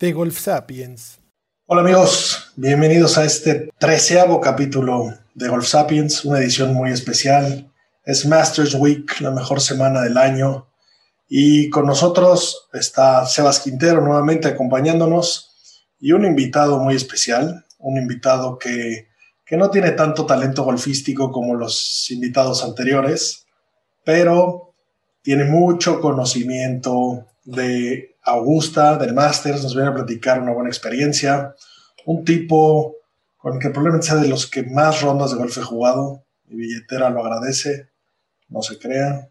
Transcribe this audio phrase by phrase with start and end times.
[0.00, 1.20] De Golf Sapiens.
[1.66, 7.70] Hola amigos, bienvenidos a este treceavo capítulo de Golf Sapiens, una edición muy especial.
[8.06, 10.68] Es Masters Week, la mejor semana del año.
[11.28, 15.50] Y con nosotros está Sebas Quintero nuevamente acompañándonos
[16.00, 19.08] y un invitado muy especial, un invitado que,
[19.44, 23.44] que no tiene tanto talento golfístico como los invitados anteriores,
[24.02, 24.72] pero
[25.22, 31.54] tiene mucho conocimiento de Augusta, del Masters, nos viene a platicar una buena experiencia,
[32.06, 32.96] un tipo
[33.36, 36.56] con el que probablemente sea de los que más rondas de golf he jugado, mi
[36.56, 37.88] billetera lo agradece,
[38.48, 39.30] no se crean,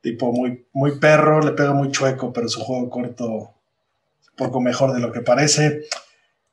[0.00, 4.92] tipo muy, muy perro, le pega muy chueco, pero su juego corto un poco mejor
[4.92, 5.82] de lo que parece.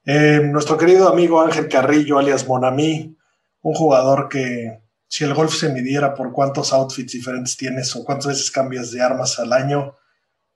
[0.06, 3.18] Eh, nuestro querido amigo Ángel Carrillo, alias Monami,
[3.62, 8.28] un jugador que si el golf se midiera por cuántos outfits diferentes tienes o cuántas
[8.28, 9.96] veces cambias de armas al año,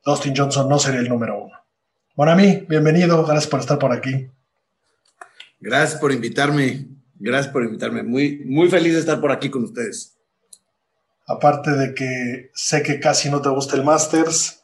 [0.04, 1.54] Dustin Johnson no sería el número uno.
[2.16, 4.30] Monami, bienvenido, gracias por estar por aquí.
[5.60, 8.02] Gracias por invitarme, gracias por invitarme.
[8.02, 10.18] Muy, muy feliz de estar por aquí con ustedes.
[11.28, 14.64] Aparte de que sé que casi no te gusta el Masters,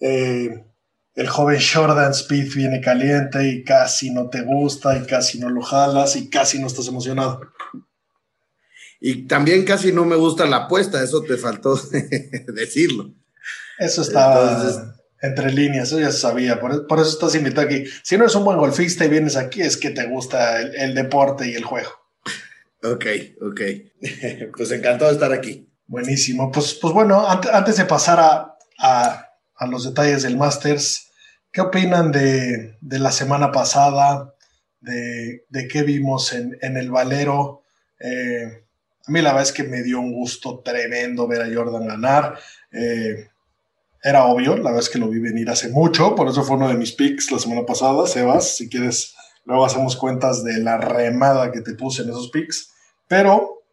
[0.00, 0.64] eh,
[1.14, 5.62] el joven Jordan Speed viene caliente y casi no te gusta y casi no lo
[5.62, 7.40] jalas y casi no estás emocionado.
[9.00, 11.76] Y también casi no me gusta la apuesta, eso te faltó
[12.54, 13.12] decirlo.
[13.78, 17.84] Eso estaba entre líneas, eso ya se sabía, por, eso estás invitado aquí.
[18.02, 21.48] Si no eres un buen golfista y vienes aquí, es que te gusta el, deporte
[21.48, 21.90] y el juego.
[22.82, 23.06] Ok,
[23.40, 23.60] ok.
[24.56, 25.68] pues encantado de estar aquí.
[25.86, 26.50] Buenísimo.
[26.50, 28.18] Pues, pues bueno, antes, de pasar
[28.78, 29.28] a,
[29.68, 31.10] los detalles del Masters,
[31.50, 34.34] ¿qué opinan de, la semana pasada?
[34.80, 37.62] De, qué vimos en, el Valero?
[37.98, 38.64] Eh,
[39.06, 42.38] a mí la verdad es que me dio un gusto tremendo ver a Jordan ganar.
[42.72, 43.28] Eh,
[44.06, 46.68] era obvio, la verdad es que lo vi venir hace mucho, por eso fue uno
[46.68, 48.06] de mis picks la semana pasada.
[48.06, 52.70] Sebas, si quieres, luego hacemos cuentas de la remada que te puse en esos picks.
[53.08, 53.64] Pero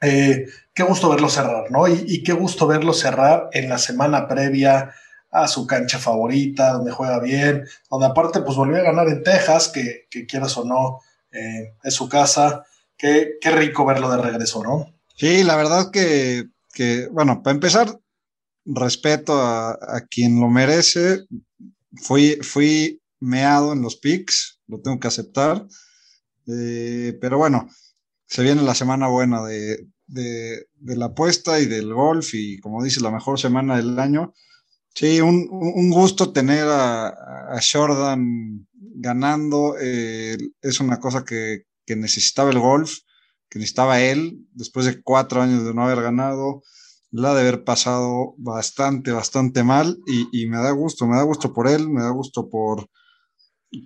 [0.00, 1.86] eh, qué gusto verlo cerrar, ¿no?
[1.86, 4.92] Y, qué gusto verlo cerrar en la semana previa
[5.30, 9.68] a su cancha favorita, donde juega bien, donde aparte pues volvió a ganar en Texas,
[9.68, 10.98] que, quieras o no,
[11.30, 12.64] eh, es su casa.
[12.96, 14.92] Qué, qué, rico verlo de regreso, ¿no?
[15.14, 18.00] Sí, la verdad que, que bueno, para empezar,
[18.64, 21.24] respeto a, quien lo merece.
[21.96, 25.66] Fui, fui meado en los picks, lo tengo que aceptar.
[26.46, 27.68] Eh, pero bueno,
[28.26, 29.86] se viene la semana buena de,
[30.80, 34.32] la apuesta y del golf y como dice, la mejor semana del año.
[34.94, 39.76] Sí, un, gusto tener a, Jordan ganando.
[39.80, 42.98] Eh, es una cosa que, que, necesitaba el golf,
[43.48, 46.62] que necesitaba él después de cuatro años de no haber ganado
[47.14, 51.68] la de haber pasado bastante, bastante mal y, me da gusto, me da gusto por
[51.68, 52.90] él, me da gusto por,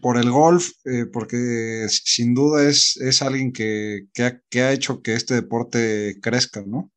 [0.01, 5.35] por el golf, eh, porque sin duda es, es alguien que, ha, hecho que este
[5.35, 6.91] deporte crezca, ¿no?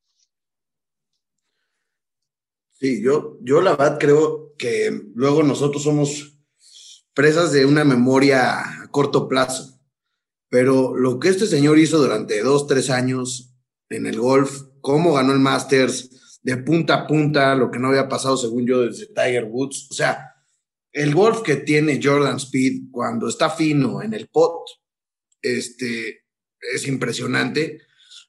[2.80, 6.40] Sí, yo, yo la verdad creo que luego nosotros somos
[7.13, 9.81] presas de una memoria a corto plazo,
[10.48, 13.53] pero lo que este señor hizo durante dos, tres años
[13.90, 18.09] en el golf, cómo ganó el Masters, de punta a punta, lo que no había
[18.09, 19.88] pasado, según yo, desde Tiger Woods.
[19.91, 20.31] O sea,
[20.91, 24.66] el golf que tiene Jordan Speed cuando está fino en el pot,
[25.41, 26.25] este,
[26.74, 27.81] es impresionante.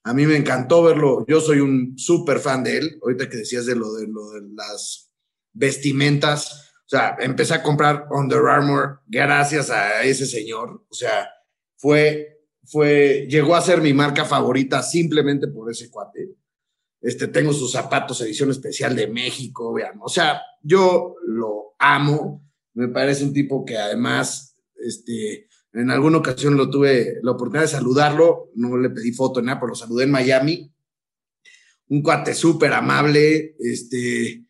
[0.04, 1.24] A mí me encantó verlo.
[1.28, 2.98] Yo soy un súper fan de él.
[3.02, 5.12] Ahorita que decías de lo de, lo de las
[5.52, 6.72] vestimentas.
[6.84, 10.84] O sea, empecé a comprar Under Armour gracias a ese señor.
[10.88, 11.28] O sea,
[11.76, 16.36] fue, fue, llegó a ser mi marca favorita simplemente por ese cuate.
[17.02, 19.98] Este, tengo sus zapatos edición especial de México, vean.
[20.00, 22.48] O sea, yo lo amo.
[22.74, 27.68] Me parece un tipo que además, este, en alguna ocasión lo tuve la oportunidad de
[27.68, 28.50] saludarlo.
[28.54, 30.72] No le pedí foto nada, pero lo saludé en Miami.
[31.88, 33.56] Un cuate súper amable.
[33.58, 34.44] Este,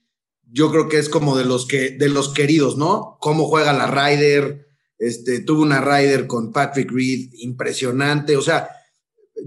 [0.50, 3.16] yo creo que es como de los que, de los queridos, ¿no?
[3.19, 4.66] Cómo juega la Ryder.
[4.98, 8.37] Este, tuvo una Ryder con Patrick Reed impresionante.
[8.37, 8.69] O sea,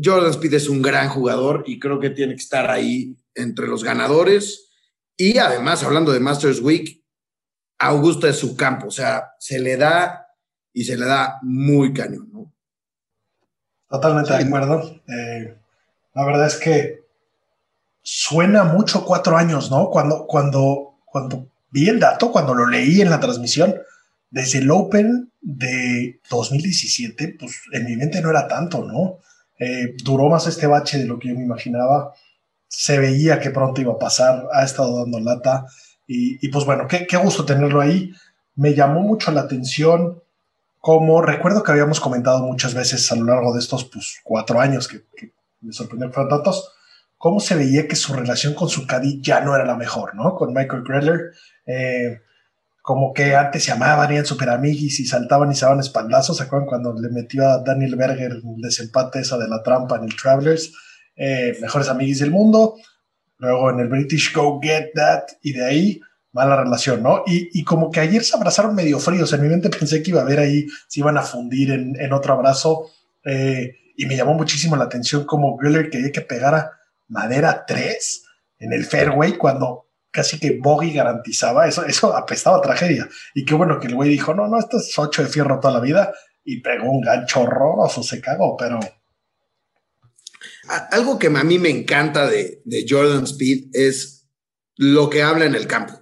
[0.04, 3.84] Jordan Speed es un gran jugador y creo que tiene que estar ahí entre los
[3.84, 4.70] ganadores
[5.18, 7.04] Y además, hablando de Masters Week,
[7.78, 10.28] Augusta es su campo, o sea, se le da
[10.74, 12.54] y se le da muy cañón, ¿no?
[13.90, 15.02] Totalmente de acuerdo.
[15.08, 15.58] Eh,
[16.14, 17.06] la verdad es que
[18.02, 19.90] suena mucho cuatro años, ¿no?
[19.90, 23.76] Cuando, cuando, cuando vi el dato, cuando lo leí en la transmisión,
[24.30, 29.20] desde el Open de 2017, pues en mi mente no era tanto, ¿no?
[29.60, 32.14] Eh, duró más este bache de lo que yo me imaginaba.
[32.68, 35.66] Se veía que pronto iba a pasar, ha estado dando lata.
[36.08, 38.12] Y, pues bueno, qué, gusto tenerlo ahí.
[38.56, 40.22] Me llamó mucho la atención
[40.80, 44.88] como recuerdo que habíamos comentado muchas veces a lo largo de estos pues, cuatro años
[44.88, 45.04] que,
[45.62, 46.74] me sorprendió que fueron tantos,
[47.18, 50.36] cómo se veía que su relación con su caddy ya no era la mejor, ¿no?
[50.36, 51.32] Con Michael Greller.
[51.66, 52.22] Eh,
[52.86, 56.38] como que antes se amaban, eran super amiguis y saltaban y se daban espaldazos.
[56.38, 60.04] ¿Se acuerdan cuando le metió a Daniel Berger el desempate esa de la trampa en
[60.04, 60.72] el Travelers?
[61.16, 62.76] Eh, mejores amiguis del mundo.
[63.40, 65.24] Luego en el British Go Get That.
[65.42, 66.00] Y de ahí,
[66.32, 67.24] mala relación, ¿no?
[67.26, 69.34] Y, como que ayer se abrazaron medio fríos.
[69.34, 72.36] En mi mente pensé que iba a haber ahí, se iban a fundir en, otro
[72.36, 72.92] abrazo.
[73.24, 76.70] Eh, y me llamó muchísimo la atención como Griller quería que pegara
[77.08, 78.24] madera 3
[78.60, 79.85] en el fairway cuando
[80.16, 83.08] casi que Boggy garantizaba, eso, eso apestaba tragedia.
[83.34, 85.74] Y qué bueno que el güey dijo, no, no, esto es 8 de fierro toda
[85.74, 86.14] la vida,
[86.46, 88.80] y pegó un gancho horroroso, se cagó, pero...
[90.92, 94.28] Algo que a mí me encanta de, de Jordan Speed es
[94.78, 95.94] lo que habla en el campo.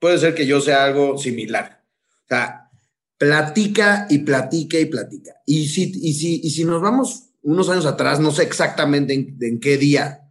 [0.00, 1.84] Puede ser que yo sea algo similar.
[2.24, 2.70] O sea,
[3.18, 5.34] platica y platica y platica.
[5.46, 9.36] Y si, y si, y si nos vamos unos años atrás, no sé exactamente en,
[9.40, 10.29] en qué día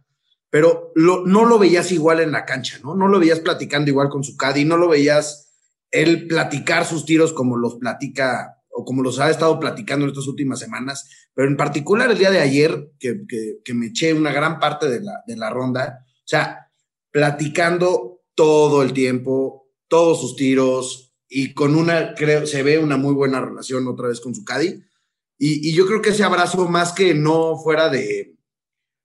[0.50, 2.96] pero no lo veías igual en la cancha, ¿no?
[2.96, 5.52] No lo veías platicando igual con su caddy, no lo veías
[5.92, 10.26] él platicar sus tiros como los platica o como los ha estado platicando en estas
[10.26, 13.22] últimas semanas, pero en particular el día de ayer, que,
[13.64, 16.70] que, me eché una gran parte de la, de la ronda, o sea,
[17.10, 23.14] platicando todo el tiempo, todos sus tiros, y con una, creo, se ve una muy
[23.14, 24.82] buena relación otra vez con su caddy.
[25.38, 28.36] Y, y yo creo que ese abrazo, más que no fuera de,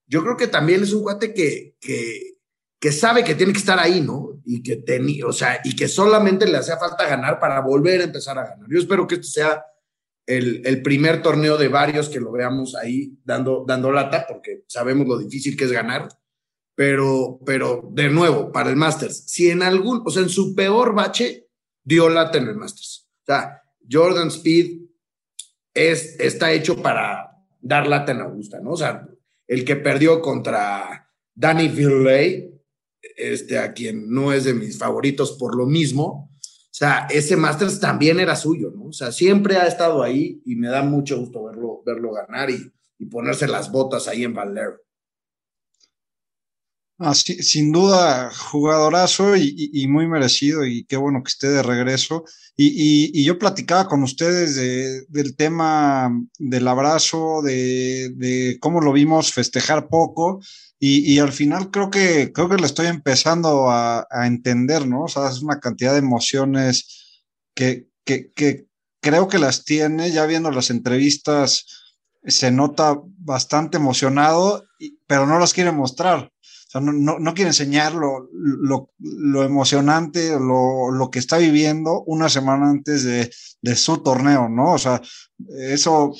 [0.07, 4.01] yo creo que también es un cuate que, que, sabe que tiene que estar ahí,
[4.01, 4.41] ¿no?
[4.45, 8.05] Y que, tenía, o sea, y que solamente le hacía falta ganar para volver a
[8.05, 8.67] empezar a ganar.
[8.69, 9.65] Yo espero que este sea
[10.27, 15.07] el, el, primer torneo de varios que lo veamos ahí dando, dando lata, porque sabemos
[15.07, 16.07] lo difícil que es ganar.
[16.75, 20.93] Pero, pero de nuevo, para el Masters, si en algún, o sea, en su peor
[20.93, 21.47] bache,
[21.83, 23.07] dio lata en el Masters.
[23.21, 24.81] O sea, Jordan Speed
[25.73, 27.31] es, está hecho para
[27.61, 28.71] dar lata en Augusta, ¿no?
[28.71, 29.07] O sea,
[29.47, 32.51] el que perdió contra Danny Villay,
[33.17, 36.31] este, a quien no es de mis favoritos por lo mismo.
[36.41, 38.85] O sea, ese Masters también era suyo, ¿no?
[38.87, 42.71] O sea, siempre ha estado ahí y me da mucho gusto verlo, verlo ganar y,
[43.11, 44.77] ponerse las botas ahí en Valero.
[46.97, 52.23] Ah, sin duda, jugadorazo y, muy merecido y qué bueno que esté de regreso.
[52.55, 54.55] Y, yo platicaba con ustedes
[55.09, 56.09] del tema
[56.39, 60.39] del abrazo, de, cómo lo vimos festejar poco
[60.79, 65.03] y, al final creo que, creo que lo estoy empezando a, entender, ¿no?
[65.03, 68.67] O sea, es una cantidad de emociones que, que, que
[69.01, 71.65] creo que las tiene, ya viendo las entrevistas,
[72.23, 74.65] se nota bastante emocionado,
[75.07, 76.31] pero no las quiere mostrar
[76.73, 78.29] no, no, quiere enseñar lo,
[79.43, 84.73] emocionante, lo, lo, que está viviendo una semana antes de, de, su torneo, ¿no?
[84.73, 85.01] O sea,
[85.47, 86.13] eso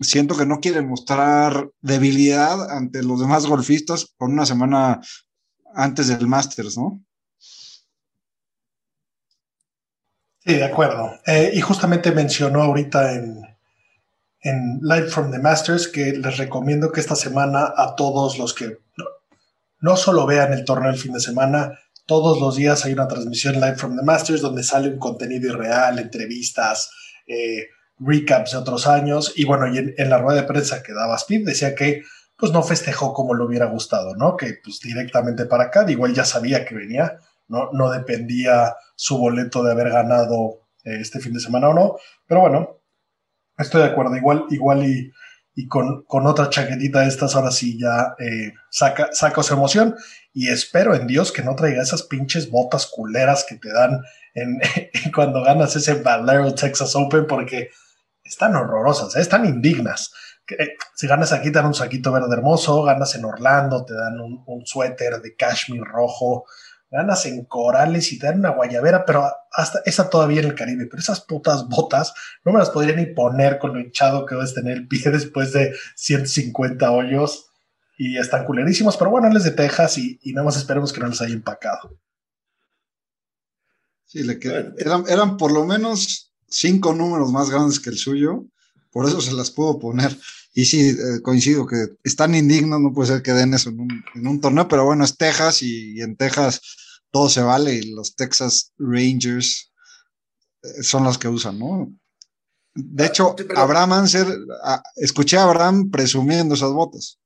[0.00, 5.00] siento que no quiere mostrar debilidad ante los demás golfistas con una semana
[5.74, 7.02] antes del Masters, ¿no?
[10.44, 11.18] Sí, de acuerdo.
[11.26, 13.40] Eh, y justamente mencionó ahorita en,
[14.40, 18.78] en Live from the Masters que les recomiendo que esta semana a todos los que
[19.84, 23.56] no solo vean el torneo el fin de semana, todos los días hay una transmisión
[23.56, 26.90] live from the Masters donde sale un contenido irreal, entrevistas,
[27.26, 27.66] eh,
[27.98, 29.34] recaps de otros años.
[29.36, 32.02] Y bueno, en, la rueda de prensa que daba Speed decía que
[32.34, 34.38] pues no festejó como le hubiera gustado, ¿no?
[34.38, 39.62] Que pues directamente para acá, igual ya sabía que venía, no, no dependía su boleto
[39.62, 41.96] de haber ganado eh, este fin de semana o no.
[42.26, 42.80] Pero bueno,
[43.58, 45.12] estoy de acuerdo, igual, igual y
[45.54, 49.94] y con, con, otra chaquetita de estas, ahora sí ya eh, saca, su emoción.
[50.32, 54.02] Y espero en Dios que no traiga esas pinches botas culeras que te dan
[54.34, 54.60] en,
[55.14, 57.70] cuando ganas ese Valero Texas Open, porque
[58.24, 59.20] están horrorosas, ¿eh?
[59.20, 60.12] están indignas.
[60.58, 64.20] Eh, si ganas aquí, te dan un saquito verde hermoso, ganas en Orlando, te dan
[64.20, 66.46] un, un suéter de cashmere rojo,
[66.94, 70.86] ganas en corales y te dan una guayabera, pero hasta esa todavía en el Caribe.
[70.86, 74.54] Pero esas putas botas no me las podría ni poner con lo hinchado que debes
[74.54, 77.46] tener el pie después de 150 hoyos
[77.98, 78.96] y están culerísimos.
[78.96, 81.98] Pero bueno, él es de Texas y, nada más esperemos que no les haya empacado.
[84.06, 84.38] Sí, le
[84.78, 88.44] eran, eran por lo menos cinco números más grandes que el suyo,
[88.92, 90.16] por eso se las puedo poner.
[90.54, 94.40] Y sí, eh, coincido que están indignos, no puede ser que den eso en un,
[94.40, 96.60] torneo, pero bueno, es Texas y, en Texas
[97.14, 99.72] todo se vale y los Texas Rangers
[100.64, 101.96] eh, son los que usan, ¿no?
[102.74, 104.26] De ah, hecho, Abraham Anser,
[104.64, 107.20] ah, escuché a Abraham presumiendo esas botas.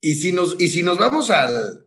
[0.00, 1.86] Y si nos, y si nos vamos al,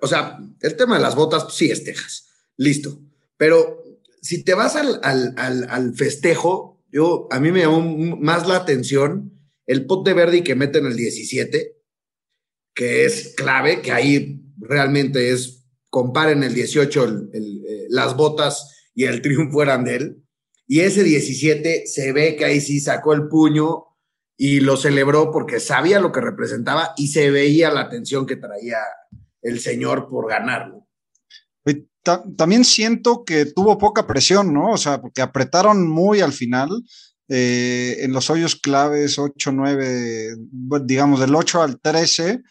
[0.00, 3.00] o sea, el tema de las botas, sí es Texas, listo.
[3.36, 3.82] Pero
[4.22, 7.80] si te vas al, al festejo, yo, a mí me llamó
[8.18, 9.32] más la atención
[9.66, 11.82] el pot de Verdi que mete en el 17,
[12.74, 19.22] que es clave, que ahí realmente es, comparen el 18, eh, las botas y el
[19.22, 20.24] triunfo eran de él.
[20.66, 23.84] Y ese 17 se ve que ahí sí sacó el puño
[24.36, 28.78] y lo celebró porque sabía lo que representaba y se veía la atención que traía
[29.42, 30.84] el señor por ganarlo
[32.36, 34.72] también siento que tuvo poca presión, ¿no?
[34.72, 36.70] O sea, porque apretaron muy al final.
[37.28, 40.36] Eh, en los hoyos claves 8, 9,
[40.82, 42.42] digamos del 8 al 13,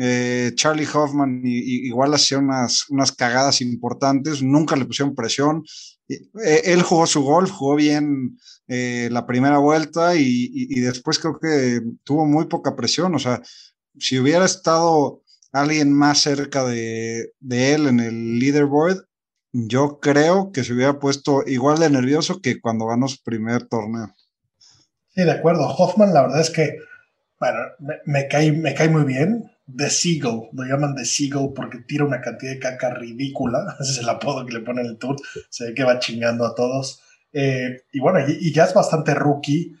[0.00, 5.64] eh, Charlie Hoffman igual hacía unas, unas cagadas importantes, nunca le pusieron presión.
[6.08, 12.24] Eh, él jugó su golf, jugó bien la primera vuelta y, después creo que tuvo
[12.26, 13.14] muy poca presión.
[13.14, 13.42] O sea,
[13.98, 15.22] si hubiera estado
[15.52, 19.06] alguien más cerca de, él en el leaderboard,
[19.52, 24.12] yo creo que se hubiera puesto igual de nervioso que cuando ganó su primer torneo.
[25.14, 25.68] Sí, de acuerdo.
[25.68, 26.78] Hoffman, la verdad es que,
[27.38, 27.60] bueno,
[28.04, 29.48] me, cae, me cae muy bien.
[29.66, 33.76] The Seagull, lo llaman The Seagull porque tira una cantidad de caca ridícula.
[33.80, 35.16] Ese es el apodo que le pone en el tour.
[35.48, 37.00] Se ve que va chingando a todos.
[37.32, 39.74] Eh, y bueno, y, ya es bastante rookie.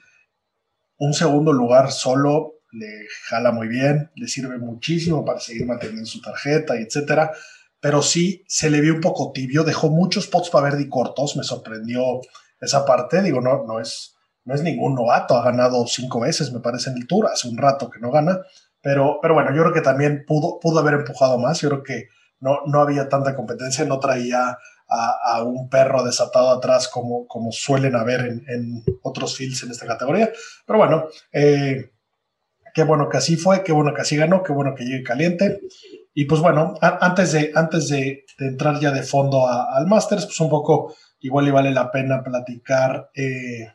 [0.98, 6.20] Un segundo lugar solo le jala muy bien, le sirve muchísimo para seguir manteniendo su
[6.20, 7.32] tarjeta y etcétera.
[7.78, 11.44] Pero sí se le vio un poco tibio, dejó muchos pots para Verdi cortos, me
[11.44, 12.02] sorprendió
[12.60, 13.22] esa parte.
[13.22, 16.96] Digo, no, no, es, no es ningún novato, ha ganado cinco veces, me parece, en
[16.96, 18.40] el Tour, hace un rato que no gana.
[18.84, 21.60] Pero, pero bueno, yo creo que también pudo, pudo haber empujado más.
[21.60, 26.88] Yo creo que no, no había tanta competencia, no traía a, un perro desatado atrás
[26.88, 30.30] como, como suelen haber en, otros fields en esta categoría.
[30.66, 31.90] Pero bueno, eh,
[32.74, 35.60] Qué bueno que así fue, qué bueno que así ganó, qué bueno que llegue caliente.
[36.12, 40.50] Y pues bueno, antes de, antes de, entrar ya de fondo al Masters, pues un
[40.50, 43.10] poco igual y vale la pena platicar.
[43.14, 43.68] Eh,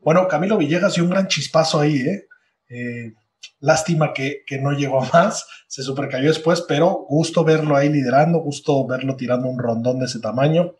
[0.00, 2.26] bueno, Camilo Villegas dio un gran chispazo ahí, ¿eh?
[2.70, 3.12] eh
[3.60, 9.16] lástima que, no llegó más, se supercayó después, pero gusto verlo ahí liderando, gusto verlo
[9.16, 10.74] tirando un rondón de ese tamaño.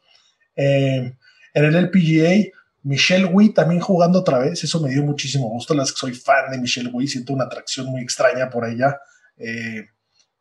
[0.56, 1.16] Eh,
[1.54, 5.74] en el LPGA, Michelle Wee también jugando otra vez, eso me dio muchísimo gusto.
[5.74, 8.98] Las que soy fan de Michelle Wee, siento una atracción muy extraña por ella.
[9.36, 9.86] Eh,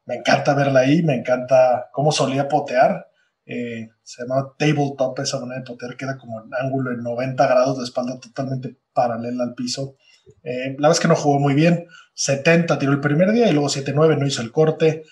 [0.05, 3.07] me encanta verla ahí, me encanta cómo solía potear.
[3.45, 7.77] Eh, se llama tabletop, esa manera de potear, queda como en ángulo en 90 grados
[7.77, 9.95] de espalda totalmente paralela al piso.
[10.43, 13.69] Eh, la vez que no jugó muy bien, 70 tiró el primer día y luego
[13.69, 15.03] 7-9 no hizo el corte.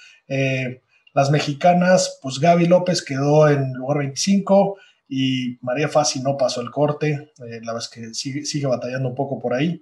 [1.14, 6.72] las mexicanas, pues Gaby López quedó en lugar 25, y María Fassi no pasó el
[6.72, 9.82] corte, eh, la es que sigue, batallando un poco por ahí.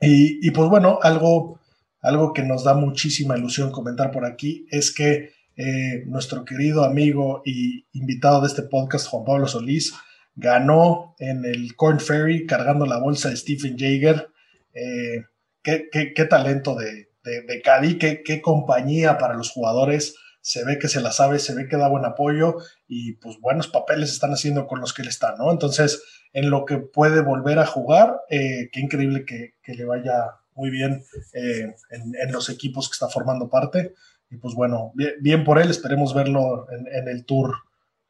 [0.00, 1.58] Y, pues bueno, algo,
[2.00, 7.40] algo que nos da muchísima ilusión comentar por aquí es que eh, nuestro querido amigo
[7.46, 9.94] y invitado de este podcast, Juan Pablo Solís,
[10.36, 14.28] ganó en el Corn Ferry cargando la bolsa de Stephen Jaeger.
[14.72, 15.24] Eh,
[15.62, 20.14] qué, talento de, de, de qué, qué compañía para los jugadores
[20.46, 23.66] se ve que se la sabe, se ve que da buen apoyo y pues buenos
[23.66, 25.50] papeles están haciendo con los que él está, ¿no?
[25.50, 30.70] Entonces, en lo que puede volver a jugar, eh, qué increíble que, le vaya muy
[30.70, 31.02] bien
[31.32, 33.94] eh, en, los equipos que está formando parte.
[34.30, 37.52] Y pues bueno, bien, por él, esperemos verlo en, el tour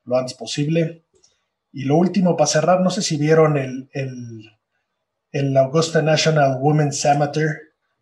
[0.04, 1.05] lo antes posible.
[1.76, 3.90] Y lo último, para cerrar, no sé si vieron el,
[5.30, 7.50] el, Augusta National Women's Amateur.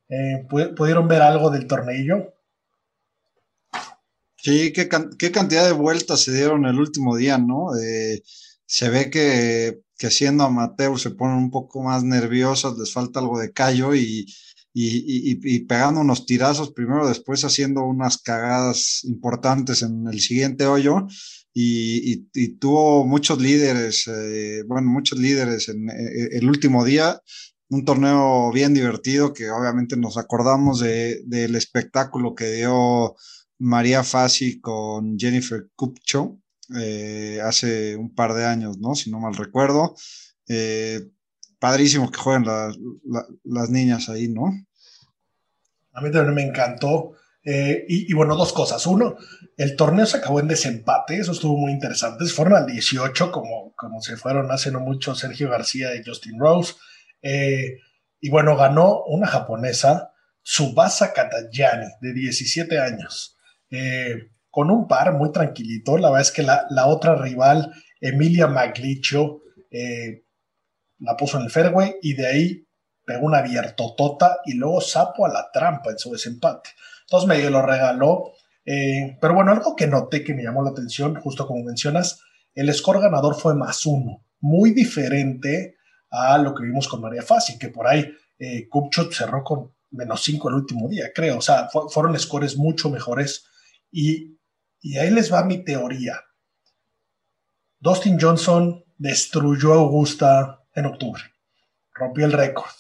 [0.09, 2.35] Eh, ¿Pudieron ver algo del tornillo?
[4.37, 7.71] Sí, qué, cantidad de vueltas se dieron el último día, ¿no?
[8.65, 13.41] se ve que, que siendo amateur se ponen un poco más nerviosas, les falta algo
[13.41, 14.25] de callo y,
[14.73, 21.09] y, pegando unos tirazos primero, después haciendo unas cagadas importantes en el siguiente hoyo
[21.55, 27.21] y, tuvo muchos líderes, eh, bueno, muchos líderes en, eh, el último día.
[27.69, 33.17] Un torneo bien divertido que obviamente nos acordamos de, del espectáculo que dio
[33.59, 36.39] María Fassi con Jennifer Kupcho
[36.77, 38.95] eh, hace un par de años, ¿no?
[38.95, 39.95] Si no mal recuerdo.
[40.49, 41.09] Eh,
[41.59, 42.47] padrísimo que jueguen
[43.45, 44.47] las niñas ahí, ¿no?
[45.93, 47.13] A mí también me encantó.
[47.45, 48.87] Eh, y, bueno, dos cosas.
[48.87, 49.17] Uno,
[49.57, 52.25] el torneo se acabó en desempate, eso estuvo muy interesante.
[52.27, 56.75] Fueron al 18, como, como se fueron hace no mucho Sergio García y Justin Rose.
[57.21, 57.79] Eh,
[58.21, 63.37] y bueno, ganó una japonesa, Tsubasa Katayani, de 17 años,
[63.71, 65.99] eh, con un par muy tranquilito.
[65.99, 69.43] La verdad es que la, la otra rival, Emilia Maglicio,
[71.01, 72.69] la puso en el fairway y de ahí
[73.05, 76.71] pegó una abiertotota y luego sapo a la trampa en su desempate.
[77.07, 78.33] Entonces medio lo regaló.
[78.65, 82.21] Eh, pero bueno, algo que noté que me llamó la atención, justo como mencionas,
[82.55, 85.77] el score ganador fue más uno, muy diferente
[86.11, 88.69] a lo que vimos con María Fassi, que por ahí eh,
[89.11, 91.39] cerró con menos cinco el último día, creo.
[91.39, 93.47] O sea, fueron scores mucho mejores.
[93.91, 94.39] Y,
[94.81, 96.21] y ahí les va mi teoría.
[97.79, 101.23] Dustin Johnson destruyó a Augusta en octubre.
[101.93, 102.71] Rompió el récord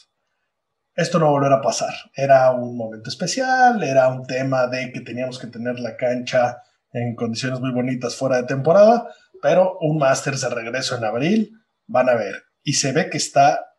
[0.96, 1.92] esto no volverá a pasar.
[2.14, 6.58] Era un momento especial, era un tema de que teníamos que tener la cancha
[6.92, 9.08] en condiciones muy bonitas fuera de temporada,
[9.42, 11.50] pero un Masters de regreso en abril,
[11.86, 12.44] van a ver.
[12.62, 13.74] Y se ve que está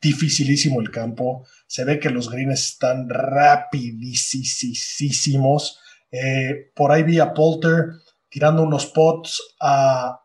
[0.00, 5.80] dificilísimo el campo, se ve que los greens están rapidísimos.
[6.10, 7.92] Eh, por ahí vi a Polter
[8.28, 10.20] tirando unos pots a,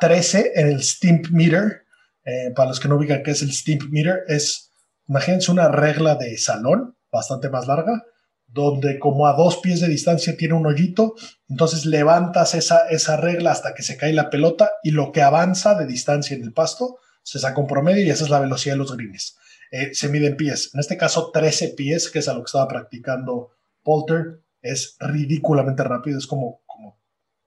[0.00, 1.84] 13 en el Stimp Meter.
[2.24, 4.72] Eh, para los que no ubican qué es el Stimp Meter, es
[5.08, 8.04] Imagínense una regla de salón bastante más larga,
[8.46, 11.14] donde como a dos pies de distancia tiene un hoyito,
[11.48, 15.74] entonces levantas esa, esa regla hasta que se cae la pelota y lo que avanza
[15.74, 18.78] de distancia en el pasto se saca un promedio y esa es la velocidad de
[18.78, 19.36] los greens.
[19.70, 22.68] Eh, se miden pies, en este caso 13 pies, que es a lo que estaba
[22.68, 23.50] practicando
[23.82, 27.00] Polter, es ridículamente rápido, es como, como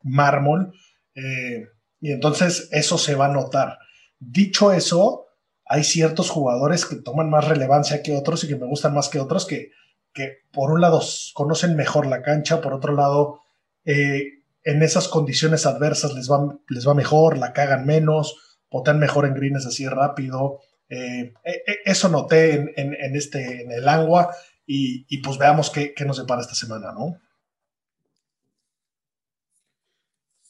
[0.04, 0.74] mármol,
[1.16, 1.68] eh,
[2.02, 3.80] y entonces eso se va a notar.
[4.20, 5.27] Dicho eso,
[5.70, 9.20] hay ciertos jugadores que toman más relevancia que otros y que me gustan más que
[9.20, 9.72] otros, que,
[10.14, 11.02] que por un lado
[11.34, 13.42] conocen mejor la cancha, por otro lado,
[13.86, 19.26] eh, en esas condiciones adversas les va, les va mejor, la cagan menos, poten mejor
[19.26, 20.60] en greens así rápido.
[20.90, 26.04] Eh, e, e, eso noté en, este, en el agua y, pues veamos qué, qué
[26.04, 27.18] nos depara esta semana, ¿no?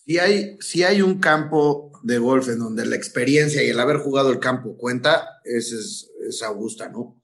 [0.06, 3.98] Si hay, si hay un campo de golf en donde la experiencia y el haber
[3.98, 7.22] jugado el campo cuenta, ese es, Augusta, ¿no?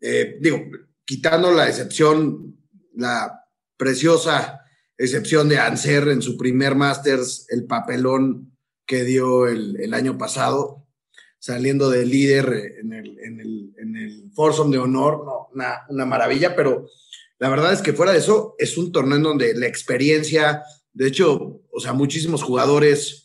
[0.00, 0.58] Eh, digo,
[1.04, 2.58] quitando la excepción,
[2.94, 3.46] la
[3.76, 4.60] preciosa
[4.98, 10.86] excepción de Anser en su primer Masters, el papelón que dio el, año pasado,
[11.38, 14.30] saliendo de líder en el, en el, en el
[14.70, 16.88] de honor, no, una, una maravilla, pero
[17.38, 21.08] la verdad es que fuera de eso, es un torneo en donde la experiencia, de
[21.08, 23.21] hecho, o sea, muchísimos jugadores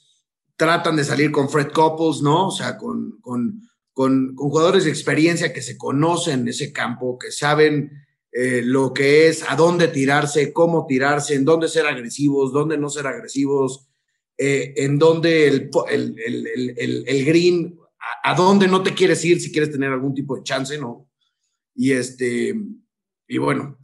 [0.58, 2.48] tratan de salir con Fred Couples, ¿no?
[2.48, 3.62] O sea, con, con,
[3.94, 7.92] con, jugadores de experiencia que se conocen ese campo, que saben
[8.32, 12.90] eh, lo que es, a dónde tirarse, cómo tirarse, en dónde ser agresivos, dónde no
[12.90, 13.88] ser agresivos,
[14.38, 17.80] eh, en dónde el, el, el, green,
[18.24, 21.10] a, a, dónde no te quieres ir si quieres tener algún tipo de chance, ¿no?
[21.76, 22.56] Y este,
[23.28, 23.78] y bueno,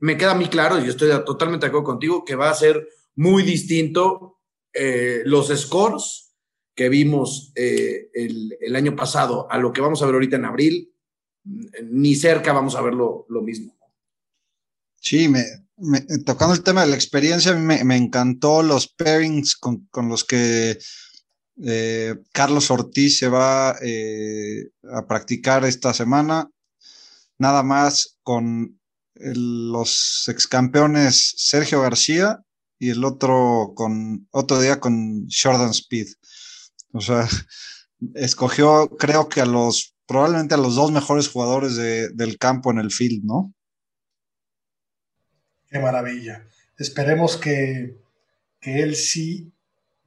[0.00, 3.42] me queda muy claro, y estoy totalmente de acuerdo contigo, que va a ser muy
[3.42, 4.35] distinto
[4.78, 6.34] eh, los scores
[6.74, 10.92] que vimos eh, el, año pasado a lo que vamos a ver ahorita en abril,
[11.84, 13.74] ni cerca vamos a ver lo, mismo.
[15.00, 15.44] Sí, me,
[16.26, 20.78] tocando el tema de la experiencia, me, me encantó los pairings con, los que
[21.62, 26.50] eh, Carlos Ortiz se va a practicar esta semana
[27.38, 28.78] nada más con
[29.14, 32.42] los ex campeones Sergio García
[32.78, 36.06] y el otro con otro día con Jordan Speed.
[36.92, 37.26] O sea,
[38.14, 42.90] escogió, creo que a los, probablemente a los dos mejores jugadores del campo en el
[42.90, 43.52] field, ¿no?
[45.68, 46.46] Qué maravilla.
[46.78, 47.98] Esperemos que,
[48.60, 49.52] que él sí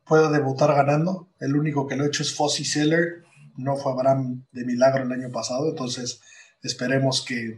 [0.05, 1.29] pueda debutar ganando.
[1.39, 3.23] El único que lo ha hecho es Fossi Seller,
[3.57, 6.21] no fue Abraham de milagro el año pasado, entonces
[6.61, 7.57] Esperemos que,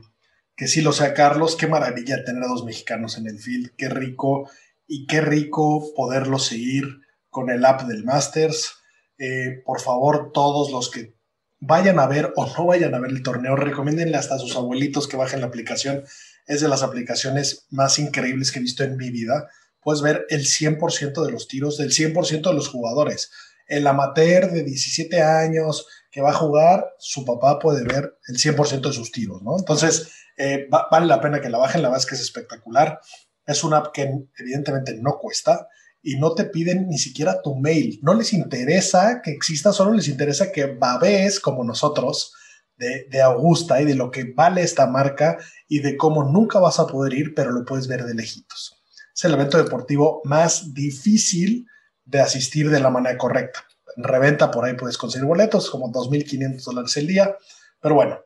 [0.55, 1.55] que sí lo sea Carlos.
[1.55, 3.71] Qué maravilla tener a dos mexicanos en el field.
[3.77, 4.49] Qué rico
[4.93, 6.83] y qué rico poderlo seguir
[7.29, 8.73] con el app del Masters.
[9.17, 11.15] Eh, por favor, todos los que
[11.61, 15.07] vayan a ver o no vayan a ver el torneo, recomiéndenle hasta a sus abuelitos
[15.07, 16.03] que bajen la aplicación.
[16.45, 19.47] Es de las aplicaciones más increíbles que he visto en mi vida.
[19.79, 23.31] Puedes ver el 100% de los tiros del 100% de los jugadores.
[23.67, 28.81] El amateur de 17 años, que va a jugar, su papá puede ver el 100%
[28.89, 29.57] de sus tiros, ¿no?
[29.57, 32.99] Entonces, eh, vale la pena que la bajen, la verdad es que es espectacular.
[33.45, 35.67] Es una app que evidentemente no cuesta
[36.01, 37.99] y no te piden ni siquiera tu mail.
[38.01, 42.33] No les interesa que exista, solo les interesa que babes como nosotros
[42.77, 46.87] de, Augusta y de lo que vale esta marca y de cómo nunca vas a
[46.87, 48.81] poder ir, pero lo puedes ver de lejitos.
[49.13, 51.67] Es el evento deportivo más difícil
[52.05, 53.63] de asistir de la manera correcta.
[53.95, 57.37] En reventa por ahí puedes conseguir boletos, como 2.500 dólares el día,
[57.79, 58.19] pero bueno,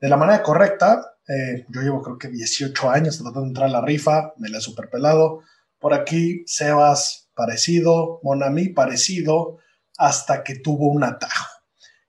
[0.00, 3.72] de la manera correcta, eh, yo llevo creo que 18 años tratando de entrar a
[3.72, 5.42] la rifa, me la he super pelado.
[5.78, 9.58] Por aquí, Sebas parecido, Monami parecido,
[9.98, 11.46] hasta que tuvo un atajo.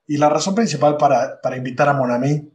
[0.07, 2.49] Y la razón principal para, invitar a Monami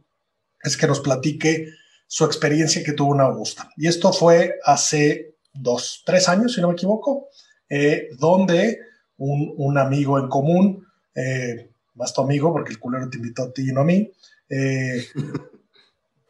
[0.61, 1.67] es que nos platique
[2.07, 3.69] su experiencia que tuvo en Augusta.
[3.77, 7.27] Y esto fue hace dos, tres años, si no me equivoco,
[7.69, 8.79] eh, donde
[9.17, 13.69] un, amigo en común, eh, más tu amigo, porque el culero te invitó a ti
[13.69, 14.11] y no a mí,
[14.49, 15.05] eh,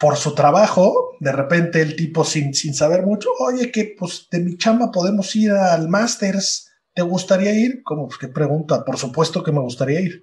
[0.03, 4.41] por su trabajo, de repente el tipo sin, sin saber mucho, oye, que pues de
[4.41, 7.81] mi chamba podemos ir al Masters, ¿te gustaría ir?
[7.83, 10.21] Como pues, que pregunta, por supuesto que me gustaría ir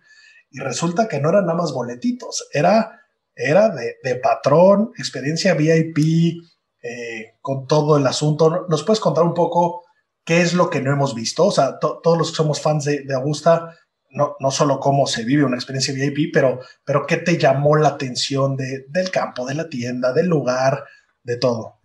[0.51, 3.01] y resulta que no eran nada más boletitos, era,
[3.35, 6.43] era de, patrón, experiencia VIP,
[6.83, 8.66] eh, con todo el asunto.
[8.69, 9.87] ¿Nos puedes contar un poco
[10.27, 11.47] qué es lo que no hemos visto?
[11.47, 13.75] O sea, todos los que somos fans de, Augusta,
[14.11, 17.88] no, no, solo cómo se vive una experiencia VIP, pero, pero qué te llamó la
[17.88, 20.85] atención del campo, de la tienda, del lugar,
[21.23, 21.81] de todo.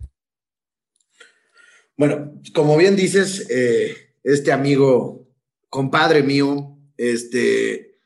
[1.96, 5.28] Bueno, como bien dices, eh, este amigo,
[5.68, 7.98] compadre mío, este,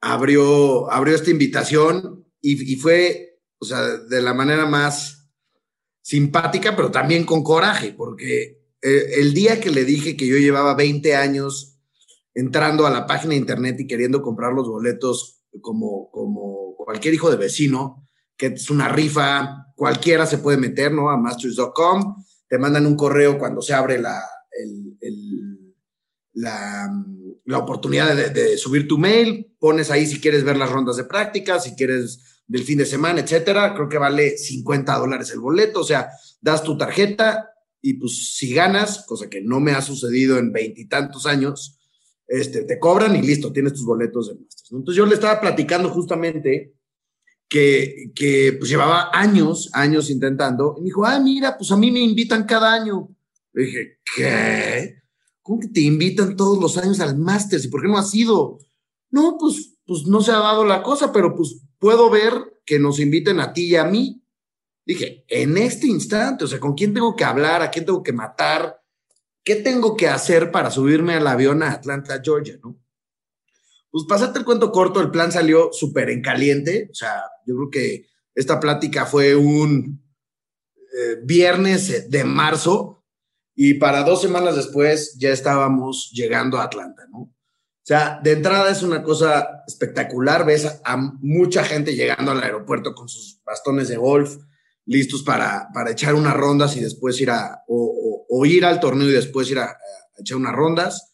[0.00, 5.30] abrió, abrió esta invitación y, fue, o sea, de la manera más
[6.02, 10.74] simpática, pero también con coraje, porque eh, el día que le dije que yo llevaba
[10.74, 11.73] 20 años
[12.34, 17.30] entrando a la página de internet y queriendo comprar los boletos como, como cualquier hijo
[17.30, 18.04] de vecino,
[18.36, 21.10] que es una rifa, cualquiera se puede meter, ¿no?
[21.10, 24.20] A masters.com, te mandan un correo cuando se abre la,
[26.32, 26.90] la,
[27.44, 31.60] la oportunidad de, subir tu mail, pones ahí si quieres ver las rondas de práctica,
[31.60, 33.74] si quieres del fin de semana, etcétera.
[33.74, 38.52] Creo que vale 50 dólares el boleto, o sea, das tu tarjeta y pues si
[38.54, 41.78] ganas, cosa que no me ha sucedido en veintitantos años,
[42.26, 44.72] este, te cobran y listo, tienes tus boletos de Masters.
[44.72, 46.74] Entonces yo le estaba platicando justamente
[47.48, 51.90] que, que pues llevaba años, años intentando, y me dijo, ah, mira, pues a mí
[51.90, 53.08] me invitan cada año.
[53.52, 54.96] Le dije, ¿qué?
[55.42, 57.66] ¿Cómo que te invitan todos los años al Masters?
[57.66, 58.58] ¿Y por qué no has ido?
[59.10, 62.32] No, pues, pues no se ha dado la cosa, pero pues puedo ver
[62.64, 64.22] que nos inviten a ti y a mí.
[64.86, 67.62] Dije, en este instante, o sea, ¿con quién tengo que hablar?
[67.62, 68.80] ¿A quién tengo que matar?
[69.44, 72.58] ¿Qué tengo que hacer para subirme al avión a Atlanta, Georgia?
[72.62, 72.80] ¿no?
[73.90, 76.88] Pues pasate el cuento corto, el plan salió súper en caliente.
[76.90, 80.02] O sea, yo creo que esta plática fue un
[80.76, 83.04] eh, viernes de marzo
[83.54, 87.18] y para dos semanas después ya estábamos llegando a Atlanta, ¿no?
[87.18, 92.94] O sea, de entrada es una cosa espectacular, ves a, mucha gente llegando al aeropuerto
[92.94, 94.38] con sus bastones de golf,
[94.86, 97.62] listos para, para echar unas rondas y después ir a,
[98.44, 99.76] ir al torneo y después ir a,
[100.16, 101.10] echar unas rondas.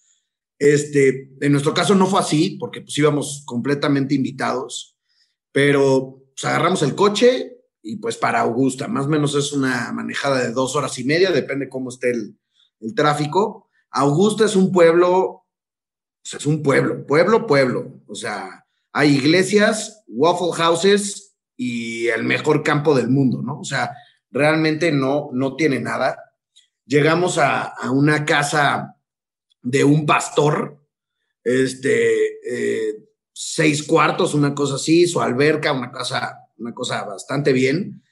[0.59, 4.97] Este, en nuestro caso no fue así, porque pues íbamos completamente invitados,
[5.53, 10.41] pero pues, agarramos el coche, y pues para Augusta, más o menos es una manejada
[10.41, 12.37] de dos horas y media, depende cómo esté el,
[12.95, 13.69] tráfico.
[13.91, 15.47] Augusta es un pueblo,
[16.23, 18.03] pues, es un pueblo, pueblo, pueblo.
[18.07, 23.61] O sea, hay iglesias, waffle houses y el mejor campo del mundo, ¿no?
[23.61, 23.95] O sea,
[24.31, 26.30] realmente no, no tiene nada.
[26.91, 28.97] Llegamos a, una casa
[29.63, 30.85] de un pastor,
[31.45, 38.03] este, eh, seis cuartos, una cosa así, su alberca, una casa una cosa bastante bien,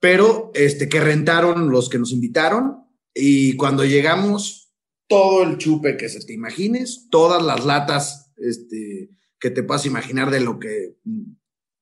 [0.00, 4.72] pero este, que rentaron los que nos invitaron y cuando llegamos,
[5.06, 10.32] todo el chupe que se te imagines, todas las latas este, que te puedas imaginar
[10.32, 10.96] de lo que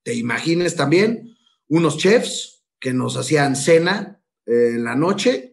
[0.02, 1.34] te imagines también,
[1.68, 5.47] unos chefs que nos hacían cena eh, en la noche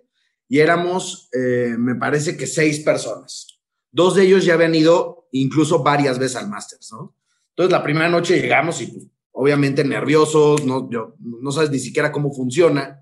[0.48, 3.48] y éramos, eh, me parece que seis personas.
[3.92, 7.16] Dos de ellos ya habían ido incluso varias veces al Masters, ¿no?
[7.50, 12.12] Entonces la primera noche llegamos y pues, obviamente nerviosos, no, yo, no sabes ni siquiera
[12.12, 13.02] cómo funciona.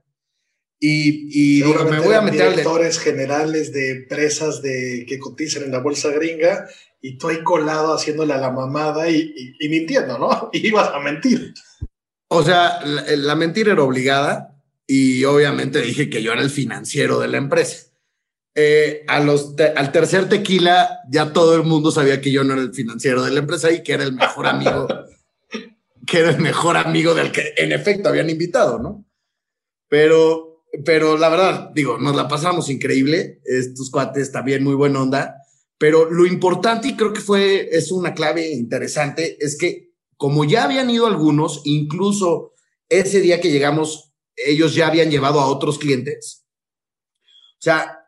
[0.80, 5.80] Y, y me voy a meter directores generales de empresas de, que cotizan en la
[5.80, 6.68] bolsa gringa
[7.02, 10.50] y tú ahí colado haciéndole a la mamada y, y, mintiendo, ¿no?
[10.52, 11.54] Y ibas a mentir.
[12.28, 14.53] O sea, la, mentira era obligada
[14.96, 17.88] y obviamente dije que yo era el financiero de la empresa.
[18.54, 22.62] Eh, a los al tercer tequila ya todo el mundo sabía que yo no era
[22.62, 24.88] el financiero de la empresa y que era el mejor amigo
[26.06, 29.04] que era el mejor amigo del que en efecto habían invitado, ¿no?
[29.90, 35.38] Pero, pero la verdad, digo, nos la pasamos increíble, estos cuates también muy buena onda,
[35.80, 40.66] pero lo importante y creo que fue, es una clave interesante, es que como ya
[40.66, 42.54] habían ido algunos, incluso
[42.90, 46.46] ese día que llegamos, ellos ya habían llevado a otros clientes.
[47.54, 48.00] O sea,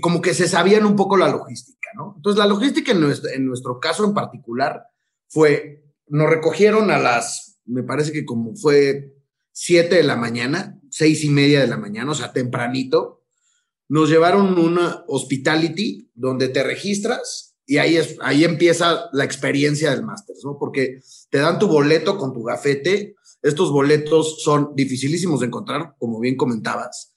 [0.00, 2.14] como que se sabían un poco la logística, ¿no?
[2.16, 4.84] Entonces, la logística en nuestro, caso en particular
[5.28, 9.12] fue, nos recogieron a las, me parece que como fue
[9.52, 13.24] 7 de la mañana, seis y media de la mañana, o sea, tempranito,
[13.88, 20.44] nos llevaron una hospitality donde te registras y ahí, ahí empieza la experiencia del Masters,
[20.44, 20.56] ¿no?
[20.58, 23.15] Porque te dan tu boleto con tu gafete.
[23.42, 27.16] Estos boletos son dificilísimos de encontrar, como bien comentabas.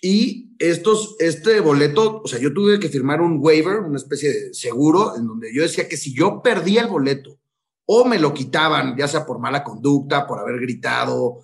[0.00, 4.54] Y estos, este boleto, o sea, yo tuve que firmar un waiver, una especie de
[4.54, 7.38] seguro, en donde yo decía que si yo perdía el boleto
[7.86, 11.40] o me lo quitaban, ya sea por mala conducta, por haber gritado,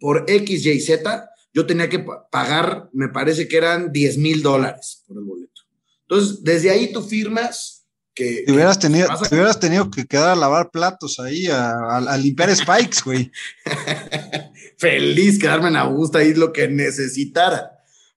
[0.00, 5.04] por X, Y, Z, yo tenía que pagar, me parece que eran 10 mil dólares
[5.06, 5.62] por el boleto.
[6.02, 7.75] Entonces, desde ahí tú firmas
[8.16, 8.42] que...
[8.44, 13.30] Te hubieras, tenido, hubieras tenido que quedar a lavar platos ahí, a, limpiar spikes, güey.
[14.78, 17.70] Feliz quedarme en Augusta ahí lo que necesitara.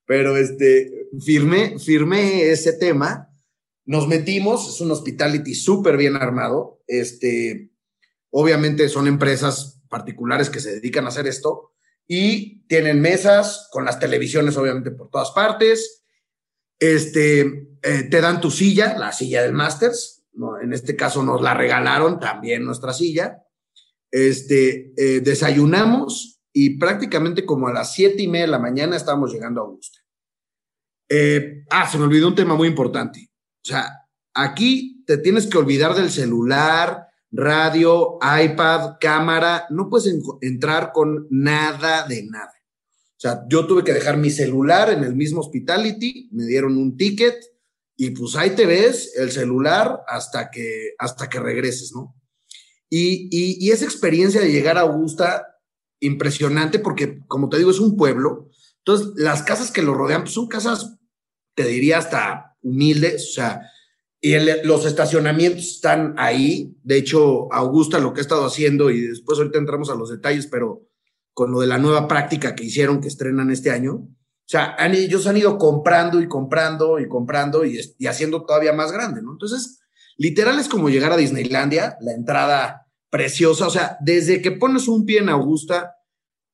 [0.06, 3.30] Pero este, firmé, firmé ese tema,
[3.86, 6.82] nos metimos, es un hospitality súper bien armado.
[6.88, 7.70] Este,
[8.32, 11.74] obviamente son empresas particulares que se dedican a hacer esto
[12.08, 16.04] y tienen mesas con las televisiones, obviamente, por todas partes.
[16.80, 17.42] Este,
[17.82, 20.24] eh, te dan tu silla, la silla del Masters.
[20.62, 23.44] En este caso nos la regalaron también nuestra silla.
[24.12, 29.32] Este, eh, desayunamos y prácticamente como a las siete y media de la mañana estábamos
[29.32, 30.00] llegando a Augusta.
[31.10, 33.30] Eh, ah, se me olvidó un tema muy importante.
[33.64, 40.92] O sea, aquí te tienes que olvidar del celular, radio, iPad, cámara, no puedes entrar
[40.94, 42.54] con nada de nada.
[43.20, 46.96] O sea, yo tuve que dejar mi celular en el mismo hospitality, me dieron un
[46.96, 47.36] ticket
[47.98, 52.16] y pues ahí te ves el celular hasta que, hasta que regreses, ¿no?
[52.90, 55.46] Y, y esa experiencia de llegar a Augusta,
[56.00, 58.50] impresionante porque, como te digo, es un pueblo.
[58.80, 60.96] Entonces, las casas que lo rodean pues, son casas,
[61.56, 63.62] te diría, hasta humildes, o sea,
[64.22, 66.76] y los estacionamientos están ahí.
[66.84, 70.48] De hecho, Augusta lo que ha estado haciendo, y después ahorita entramos a los detalles,
[70.48, 70.89] pero
[71.40, 75.26] con lo de la nueva práctica que hicieron, que estrenan este año, o sea, ellos
[75.26, 79.32] han ido comprando y comprando y comprando y, y haciendo todavía más grande, ¿no?
[79.32, 79.80] Entonces,
[80.18, 85.06] literal es como llegar a Disneylandia, la entrada preciosa, o sea, desde que pones un
[85.06, 85.94] pie en Augusta,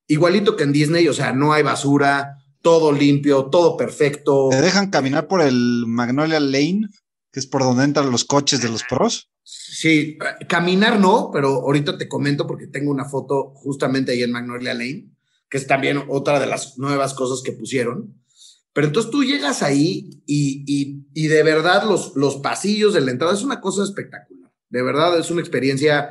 [0.05, 4.49] igualito que en Disney, o sea, no hay basura, todo limpio, todo perfecto.
[4.51, 6.89] ¿Te dejan caminar por el Magnolia Lane?
[7.31, 9.31] que es por donde entran los coches de los pros.
[9.47, 10.17] Sí,
[10.49, 15.11] caminar no, pero ahorita te comento porque tengo una foto justamente ahí en Magnolia Lane,
[15.47, 18.25] que es también otra de las nuevas cosas que pusieron.
[18.73, 23.35] Pero entonces tú llegas ahí y, y, de verdad los, los pasillos de la entrada
[23.35, 24.51] es una cosa espectacular.
[24.69, 26.09] De verdad es una experiencia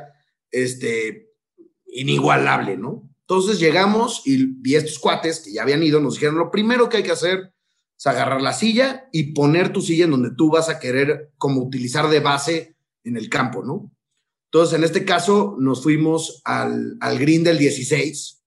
[0.49, 1.33] este,
[1.87, 3.11] inigualable, ¿no?
[3.27, 6.97] Entonces llegamos y vi estos cuates que ya habían ido, nos dijeron, lo primero que
[6.97, 7.51] hay que hacer
[7.97, 11.61] es agarrar la silla y poner tu silla en donde tú vas a querer como
[11.61, 12.74] utilizar de base
[13.05, 13.91] en el campo, ¿no?
[14.51, 18.43] Entonces, en este caso, nos fuimos al, al green del 16.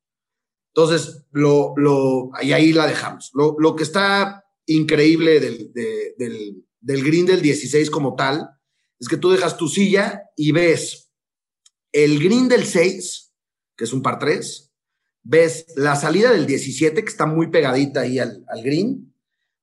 [0.74, 3.30] Entonces, lo, lo, y ahí la dejamos.
[3.34, 8.48] Lo, lo que está increíble del, del, del green del 16 como tal
[8.98, 11.10] es que tú dejas tu silla y ves
[11.92, 13.32] el green del 6,
[13.76, 14.72] que es un par 3,
[15.22, 19.14] ves la salida del 17, que está muy pegadita ahí al, al green,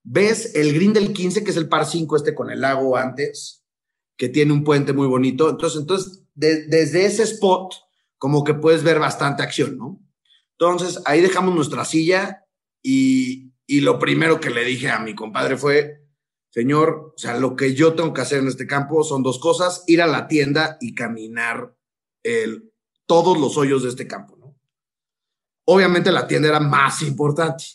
[0.04, 3.65] ves el green del 15, que es el par 5 este con el lago antes,
[4.18, 5.50] que tiene un puente muy bonito.
[5.50, 7.74] Entonces, entonces desde ese spot,
[8.18, 10.02] como que puedes ver bastante acción, ¿no?
[10.58, 12.46] Entonces, ahí dejamos nuestra silla
[12.82, 16.06] y, y lo primero que le dije a mi compadre fue,
[16.50, 19.84] señor, o sea, lo que yo tengo que hacer en este campo son dos cosas,
[19.88, 21.76] ir a la tienda y caminar
[22.24, 22.72] el,
[23.06, 24.58] todos los hoyos de este campo, ¿no?
[25.66, 27.66] Obviamente la tienda era más importante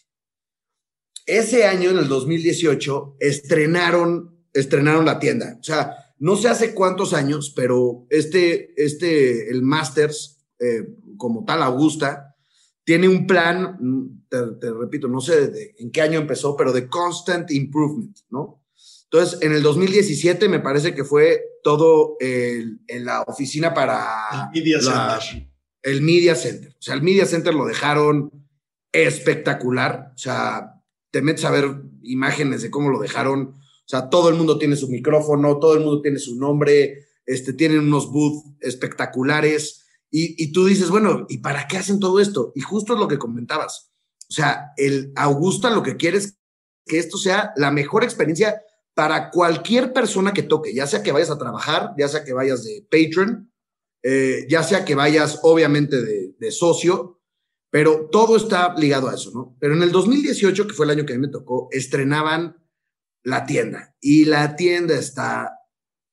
[1.30, 5.56] ese año, en el 2018, estrenaron, estrenaron la tienda.
[5.60, 11.62] O sea, no sé hace cuántos años, pero este, este el Masters, eh, como tal,
[11.62, 12.36] Augusta,
[12.84, 18.16] tiene un plan, te, repito, no sé en qué año empezó, pero de constant improvement,
[18.30, 18.62] ¿no?
[19.04, 24.50] Entonces, en el 2017 me parece que fue todo en la oficina para...
[24.54, 25.50] El Media Center.
[25.82, 26.70] El Media Center.
[26.78, 28.30] O sea, el Media Center lo dejaron
[28.92, 30.12] espectacular.
[30.14, 30.80] O sea,
[31.10, 33.59] te metes a ver imágenes de cómo lo dejaron.
[33.90, 37.80] Sea, todo el mundo tiene su micrófono, todo el mundo tiene su nombre, este, tienen
[37.80, 39.84] unos booths espectaculares.
[40.12, 42.52] Y, y tú dices, bueno, ¿y para qué hacen todo esto?
[42.54, 43.90] Y justo es lo que comentabas.
[44.28, 46.38] O sea, el Augusta lo que quiere es
[46.86, 48.62] que esto sea la mejor experiencia
[48.94, 52.62] para cualquier persona que toque, ya sea que vayas a trabajar, ya sea que vayas
[52.62, 53.52] de patron,
[54.04, 57.20] eh, ya sea que vayas obviamente de, de, socio,
[57.70, 59.56] pero todo está ligado a eso, ¿no?
[59.58, 62.59] Pero en el 2018, que fue el año que a mí me tocó, estrenaban
[63.22, 65.58] la tienda y la tienda está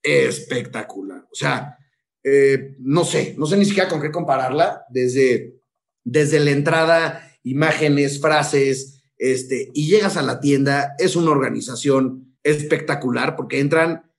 [0.03, 1.27] espectacular.
[1.31, 1.77] O sea,
[2.23, 5.61] eh, no sé, no sé ni siquiera con qué compararla, desde,
[6.03, 13.35] desde la entrada, imágenes, frases, este, y llegas a la tienda, es una organización espectacular
[13.35, 14.11] porque entran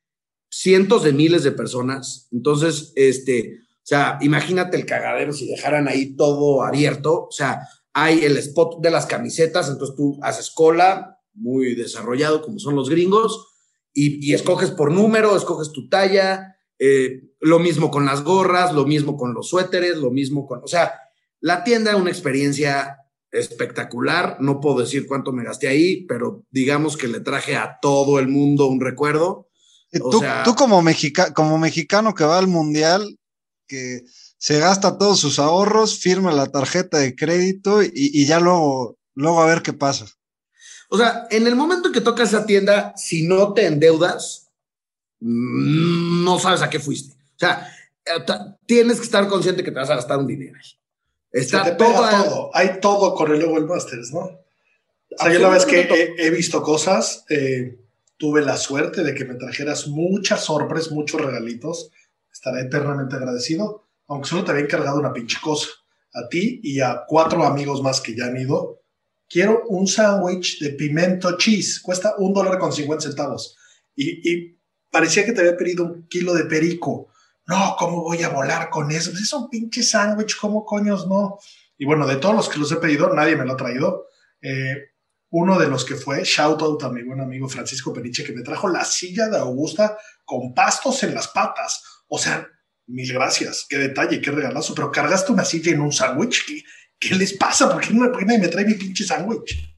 [0.50, 2.28] cientos de miles de personas.
[2.32, 7.26] Entonces, este, o sea, imagínate el cagadero si dejaran ahí todo abierto.
[7.26, 12.58] O sea, hay el spot de las camisetas, entonces tú haces cola, muy desarrollado como
[12.58, 13.48] son los gringos,
[13.94, 19.16] y, escoges por número, escoges tu talla, eh, lo mismo con las gorras, lo mismo
[19.16, 20.92] con los suéteres, lo mismo con, o sea,
[21.40, 22.96] la tienda es una experiencia
[23.30, 28.18] espectacular, no puedo decir cuánto me gasté ahí, pero digamos que le traje a todo
[28.18, 29.48] el mundo un recuerdo.
[29.92, 30.82] tú, tú como,
[31.34, 33.18] como mexicano que va al mundial,
[33.66, 34.02] que
[34.38, 39.42] se gasta todos sus ahorros, firma la tarjeta de crédito y, y ya luego, luego
[39.42, 40.06] a ver qué pasa.
[40.88, 44.48] O sea, en el momento en que tocas esa tienda, si no te endeudas,
[45.20, 47.14] no sabes a qué fuiste.
[47.14, 47.68] O sea,
[48.04, 48.24] eh,
[48.66, 50.58] tienes que estar consciente que te vas a gastar un dinero.
[51.30, 54.20] Está todo, Hay todo con el del Masters, ¿no?
[54.20, 57.78] O sea, yo la vez que he, visto cosas, eh,
[58.16, 61.90] tuve la suerte de que me trajeras muchas sorpresas, muchos regalitos.
[62.32, 65.68] Estaré eternamente agradecido, aunque solo te había encargado una pinche cosa.
[66.14, 68.77] A ti y a cuatro amigos más que ya han ido
[69.28, 73.56] quiero un sándwich de pimento cheese, cuesta un dólar con 50 centavos.
[73.94, 74.56] Y,
[74.90, 77.08] parecía que te había pedido un kilo de perico.
[77.46, 79.10] No, ¿cómo voy a volar con eso?
[79.10, 81.38] Pues es un pinche sándwich, ¿cómo coños no?
[81.76, 84.06] Y bueno, de todos los que los he pedido, nadie me lo ha traído.
[84.40, 84.92] Eh,
[85.30, 88.42] uno de los que fue, shout out a mi buen amigo Francisco Peniche, que me
[88.42, 91.82] trajo la silla de Augusta con pastos en las patas.
[92.08, 92.48] O sea,
[92.86, 96.64] mil gracias, qué detalle, qué regalazo, pero cargaste una silla en un sándwich.
[96.98, 97.70] ¿Qué les pasa?
[97.70, 99.76] ¿Por qué, no, me trae mi pinche sándwich?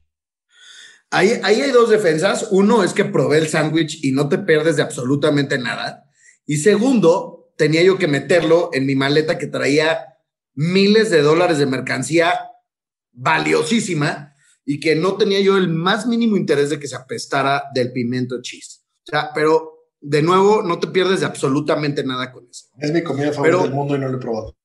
[1.11, 2.47] Ahí, ahí hay dos defensas.
[2.51, 6.05] Uno es que probé el sándwich y no te pierdes de absolutamente nada.
[6.45, 10.17] Y segundo, tenía yo que meterlo en mi maleta que traía
[10.53, 12.33] miles de dólares de mercancía
[13.11, 17.91] valiosísima y que no tenía yo el más mínimo interés de que se apestara del
[17.91, 18.83] pimiento cheese.
[19.07, 22.67] O sea, pero de nuevo, no te pierdes de absolutamente nada con eso.
[22.79, 24.57] Es mi comida favorita del mundo y no lo he probado.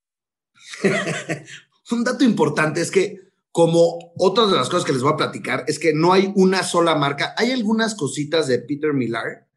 [1.91, 5.65] Un dato importante es que, como otras de las cosas que les voy a platicar,
[5.67, 7.35] es que no hay una sola marca.
[7.37, 9.49] Hay algunas cositas de Peter Millar,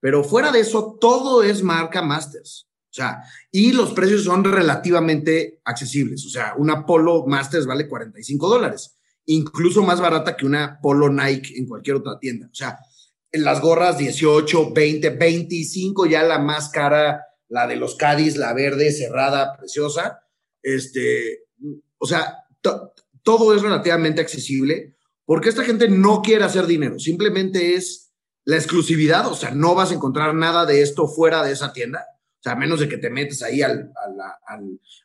[0.00, 2.68] pero fuera de eso, todo es marca Masters.
[2.92, 6.26] O sea, y los precios son relativamente accesibles.
[6.26, 11.56] O sea, una Polo Masters vale 45 dólares, incluso más barata que una Polo Nike
[11.56, 12.48] en cualquier otra tienda.
[12.50, 12.78] O sea,
[13.30, 18.52] en las gorras 18, 20, 25, ya la más cara, la de los Cádiz, la
[18.52, 20.20] verde, cerrada, preciosa.
[20.62, 21.46] Este,
[21.98, 22.36] o sea,
[23.22, 28.12] todo es relativamente accesible porque esta gente no quiere hacer dinero, simplemente es
[28.44, 32.04] la exclusividad, o sea, no vas a encontrar nada de esto fuera de esa tienda,
[32.10, 33.92] o sea, a menos de que te metes ahí al,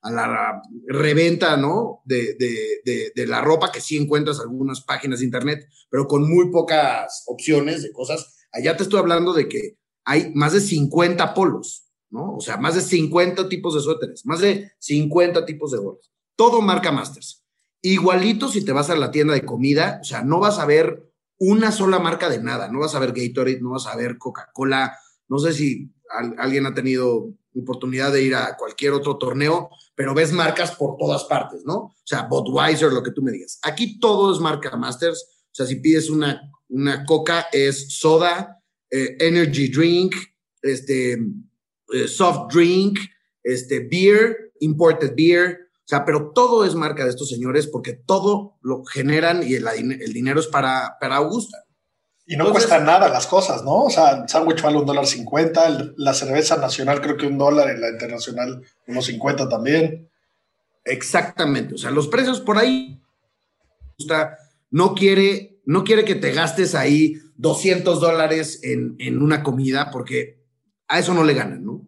[0.02, 2.02] a, la, reventa, ¿no?
[2.04, 6.50] De, de, de, la ropa, que sí encuentras algunas páginas de internet, pero con muy
[6.50, 8.48] pocas opciones de cosas.
[8.52, 12.38] Allá te estoy hablando de que hay más de 50 polos, ¿no?
[12.38, 16.62] O sea, más de 50 tipos de suéteres, más de 50 tipos de gorras todo
[16.62, 17.44] marca Masters.
[17.82, 21.12] Igualito si te vas a la tienda de comida, o sea, no vas a ver
[21.40, 24.98] una sola marca de nada, no vas a ver Gatorade, no vas a ver Coca-Cola,
[25.28, 25.92] no sé si
[26.38, 31.26] alguien ha tenido oportunidad de ir a cualquier otro torneo, pero ves marcas por todas
[31.26, 31.76] partes, ¿no?
[31.76, 33.60] O sea, Budweiser, lo que tú me digas.
[33.64, 39.18] Aquí todo es marca Masters, o sea, si pides una, una Coca es soda, eh,
[39.20, 40.16] energy drink,
[40.62, 43.00] este, eh, soft drink,
[43.44, 48.58] este, beer, imported beer, o sea, pero todo es marca de estos señores porque todo
[48.62, 51.64] lo generan y el, dinero es para, para Augusta.
[52.26, 53.84] Y no cuesta nada las cosas, ¿no?
[53.84, 57.70] O sea, el sándwich vale un dólar cincuenta, la cerveza nacional creo que un dólar,
[57.70, 60.10] en la internacional unos cincuenta también.
[60.84, 63.02] Exactamente, o sea, los precios por ahí
[64.70, 70.44] no quiere, no quiere que te gastes ahí 200 dólares en, en una comida porque
[70.90, 71.88] a eso no le ganan, ¿no?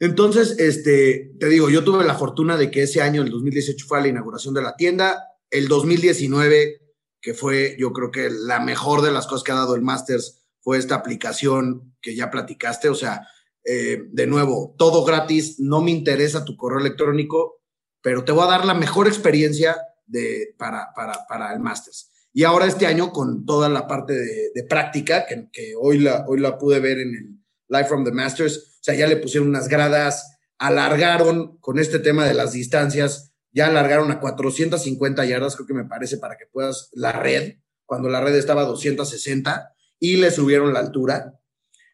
[0.00, 4.00] Entonces, este, te digo, yo tuve la fortuna de que ese año, el 2018, fue
[4.00, 5.26] la inauguración de la tienda.
[5.50, 6.80] El 2019,
[7.20, 10.38] que fue, yo creo que la mejor de las cosas que ha dado el Masters,
[10.62, 12.88] fue esta aplicación que ya platicaste.
[12.88, 13.28] O sea,
[13.64, 15.60] eh, de nuevo, todo gratis.
[15.60, 17.60] No me interesa tu correo electrónico,
[18.00, 19.76] pero te voy a dar la mejor experiencia
[20.06, 22.10] de, para, para, para el Masters.
[22.32, 26.40] Y ahora este año, con toda la parte de, práctica, que, que, hoy, la, hoy
[26.40, 29.68] la pude ver en el Live from the Masters, o sea, ya le pusieron unas
[29.68, 35.74] gradas alargaron con este tema de las distancias, ya alargaron a 450 yardas, creo que
[35.74, 37.56] me parece, para que puedas la red,
[37.86, 41.40] cuando la red estaba a 260, y le subieron la altura.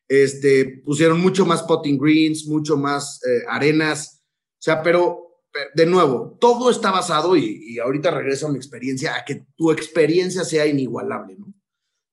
[0.08, 4.24] Este, pusieron mucho más potting greens, mucho más eh, arenas,
[4.58, 5.22] o sea, pero
[5.74, 9.70] de nuevo, todo está basado, y, y, ahorita regreso a mi experiencia, a que tu
[9.70, 11.54] experiencia sea inigualable, ¿no?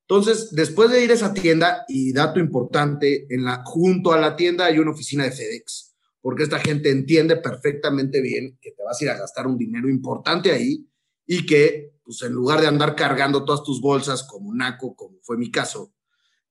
[0.07, 4.35] Entonces, después de ir a esa tienda, y dato importante, en la, junto a la
[4.35, 5.93] tienda hay una oficina de FedEx
[6.23, 9.89] porque esta gente entiende perfectamente bien que te vas a ir a gastar un dinero
[9.89, 10.87] importante ahí
[11.27, 15.35] y que, pues en lugar de andar cargando todas tus bolsas como Naco, como fue
[15.35, 15.93] mi caso,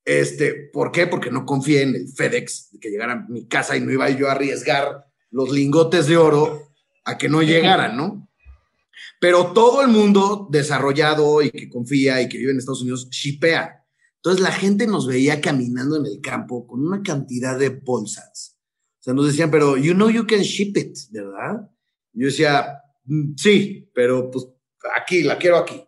[0.04, 1.06] este, ¿por qué?
[1.06, 4.10] Porque no confié en el FedEx, de que llegara a mi casa y no iba
[4.10, 6.74] yo a arriesgar los lingotes de oro
[7.04, 8.28] a que no llegaran, ¿no?
[9.20, 13.84] Pero todo el mundo desarrollado y que confía y que vive en Estados Unidos, shipea.
[14.16, 18.52] Entonces la gente nos veía caminando en el campo con una cantidad de bolsas
[19.02, 21.68] o sea, nos decían, pero you know you can ship it, ¿verdad?
[22.12, 24.46] Yo decía, mm, sí, pero pues
[24.96, 25.82] aquí, la quiero aquí.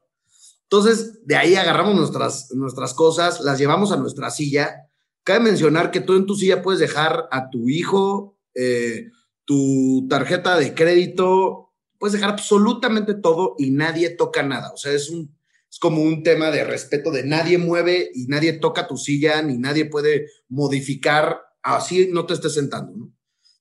[0.65, 4.89] Entonces, de ahí agarramos nuestras, nuestras cosas, las llevamos a nuestra silla.
[5.23, 9.11] Cabe mencionar que tú en tu silla puedes dejar a tu hijo, eh,
[9.45, 11.64] tu tarjeta de crédito,
[12.05, 14.73] puedes dejar absolutamente todo y nadie toca nada.
[14.75, 15.35] O sea, es, un,
[15.71, 19.57] es como un tema de respeto de nadie mueve y nadie toca tu silla, ni
[19.57, 23.11] nadie puede modificar así no te estés sentando, ¿no?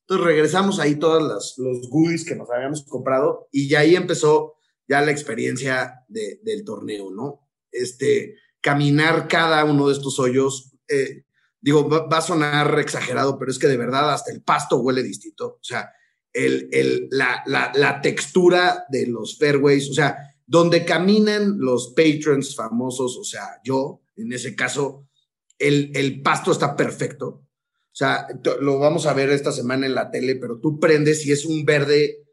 [0.02, 4.56] Entonces regresamos ahí todos los, los goodies que nos habíamos comprado y ya ahí empezó
[4.90, 7.48] ya la experiencia del torneo, ¿no?
[7.72, 11.24] Este, caminar cada uno de estos hoyos, eh,
[11.62, 15.48] digo, va, a sonar exagerado, pero es que de verdad hasta el pasto huele distinto,
[15.48, 15.94] o sea,
[16.34, 23.18] el, el, la, la, textura de los fairways, o sea, donde caminan los patrons famosos,
[23.18, 25.08] o sea, yo, en ese caso,
[25.60, 27.44] el, el pasto está perfecto,
[27.94, 28.28] o sea,
[28.60, 31.64] lo vamos a ver esta semana en la tele, pero tú prendes y es un
[31.64, 32.24] verde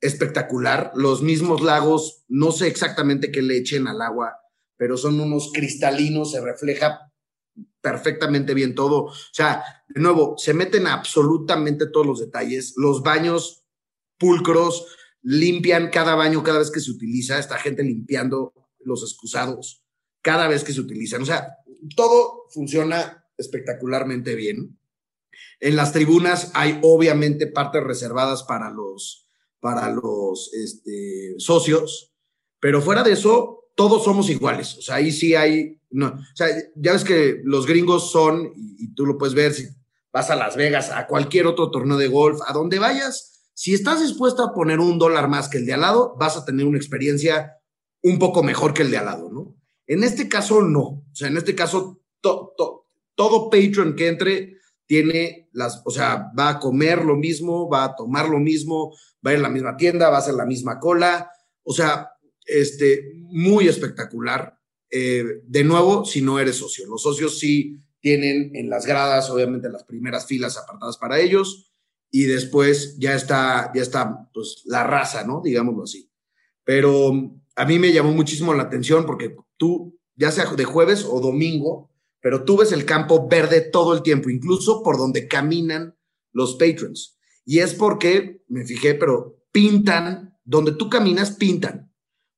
[0.00, 0.92] espectacular.
[0.94, 4.36] Los mismos lagos, no sé exactamente qué le echen al agua,
[4.76, 7.09] pero son unos cristalinos, se refleja
[7.80, 9.04] perfectamente bien todo.
[9.04, 12.74] O sea, de nuevo, se meten absolutamente todos los detalles.
[12.76, 13.64] Los baños
[14.18, 14.86] pulcros
[15.22, 17.38] limpian cada baño cada vez que se utiliza.
[17.38, 19.84] Esta gente limpiando los excusados
[20.22, 21.22] cada vez que se utilizan.
[21.22, 21.56] O sea,
[21.96, 24.78] todo funciona espectacularmente bien.
[25.60, 29.28] En las tribunas hay obviamente partes reservadas para los,
[29.60, 32.14] para los este, socios,
[32.60, 34.76] pero fuera de eso, todos somos iguales.
[34.78, 38.94] O sea, ahí sí hay, no, o sea, ya ves que los gringos son, y,
[38.94, 39.66] tú lo puedes ver si
[40.12, 44.00] vas a Las Vegas, a cualquier otro torneo de golf, a donde vayas, si estás
[44.00, 46.78] dispuesto a poner un dólar más que el de al lado, vas a tener una
[46.78, 47.58] experiencia
[48.02, 49.54] un poco mejor que el de al lado, ¿no?
[49.86, 50.80] En este caso, no.
[50.80, 56.58] O sea, en este caso, todo patron que entre tiene las, o sea, va a
[56.58, 58.92] comer lo mismo, va a tomar lo mismo,
[59.24, 61.30] va a ir a la misma tienda, va a hacer la misma cola,
[61.62, 62.10] o sea,
[62.46, 64.58] este, muy espectacular.
[64.90, 69.68] Eh, de nuevo, si no eres socio, los socios sí tienen en las gradas, obviamente,
[69.68, 71.72] las primeras filas apartadas para ellos,
[72.10, 75.40] y después ya está, ya está, pues, la raza, ¿no?
[75.44, 76.10] Digámoslo así.
[76.64, 77.12] Pero
[77.54, 81.90] a mí me llamó muchísimo la atención porque tú, ya sea de jueves o domingo,
[82.20, 85.96] pero tú ves el campo verde todo el tiempo, incluso por donde caminan
[86.32, 87.18] los patrons.
[87.44, 91.89] Y es porque, me fijé, pero pintan, donde tú caminas, pintan.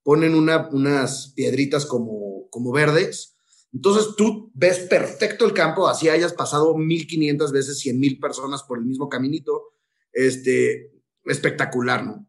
[0.02, 3.36] Ponen una, unas piedritas como, como verdes.
[3.72, 8.78] Entonces tú ves perfecto el campo, así hayas pasado 1500 veces, 100 mil personas por
[8.78, 9.72] el mismo caminito.
[10.12, 10.92] Este,
[11.24, 12.26] espectacular, ¿no?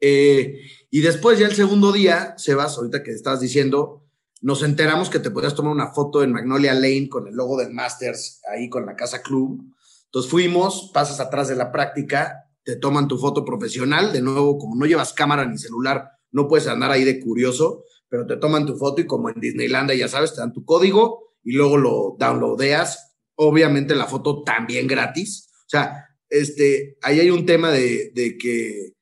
[0.00, 4.04] Eh, y después ya el segundo día, Sebas, ahorita que estás diciendo,
[4.40, 7.72] nos enteramos que te podías tomar una foto en Magnolia Lane con el logo del
[7.72, 9.64] Masters, ahí con la Casa Club.
[10.04, 14.12] Entonces fuimos, pasas atrás de la práctica, te toman tu foto profesional.
[14.12, 18.26] De nuevo, como no llevas cámara ni celular, no puedes andar ahí de curioso, pero
[18.26, 21.52] te toman tu foto y como en Disneylandia, ya sabes, te dan tu código y
[21.52, 23.16] luego lo downloadeas.
[23.36, 25.50] Obviamente la foto también gratis.
[25.66, 28.94] O sea, este, ahí hay un tema de, que,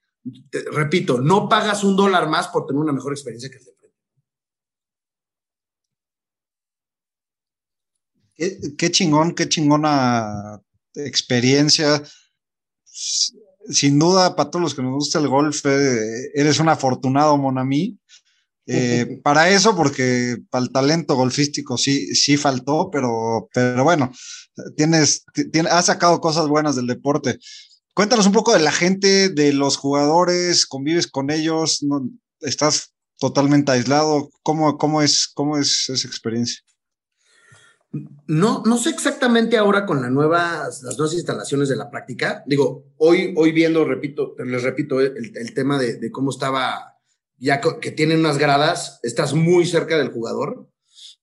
[0.72, 3.76] repito, no pagas un dólar más por tener una mejor experiencia que el de
[8.76, 10.60] Qué, chingón, qué chingona
[10.94, 12.02] experiencia.
[13.70, 17.98] Sin duda, para todos los que nos gusta el golf, eh, eres un afortunado, Monami.
[18.66, 24.12] Eh, para eso, porque para el talento golfístico sí, sí faltó, pero, pero bueno,
[24.76, 25.24] tienes,
[25.70, 27.38] has sacado cosas buenas del deporte.
[27.94, 31.84] Cuéntanos un poco de la gente, de los jugadores, convives con ellos,
[32.40, 34.28] estás totalmente aislado.
[34.42, 36.60] ¿Cómo, cómo, es, ¿Cómo es esa experiencia?
[38.26, 42.42] No, no sé exactamente ahora con la nuevas, las nuevas instalaciones de la práctica.
[42.46, 46.98] Digo, hoy, hoy viendo, repito, les repito, el, tema de, cómo estaba,
[47.38, 50.68] ya que tienen unas gradas, estás muy cerca del jugador.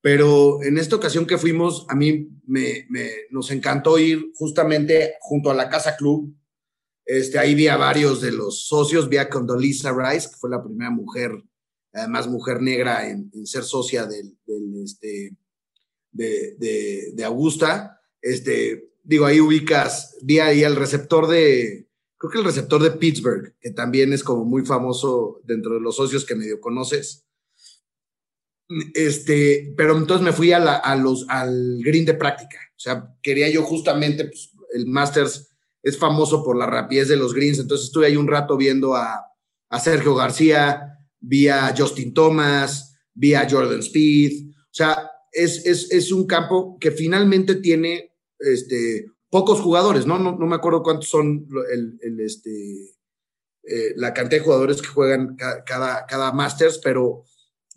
[0.02, 2.88] Pero en esta ocasión que fuimos, a mí me,
[3.30, 6.36] nos encantó ir justamente junto a la Casa Club.
[7.06, 10.64] Este, ahí vi a varios de los socios, vi a Condoleezza Rice, que fue la
[10.64, 11.32] primera mujer,
[11.94, 15.38] además mujer negra en, ser socia del, del este,
[16.14, 18.02] de, Augusta.
[18.22, 23.56] Este, digo, ahí ubicas, vi ahí el receptor de, creo que el receptor de Pittsburgh,
[23.60, 27.26] que también es como muy famoso dentro de los socios que medio conoces.
[28.94, 32.58] Este, pero entonces me fui a, a los, al green de práctica.
[32.76, 35.50] O sea, quería yo justamente, pues, el Masters
[35.82, 39.22] es famoso por la rapidez de los greens, entonces estuve ahí un rato viendo a,
[39.70, 44.50] a Sergio García, vi a Justin Thomas, vi a Jordan Speed.
[44.50, 50.20] O sea, es, un campo que finalmente tiene este, pocos jugadores, ¿no?
[50.20, 50.38] ¿no?
[50.38, 52.96] me acuerdo cuántos son el, este,
[53.64, 57.24] eh, la cantidad de jugadores que juegan cada, cada, Masters, pero,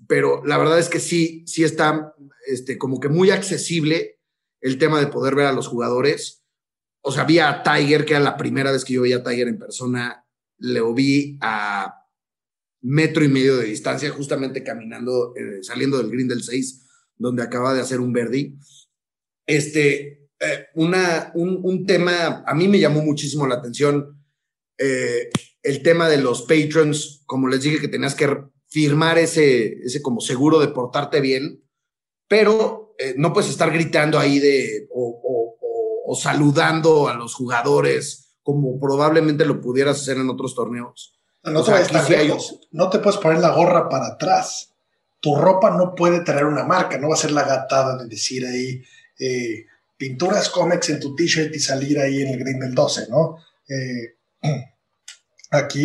[0.07, 2.15] pero la verdad es que sí, sí está
[2.47, 4.21] este, como que muy accesible
[4.61, 6.45] el tema de poder ver a los jugadores.
[7.01, 9.49] O sea, vi a Tiger, que era la primera vez que yo veía a Tiger
[9.49, 10.27] en persona,
[10.59, 12.03] le vi a
[12.83, 16.86] metro y medio de distancia, justamente caminando, eh, saliendo del green del 6
[17.17, 18.57] donde acaba de hacer un Verdi.
[19.47, 24.23] Este, eh, una, un, tema, a mí me llamó muchísimo la atención
[24.79, 25.31] eh,
[25.63, 28.29] el tema de los patrons, como les dije que tenías que
[28.69, 31.65] firmar ese, ese como seguro de portarte bien,
[32.29, 39.45] pero eh, no puedes estar gritando ahí de o, saludando a los jugadores como probablemente
[39.45, 41.19] lo pudieras hacer en otros torneos.
[42.71, 44.76] No, no te puedes poner la gorra para atrás
[45.27, 48.47] tu ropa no puede tener una marca, no va a ser la gatada de decir
[48.47, 48.81] ahí
[49.19, 49.67] eh,
[49.97, 53.39] pinturas cómics en tu t-shirt y salir ahí en el green del 12, ¿no?
[53.69, 54.15] Eh,
[55.51, 55.83] aquí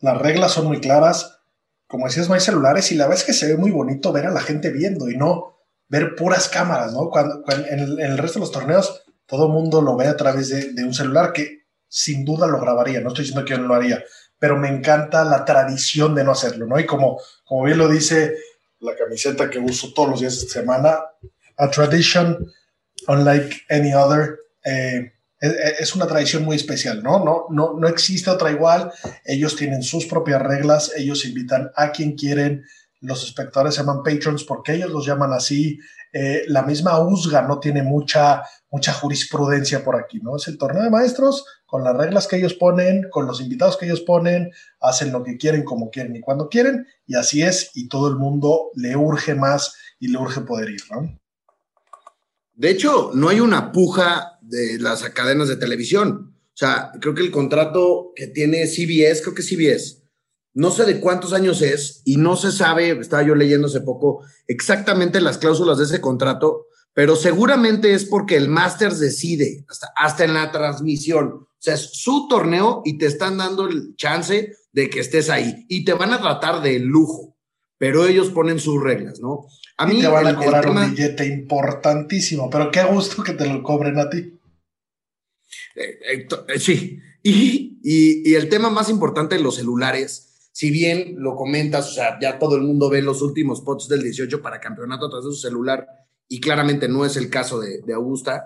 [0.00, 1.38] las reglas son muy claras.
[1.86, 4.26] Como decías, no hay celulares y la verdad es que se ve muy bonito ver
[4.26, 5.56] a la gente viendo y no
[5.88, 7.08] ver puras cámaras, ¿no?
[7.08, 10.74] Cuando, en, el, resto de los torneos todo el mundo lo ve a través de,
[10.74, 13.74] de, un celular que sin duda lo grabaría, no estoy diciendo que yo no lo
[13.74, 14.04] haría,
[14.38, 16.78] pero me encanta la tradición de no hacerlo, ¿no?
[16.78, 18.36] Y como, como bien lo dice
[18.80, 21.00] la camiseta que uso todos los días de semana,
[21.56, 22.52] a tradition
[23.06, 24.38] unlike any other.
[24.64, 27.24] Eh, es una tradición muy especial, ¿no?
[27.24, 28.90] No, no, no existe otra igual.
[29.24, 32.64] Ellos tienen sus propias reglas, ellos invitan a quien quieren.
[33.00, 35.78] Los espectadores se llaman patrons porque ellos los llaman así.
[36.12, 40.36] Eh, la misma USGA no tiene mucha, mucha jurisprudencia por aquí, ¿no?
[40.36, 43.86] Es el torneo de maestros, con las reglas que ellos ponen, con los invitados que
[43.86, 44.50] ellos ponen,
[44.80, 48.16] hacen lo que quieren, como quieren y cuando quieren, y así es, y todo el
[48.16, 51.18] mundo le urge más y le urge poder ir, ¿no?
[52.54, 56.34] De hecho, no hay una puja de las cadenas de televisión.
[56.34, 60.02] O sea, creo que el contrato que tiene CBS, creo que CBS,
[60.54, 64.24] no sé de cuántos años es y no se sabe, estaba yo leyendo hace poco,
[64.48, 70.24] exactamente las cláusulas de ese contrato, pero seguramente es porque el Masters decide, hasta, hasta
[70.24, 74.90] en la transmisión, o sea, es su torneo y te están dando el chance de
[74.90, 77.36] que estés ahí y te van a tratar de lujo,
[77.78, 79.46] pero ellos ponen sus reglas, ¿no?
[79.76, 83.62] A mí te van a cobrar un billete importantísimo, pero qué gusto que te lo
[83.62, 84.38] cobren a ti.
[85.74, 91.14] Eh, eh, eh, sí, y, y, el tema más importante de los celulares, si bien
[91.18, 94.60] lo comentas, o sea, ya todo el mundo ve los últimos pots del 18 para
[94.60, 95.86] campeonato a través de su celular,
[96.28, 98.44] y claramente no es el caso de, Augusta.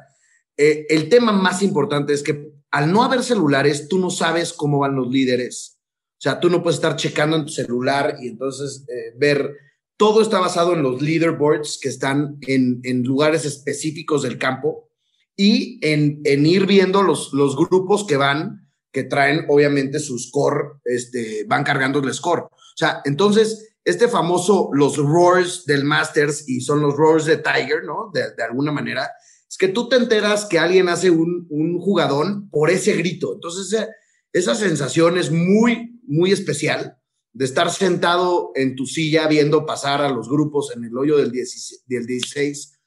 [0.56, 4.96] el tema más importante es que al no haber celulares, tú no sabes cómo van
[4.96, 5.78] los líderes.
[6.12, 9.56] O sea, tú no puedes estar checando en tu celular y entonces eh, ver.
[9.98, 14.88] Todo está basado en los leaderboards que están en, lugares específicos del campo
[15.36, 21.44] y en, ir viendo los, los grupos que van, que traen obviamente su score, este,
[21.46, 22.40] van cargando el score.
[22.40, 27.84] O sea, entonces, este famoso, los roars del Masters y son los roars de Tiger,
[27.84, 28.10] ¿no?
[28.12, 29.10] De, alguna manera,
[29.48, 33.34] es que tú te enteras que alguien hace un, un jugadón por ese grito.
[33.34, 33.88] Entonces,
[34.32, 36.98] esa, sensación es muy, muy especial
[37.32, 41.32] de estar sentado en tu silla viendo pasar a los grupos en el hoyo del
[41.32, 42.78] 16, del 16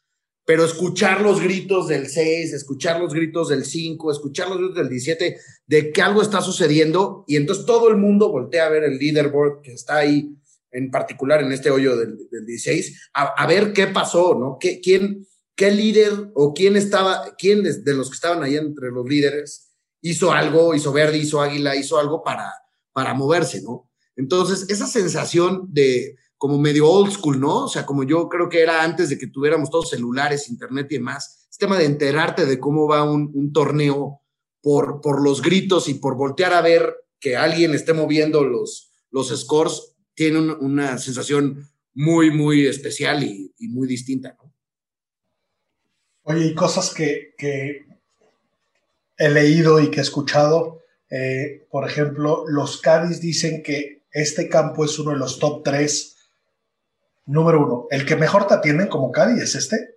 [0.45, 4.89] pero escuchar los gritos del 6, escuchar los gritos del 5, escuchar los gritos del
[4.89, 8.99] 17, de que algo está sucediendo, y entonces todo el mundo voltea a ver el
[8.99, 10.37] leaderboard que está ahí,
[10.75, 14.57] en particular en este hoyo del, del 16, a, ver qué pasó, ¿no?
[14.59, 19.07] ¿Qué, ¿Quién, qué líder o quién estaba, quién de, los que estaban ahí entre los
[19.07, 19.71] líderes
[20.01, 22.53] hizo algo, hizo Verde, hizo Águila, hizo algo para,
[22.91, 23.89] para moverse, ¿no?
[24.17, 27.63] Entonces, esa sensación de, como medio old school, ¿no?
[27.63, 30.95] O sea, como yo creo que era antes de que tuviéramos todos celulares, internet y
[30.95, 31.47] demás.
[31.49, 34.21] Este tema de enterarte de cómo va un, torneo
[34.61, 39.29] por, por los gritos y por voltear a ver que alguien esté moviendo los, los
[39.29, 44.35] scores, tiene una sensación muy, muy especial y, muy distinta.
[46.23, 47.35] Oye, y cosas que,
[49.17, 54.83] he leído y que he escuchado, eh, por ejemplo, los Cádiz dicen que este campo
[54.83, 56.15] es uno de los top tres
[57.25, 59.95] número uno, el que mejor te atienden como Cádiz es este,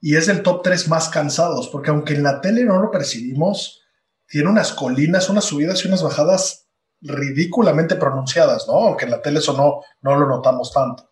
[0.00, 3.82] y es el top tres más cansados, porque aunque en la tele no lo percibimos,
[4.28, 6.65] tiene unas colinas, unas subidas y unas bajadas
[7.00, 8.74] ridículamente pronunciadas, ¿no?
[8.74, 11.10] Aunque en la tele eso no, no lo notamos tanto.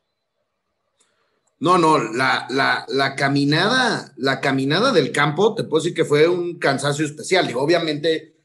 [1.61, 2.47] No, no, la,
[2.89, 7.49] la, caminada, la caminada del campo, te puedo decir que fue un cansancio especial.
[7.49, 8.37] Y obviamente,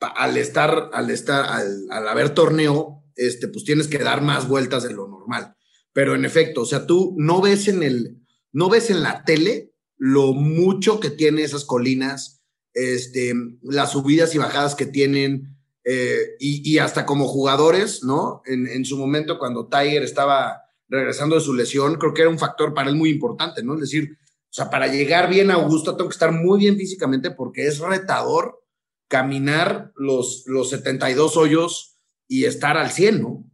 [0.00, 4.84] al estar, al estar, al, al haber torneo, este, pues tienes que dar más vueltas
[4.84, 5.54] de lo normal.
[5.92, 8.22] Pero en efecto, o sea, tú no ves en el,
[8.52, 12.42] no ves en la tele lo mucho que tiene esas colinas,
[12.74, 18.42] este, las subidas y bajadas que tienen, eh, y, hasta como jugadores, ¿no?
[18.46, 22.38] En, en, su momento, cuando Tiger estaba regresando de su lesión, creo que era un
[22.38, 23.74] factor para él muy importante, ¿no?
[23.74, 24.16] Es decir,
[24.52, 27.78] o sea, para llegar bien a Augusta tengo que estar muy bien físicamente porque es
[27.78, 28.62] retador
[29.08, 33.44] caminar los, los 72 hoyos y estar al 100, ¿no?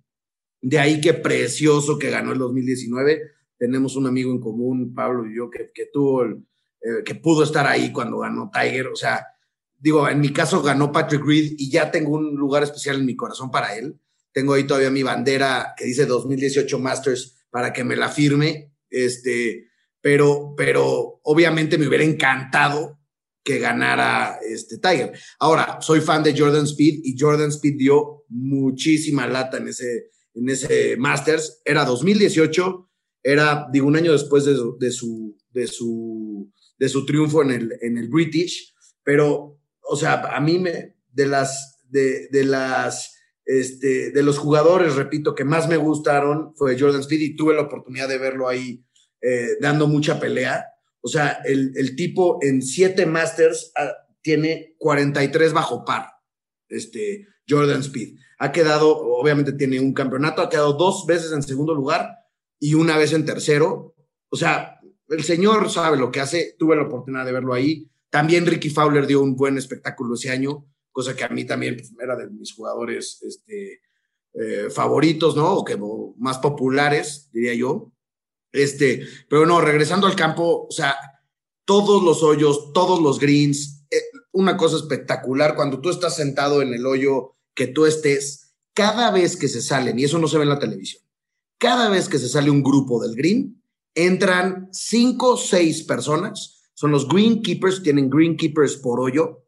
[0.60, 3.22] De ahí que precioso que ganó el 2019.
[3.56, 6.44] Tenemos un amigo en común, Pablo y yo, que, que tuvo, el,
[6.80, 8.88] eh, que pudo estar ahí cuando ganó Tiger.
[8.88, 9.24] O sea,
[9.78, 13.16] digo, en mi caso ganó Patrick Reed y ya tengo un lugar especial en mi
[13.16, 13.98] corazón para él.
[14.32, 18.72] Tengo ahí todavía mi bandera que dice 2018 Masters para que me la firme.
[18.90, 19.68] Este,
[20.00, 22.98] pero, pero obviamente me hubiera encantado
[23.42, 25.12] que ganara este Tiger.
[25.38, 30.48] Ahora, soy fan de Jordan Speed y Jordan Speed dio muchísima lata en ese, en
[30.50, 31.62] ese Masters.
[31.64, 32.90] Era 2018,
[33.22, 37.72] era, digo, un año después de, de, su, de, su, de su triunfo en el,
[37.80, 39.57] en el British, pero,
[39.88, 45.34] o sea, a mí me, de las, de, de las, este, de los jugadores, repito,
[45.34, 48.84] que más me gustaron fue Jordan Speed y tuve la oportunidad de verlo ahí
[49.20, 50.66] eh, dando mucha pelea.
[51.00, 56.06] O sea, el, el tipo en siete Masters ah, tiene 43 bajo par,
[56.68, 61.74] este, Jordan Speed ha quedado, obviamente tiene un campeonato, ha quedado dos veces en segundo
[61.74, 62.18] lugar
[62.60, 63.94] y una vez en tercero.
[64.30, 64.78] O sea,
[65.08, 67.90] el señor sabe lo que hace, tuve la oportunidad de verlo ahí.
[68.10, 71.92] También Ricky Fowler dio un buen espectáculo ese año, cosa que a mí también pues,
[72.02, 73.80] era de mis jugadores este,
[74.34, 75.54] eh, favoritos, ¿no?
[75.54, 75.78] O que
[76.16, 77.92] más populares, diría yo.
[78.52, 80.96] Este, pero no, regresando al campo, o sea,
[81.64, 84.00] todos los hoyos, todos los greens, eh,
[84.32, 89.36] una cosa espectacular cuando tú estás sentado en el hoyo que tú estés, cada vez
[89.36, 91.02] que se salen, y eso no se ve en la televisión,
[91.58, 93.62] cada vez que se sale un grupo del green,
[93.94, 99.44] entran cinco seis personas, son los greenkeepers, tienen greenkeepers por hoyo,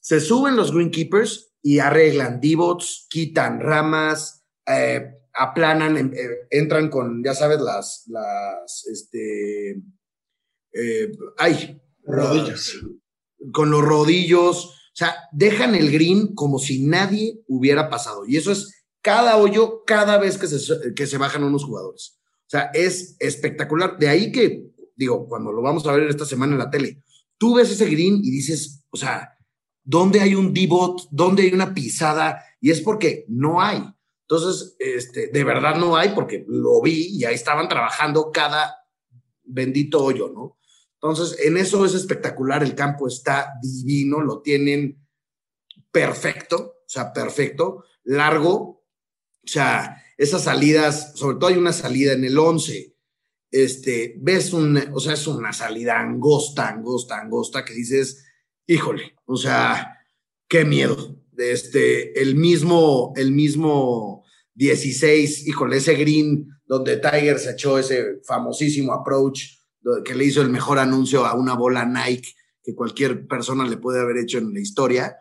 [0.00, 7.24] se suben los greenkeepers y arreglan divots, quitan ramas, eh, aplanan, em, eh, entran con,
[7.24, 9.82] ya sabes, las, las, este,
[10.72, 12.74] eh, ay, rodillas.
[13.52, 18.26] Con los rodillos, o sea, dejan el green como si nadie hubiera pasado.
[18.28, 22.16] Y eso es cada hoyo, cada vez que se, que se bajan unos jugadores.
[22.46, 23.98] O sea, es espectacular.
[23.98, 27.02] De ahí que, digo, cuando lo vamos a ver esta semana en la tele,
[27.38, 29.36] tú ves ese green y dices, o sea,
[29.82, 31.08] ¿dónde hay un D-bot?
[31.10, 32.42] ¿Dónde hay una pisada?
[32.60, 33.84] Y es porque no hay.
[34.22, 38.76] Entonces, este, de verdad no hay porque lo vi y ahí estaban trabajando cada
[39.42, 40.58] bendito hoyo, ¿no?
[40.94, 45.06] Entonces, en eso es espectacular, el campo está divino, lo tienen
[45.90, 48.84] perfecto, o sea, perfecto, largo,
[49.44, 52.93] o sea, esas salidas, sobre todo hay una salida en el 11,
[53.54, 58.24] este, ves un, o sea, es una salida angosta, angosta, angosta, que dices,
[58.66, 59.96] híjole, o sea,
[60.48, 61.22] qué miedo.
[61.36, 64.24] Este, el mismo, el mismo
[64.54, 69.44] 16, híjole, ese green donde Tiger se echó ese famosísimo approach
[70.04, 74.00] que le hizo el mejor anuncio a una bola Nike que cualquier persona le puede
[74.00, 75.18] haber hecho en la historia.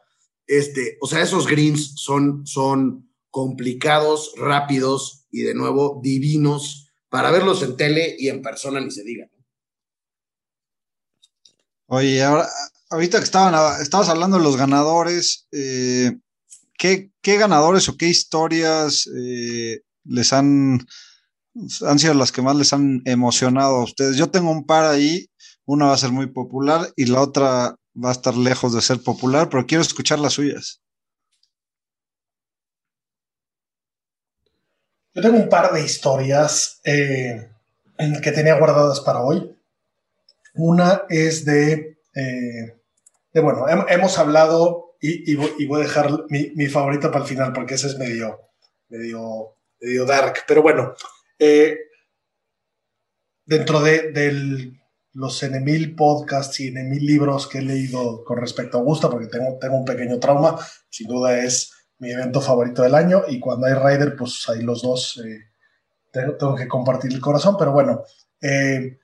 [0.48, 6.84] Este, o sea, esos greens son, son complicados, rápidos y de nuevo divinos
[7.14, 9.28] para verlos en tele y en persona ni se diga.
[11.86, 12.50] Oye, ahora,
[12.90, 13.54] ahorita que estaban,
[13.84, 16.18] estabas hablando de los ganadores, eh,
[16.76, 20.88] ¿qué, ganadores o qué historias eh, les han
[21.86, 24.18] han sido las que más les han emocionado a ustedes.
[24.18, 25.28] Yo tengo un par ahí,
[25.66, 29.04] una va a ser muy popular y la otra va a estar lejos de ser
[29.04, 30.82] popular, pero quiero escuchar las suyas.
[35.14, 37.50] Yo tengo un par de historias eh,
[38.22, 39.56] que tenía guardadas para hoy.
[40.56, 42.80] Una es de, eh,
[43.32, 47.88] de bueno, hemos hablado y, voy, a dejar mi, favorita para el final porque ese
[47.88, 48.40] es medio,
[48.90, 50.46] medio, medio dark.
[50.48, 50.96] Pero bueno,
[51.38, 51.78] eh,
[53.46, 54.72] dentro de,
[55.16, 59.60] los N podcasts y N libros que he leído con respecto a Augusta, porque tengo,
[59.60, 60.58] tengo un pequeño trauma,
[60.90, 61.73] sin duda es
[62.04, 65.40] mi evento favorito del año y cuando hay Rider, pues ahí los dos eh,
[66.12, 68.04] tengo, que compartir el corazón, pero bueno,
[68.42, 69.00] eh,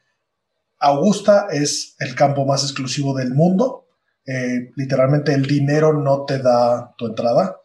[0.79, 3.87] Augusta es el campo más exclusivo del mundo,
[4.27, 7.61] eh, literalmente el dinero no te da tu entrada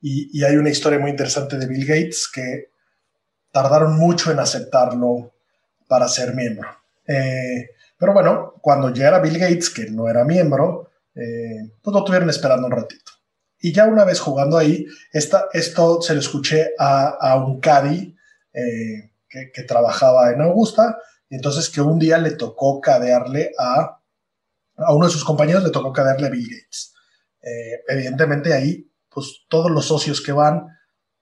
[0.00, 2.70] y, hay una historia muy interesante de Bill Gates que
[3.52, 5.32] tardaron mucho en aceptarlo
[5.86, 6.68] para ser miembro.
[7.04, 12.66] pero bueno, cuando ya era Bill Gates, que no era miembro, pues lo tuvieron esperando
[12.66, 13.17] un ratito.
[13.60, 18.16] Y ya una vez jugando ahí, esto se lo escuché a, un Caddy
[18.52, 20.98] eh, que, trabajaba en Augusta,
[21.28, 24.00] y entonces que un día le tocó cadearle a,
[24.76, 26.94] a uno de sus compañeros, le tocó cadearle a Bill Gates.
[27.42, 30.68] Eh, evidentemente ahí, pues todos los socios que van,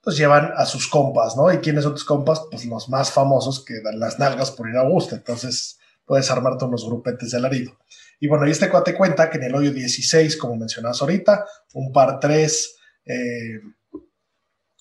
[0.00, 1.52] pues llevan a sus compas, ¿no?
[1.52, 2.42] ¿Y quiénes son tus compas?
[2.50, 5.16] Pues los más famosos que dan las nalgas por ir a Augusta.
[5.16, 7.76] Entonces puedes armarte unos grupetes de alarido.
[8.18, 11.44] Y bueno, y este cuate cuenta que en el hoyo 16, como mencionas ahorita,
[11.74, 13.60] un par 3, eh,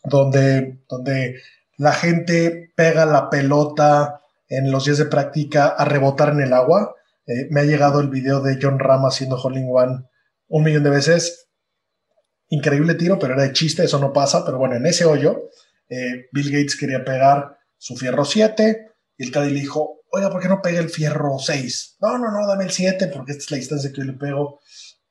[0.03, 1.41] donde, donde
[1.77, 6.95] la gente pega la pelota en los días de práctica a rebotar en el agua.
[7.25, 10.05] Eh, me ha llegado el video de John Ram haciendo Holding One
[10.47, 11.49] un millón de veces.
[12.49, 14.45] Increíble tiro, pero era de chiste, eso no pasa.
[14.45, 15.49] Pero bueno, en ese hoyo,
[15.89, 20.47] eh, Bill Gates quería pegar su fierro 7 y el Caddy dijo, oiga, ¿por qué
[20.47, 21.97] no pega el fierro 6?
[21.99, 24.59] No, no, no, dame el 7 porque esta es la distancia que yo le pego.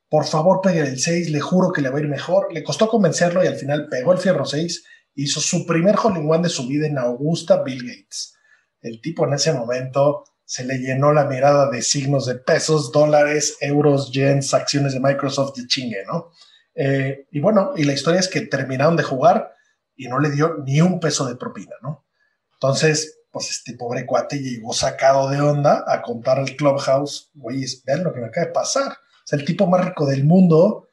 [0.09, 2.51] Por favor, pegue el 6, le juro que le va a ir mejor.
[2.51, 4.83] Le costó convencerlo y al final pegó el fierro 6.
[5.15, 8.33] Hizo su primer hole de su vida en Augusta Bill Gates.
[8.81, 13.57] El tipo en ese momento se le llenó la mirada de signos de pesos, dólares,
[13.61, 16.31] euros, yens, acciones de Microsoft de chingue, ¿no?
[16.75, 19.53] Eh, y bueno, y la historia es que terminaron de jugar
[19.95, 22.05] y no le dio ni un peso de propina, ¿no?
[22.53, 28.05] Entonces, pues este pobre cuate llegó sacado de onda a contar al Clubhouse, güey, vean
[28.05, 28.93] lo que me acaba de pasar.
[28.93, 30.87] O sea, el tipo más rico del mundo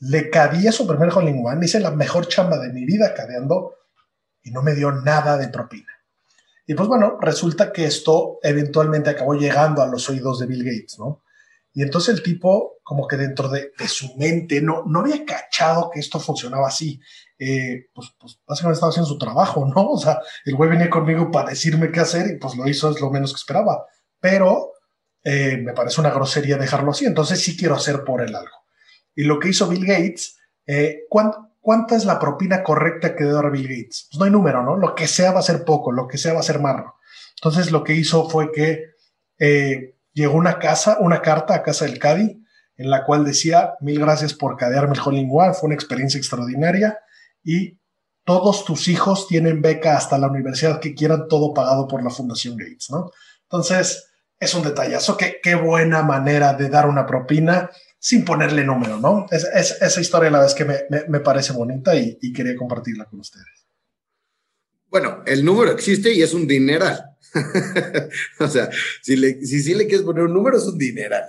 [0.00, 3.76] le cadía su primer hole one, hice la mejor chamba de mi vida cadeando
[4.42, 5.92] y no me dio nada de propina.
[6.66, 10.98] Y pues bueno, resulta que esto eventualmente acabó llegando a los oídos de Bill Gates,
[10.98, 11.22] ¿no?
[11.76, 16.00] Y entonces el tipo, como que dentro de, su mente, no, no había cachado que
[16.00, 16.98] esto funcionaba así.
[17.38, 19.90] Eh, pues, pues, básicamente estaba haciendo su trabajo, ¿no?
[19.90, 22.98] O sea, el güey venía conmigo para decirme qué hacer y pues lo hizo, es
[23.02, 23.84] lo menos que esperaba.
[24.18, 24.72] Pero
[25.22, 28.56] eh, me parece una grosería dejarlo así, entonces sí quiero hacer por él algo.
[29.14, 33.50] Y lo que hizo Bill Gates, eh, ¿cuánta es la propina correcta que debe dar
[33.50, 34.06] Bill Gates?
[34.08, 34.78] Pues no hay número, ¿no?
[34.78, 36.94] Lo que sea va a ser poco, lo que sea va a ser marro.
[37.34, 38.96] Entonces lo que hizo fue que
[40.16, 42.42] llegó una casa, una carta a casa del Cadi,
[42.78, 46.98] en la cual decía, mil gracias por cadearme el Holling One, fue una experiencia extraordinaria
[47.44, 47.78] y
[48.24, 52.56] todos tus hijos tienen beca hasta la universidad que quieran, todo pagado por la Fundación
[52.56, 53.10] Gates, ¿no?
[53.42, 54.08] Entonces,
[54.40, 59.26] es un detallazo, qué, qué buena manera de dar una propina sin ponerle número, ¿no?
[59.30, 63.20] Es, esa historia la vez que me, me, parece bonita y, y, quería compartirla con
[63.20, 63.66] ustedes.
[64.88, 67.15] Bueno, el número existe y es un dineral.
[68.40, 68.70] o sea,
[69.02, 71.24] si, le, si sí le quieres poner un número, es un dineral.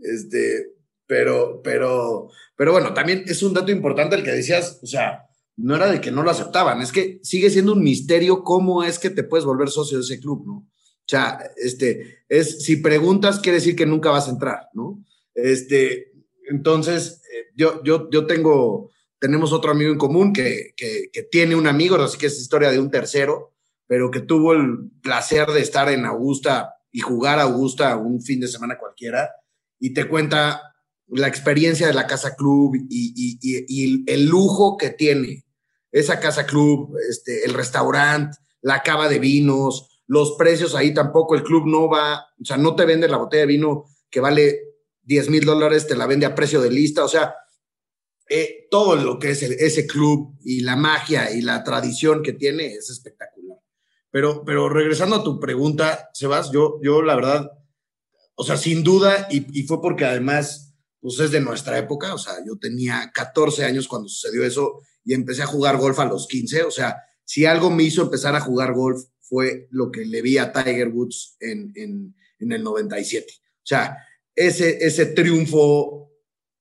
[0.00, 0.72] Este,
[1.06, 5.26] pero, pero, pero bueno, también es un dato importante el que decías, o sea,
[5.56, 8.98] no era de que no lo aceptaban, es que sigue siendo un misterio cómo es
[8.98, 10.54] que te puedes volver socio de ese club, ¿no?
[10.54, 15.04] O sea, este, es, si preguntas, quiere decir que nunca vas a entrar, ¿no?
[15.34, 16.12] Este,
[16.48, 21.66] entonces, eh, yo, yo, yo tengo, tenemos otro amigo en común que, que tiene un
[21.66, 23.51] amigo, así que es historia de un tercero,
[23.86, 28.40] pero que tuvo el placer de estar en Augusta y jugar a Augusta un fin
[28.40, 29.30] de semana cualquiera,
[29.78, 30.74] y te cuenta
[31.08, 35.44] la experiencia de la casa club y, el lujo que tiene
[35.90, 41.42] esa casa club, este, el restaurante, la cava de vinos, los precios ahí tampoco, el
[41.42, 44.60] club no va, o sea, no te vende la botella de vino que vale
[45.02, 47.34] 10 mil dólares, te la vende a precio de lista, o sea,
[48.28, 52.66] eh, todo lo que es ese club y la magia y la tradición que tiene
[52.66, 53.31] es espectacular.
[54.12, 57.50] Pero, pero regresando a tu pregunta, Sebas, yo, yo la verdad,
[58.34, 62.34] o sea, sin duda, y, fue porque además, pues es de nuestra época, o sea,
[62.46, 66.62] yo tenía 14 años cuando sucedió eso y empecé a jugar golf a los 15,
[66.62, 70.36] o sea, si algo me hizo empezar a jugar golf fue lo que le vi
[70.36, 73.26] a Tiger Woods en, en, en el 97.
[73.32, 73.96] O sea,
[74.34, 76.10] ese, ese triunfo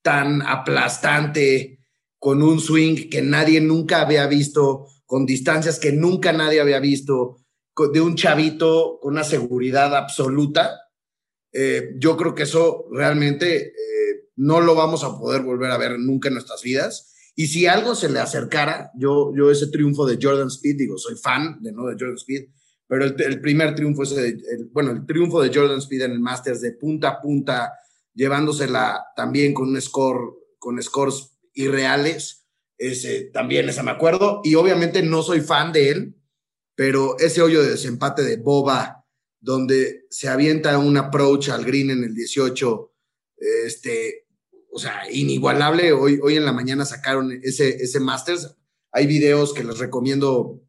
[0.01, 1.79] tan aplastante,
[2.17, 7.40] con un swing que nadie nunca había visto, con distancias que nunca nadie había visto,
[7.87, 10.79] de un chavito con una seguridad absoluta.
[11.51, 15.99] Eh, yo creo que eso realmente eh, no lo vamos a poder volver a ver
[15.99, 17.13] nunca en nuestras vidas.
[17.35, 21.15] Y si algo se le acercara, yo, yo ese triunfo de Jordan Speed, digo, soy
[21.15, 21.87] fan de, ¿no?
[21.87, 22.49] de Jordan Speed,
[22.87, 24.37] pero el, primer triunfo, ese
[24.73, 27.71] bueno, el triunfo de Jordan Speed en el Masters de punta a punta,
[28.13, 32.45] llevándosela también con un score, con scores irreales,
[32.77, 36.20] ese, también esa me acuerdo, y obviamente no soy fan de él,
[36.75, 39.05] pero ese hoyo de desempate de Boba,
[39.39, 42.93] donde se avienta un approach al green en el 18,
[43.65, 44.27] este,
[44.71, 48.55] o sea, inigualable, hoy, hoy en la mañana sacaron ese, ese Masters,
[48.91, 50.61] hay videos que les recomiendo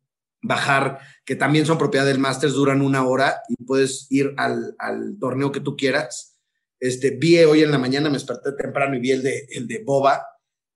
[0.43, 5.19] bajar, que también son propiedad del Masters, duran una hora y puedes ir al, al
[5.21, 6.39] torneo que tú quieras.
[6.81, 9.85] Este, vi hoy en la mañana, me desperté temprano y vi el de, el de
[9.85, 10.27] Boba,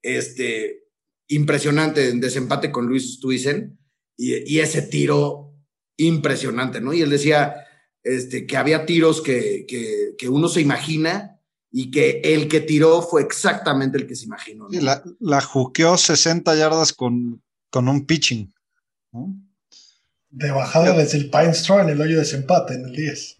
[0.03, 0.85] este,
[1.29, 3.77] impresionante en desempate con Luis Stuisen
[4.17, 5.55] y, ese tiro
[5.97, 6.93] impresionante, ¿no?
[6.93, 7.67] Y él decía
[8.03, 9.67] este, que había tiros que,
[10.19, 11.41] que, uno se imagina
[11.71, 14.69] y que el que tiró fue exactamente el que se imaginó.
[14.69, 14.81] ¿no?
[14.81, 18.53] la, la juqueó 60 yardas con, con un pitching.
[20.31, 23.37] De bajada desde el Pine Straw en el hoyo de desempate en el 10.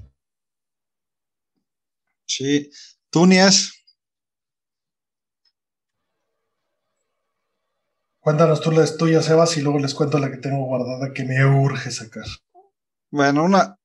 [2.27, 2.71] Sí.
[3.11, 3.76] Túñez.
[8.27, 11.47] Cuéntanos tú las tuyas, Sebas, y luego les cuento la que tengo guardada que me
[11.47, 12.25] urge sacar.
[13.09, 13.79] Bueno, una,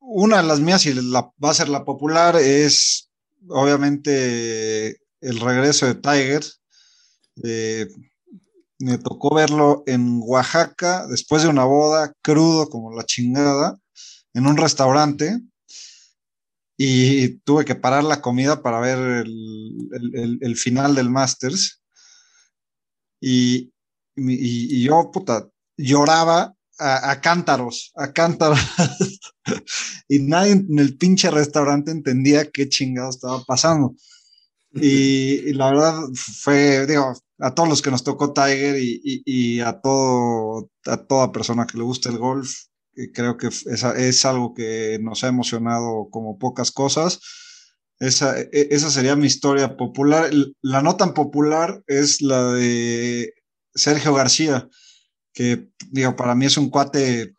[0.00, 3.08] una de las mías y la, va a ser la popular es
[3.46, 6.42] obviamente el regreso de Tiger.
[7.44, 7.86] Eh,
[8.80, 13.78] me tocó verlo en Oaxaca después de una boda, crudo como la chingada,
[14.34, 15.40] en un restaurante.
[16.76, 21.77] Y tuve que parar la comida para ver el final del Masters.
[23.20, 23.72] Y,
[24.16, 28.58] y, yo, puta, lloraba a, cántaros, a cántaros.
[30.08, 33.94] y nadie en el pinche restaurante entendía qué chingado estaba pasando.
[34.72, 39.80] Y, la verdad fue, digo, a todos los que nos tocó Tiger y, y, a,
[39.80, 42.50] todo, a toda persona que le gusta el golf,
[43.14, 47.20] creo que es, es, algo que nos ha emocionado como pocas cosas.
[48.00, 50.30] Esa, e, esa sería mi historia popular.
[50.62, 53.32] La no tan popular es la de
[53.74, 54.68] Sergio García,
[55.32, 57.34] que digo, para mí es un cuate,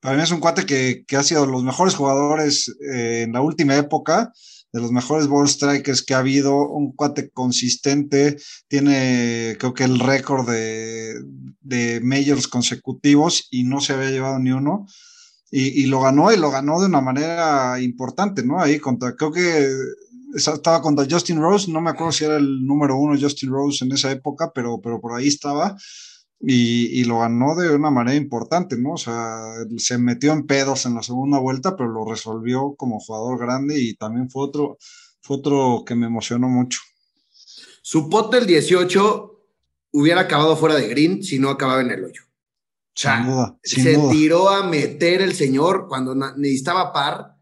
[0.00, 3.40] para mí es un cuate que, ha sido de los mejores jugadores eh, en la
[3.42, 4.32] última época,
[4.72, 8.36] de los mejores ball strikers que ha habido, un cuate consistente,
[8.68, 11.14] tiene creo que el récord de,
[11.60, 14.86] de majors consecutivos y no se había llevado ni uno.
[15.52, 18.60] Y, lo ganó y lo ganó de una manera importante, ¿no?
[18.60, 19.68] Ahí contra, creo que
[20.34, 23.90] estaba contra Justin Rose, no me acuerdo si era el número uno Justin Rose en
[23.90, 25.76] esa época, pero, pero por ahí estaba.
[26.42, 28.92] Y, lo ganó de una manera importante, ¿no?
[28.92, 29.42] O sea,
[29.76, 33.94] se metió en pedos en la segunda vuelta, pero lo resolvió como jugador grande y
[33.94, 34.78] también fue otro,
[35.20, 36.80] fue otro que me emocionó mucho.
[37.82, 39.30] Su pot del 18
[39.92, 42.22] hubiera acabado fuera de green si no acababa en el hoyo.
[42.94, 47.36] Se tiró a meter el señor cuando necesitaba par.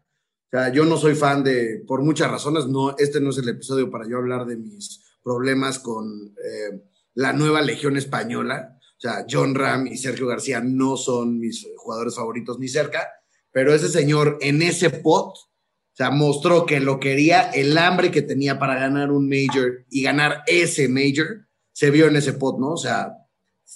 [0.45, 3.49] O sea, yo no soy fan de, por muchas razones, no, este no es el
[3.49, 6.81] episodio para yo hablar de mis problemas con eh,
[7.13, 12.15] la nueva Legión Española o sea, John Ram y Sergio García no son mis jugadores
[12.15, 13.07] favoritos ni cerca,
[13.49, 18.21] pero ese señor en ese pot, o sea, mostró que lo quería, el hambre que
[18.21, 22.73] tenía para ganar un major y ganar ese major, se vio en ese pot, ¿no?
[22.73, 23.13] O sea,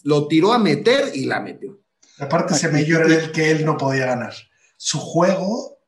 [0.03, 1.81] lo tiró a meter y la metió.
[2.19, 4.33] Aparte, ese major era el que él no podía ganar.
[4.77, 5.79] Su juego,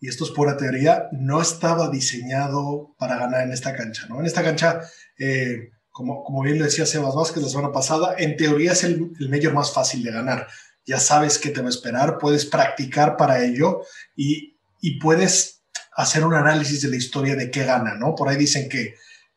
[0.00, 4.20] y esto es pura teoría, no estaba diseñado para ganar en esta cancha, ¿no?
[4.20, 4.82] En esta cancha,
[5.18, 9.28] eh, como, bien le decía Sebas Vázquez la semana pasada, en teoría es el, el
[9.28, 10.46] mayor más fácil de ganar.
[10.86, 13.82] Ya sabes qué te va a esperar, puedes practicar para ello
[14.14, 15.62] y, y puedes
[15.96, 18.14] hacer un análisis de la historia de qué gana, ¿no?
[18.14, 18.94] Por ahí dicen que,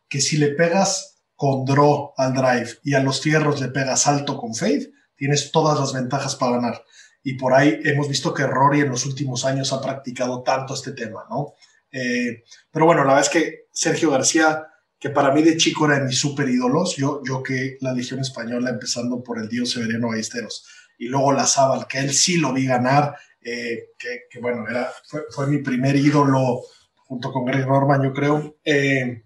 [0.09, 4.37] que si le pegas con draw al drive y a los fierros le pegas alto
[4.37, 6.83] con fade, tienes todas las ventajas para ganar.
[7.23, 10.91] Y por ahí hemos visto que Rory en los últimos años ha practicado tanto este
[10.91, 11.53] tema, ¿no?
[11.91, 14.67] Eh, pero bueno, la verdad es que Sergio García
[14.99, 16.95] que para mí de chico era de mis super ídolos.
[16.95, 20.65] Yo, yo que la Legión Española, empezando por el Dios Severiano Ballesteros,
[20.97, 24.91] y luego la Zabal, que él sí lo vi ganar, eh, que, bueno, era,
[25.29, 26.61] fue, mi primer ídolo
[26.95, 28.57] junto con Greg Norman, yo creo.
[28.63, 29.23] Eh,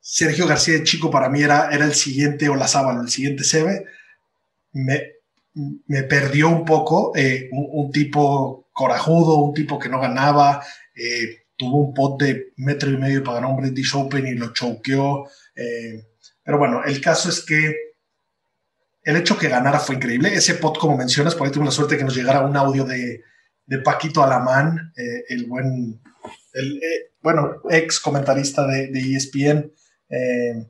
[0.00, 3.44] Sergio García de chico para mí era, era el siguiente, o la Zabal, el siguiente
[3.44, 3.84] Sebe.
[4.72, 5.02] Me,
[5.86, 10.62] me perdió un poco, eh, un, tipo corajudo, un tipo que no ganaba,
[11.60, 15.28] tuvo un pot de metro y medio para ganar un British Open y lo choqueó.
[15.54, 16.06] Eh,
[16.42, 17.74] pero bueno, el caso es que
[19.02, 20.34] el hecho que ganara fue increíble.
[20.34, 23.22] Ese pot, como mencionas, por ahí tuve la suerte que nos llegara un audio de,
[23.66, 26.00] de Paquito Alamán, eh, el buen,
[26.54, 29.70] el, eh, bueno, ex comentarista de, de ESPN,
[30.10, 30.66] eh,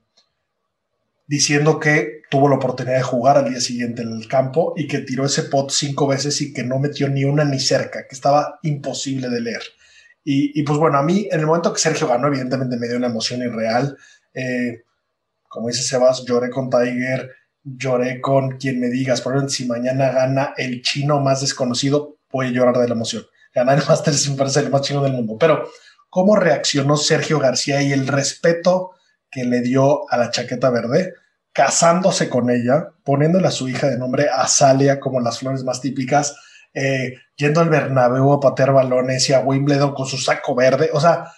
[1.26, 4.98] diciendo que tuvo la oportunidad de jugar al día siguiente en el campo y que
[4.98, 8.58] tiró ese pot cinco veces y que no metió ni una ni cerca, que estaba
[8.62, 9.62] imposible de leer.
[10.22, 13.08] Y, pues bueno, a mí en el momento que Sergio ganó, evidentemente me dio una
[13.08, 13.96] emoción irreal.
[14.34, 14.82] Eh,
[15.48, 17.30] como dice Sebas, lloré con Tiger,
[17.64, 22.48] lloré con quien me digas, por ejemplo, si mañana gana el chino más desconocido, voy
[22.48, 23.24] a llorar de la emoción.
[23.54, 25.36] Ganar el Masters me parece el más chino del mundo.
[25.38, 25.68] Pero,
[26.08, 28.92] ¿cómo reaccionó Sergio García y el respeto
[29.30, 31.14] que le dio a la chaqueta verde?
[31.52, 36.36] casándose con ella, poniéndole a su hija de nombre Azalia como las flores más típicas,
[36.74, 40.90] eh, yendo al Bernabéu a patear balones y a Wimbledon con su saco verde.
[40.92, 41.32] O sea,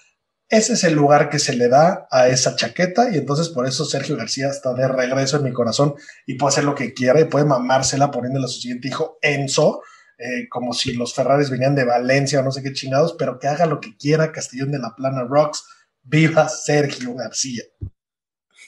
[0.48, 3.86] ese es el lugar que se le da a esa chaqueta y entonces por eso
[3.86, 5.94] Sergio García está de regreso en mi corazón
[6.26, 9.80] y puede hacer lo que quiera y puede mamársela poniéndole a su siguiente hijo Enzo,
[10.18, 13.48] eh, como si los Ferraris venían de Valencia o no sé qué chingados, pero que
[13.48, 15.64] haga lo que quiera Castellón de la Plana Rocks.
[16.02, 17.62] Viva Sergio García.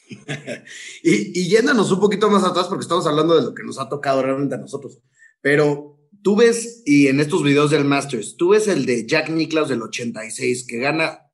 [1.02, 3.88] y, y yéndonos un poquito más atrás, porque estamos hablando de lo que nos ha
[3.88, 5.00] tocado realmente a nosotros,
[5.40, 9.68] pero tú ves, y en estos videos del Masters, tú ves el de Jack Nicklaus
[9.68, 11.30] del 86, que gana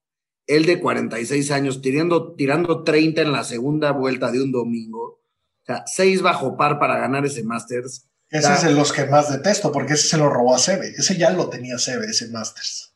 [0.46, 5.22] el de 46 años, tirando, tirando 30 en la segunda vuelta de un domingo.
[5.62, 8.08] O sea, 6 bajo par para ganar ese Masters.
[8.28, 10.92] Ese es de los que más detesto, porque ese se lo robó a Sebe.
[10.96, 12.92] Ese ya lo tenía Sebe, ese Masters.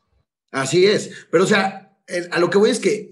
[0.51, 1.11] Así es.
[1.31, 1.84] Pero, o sea,
[2.31, 3.09] a lo que voy es que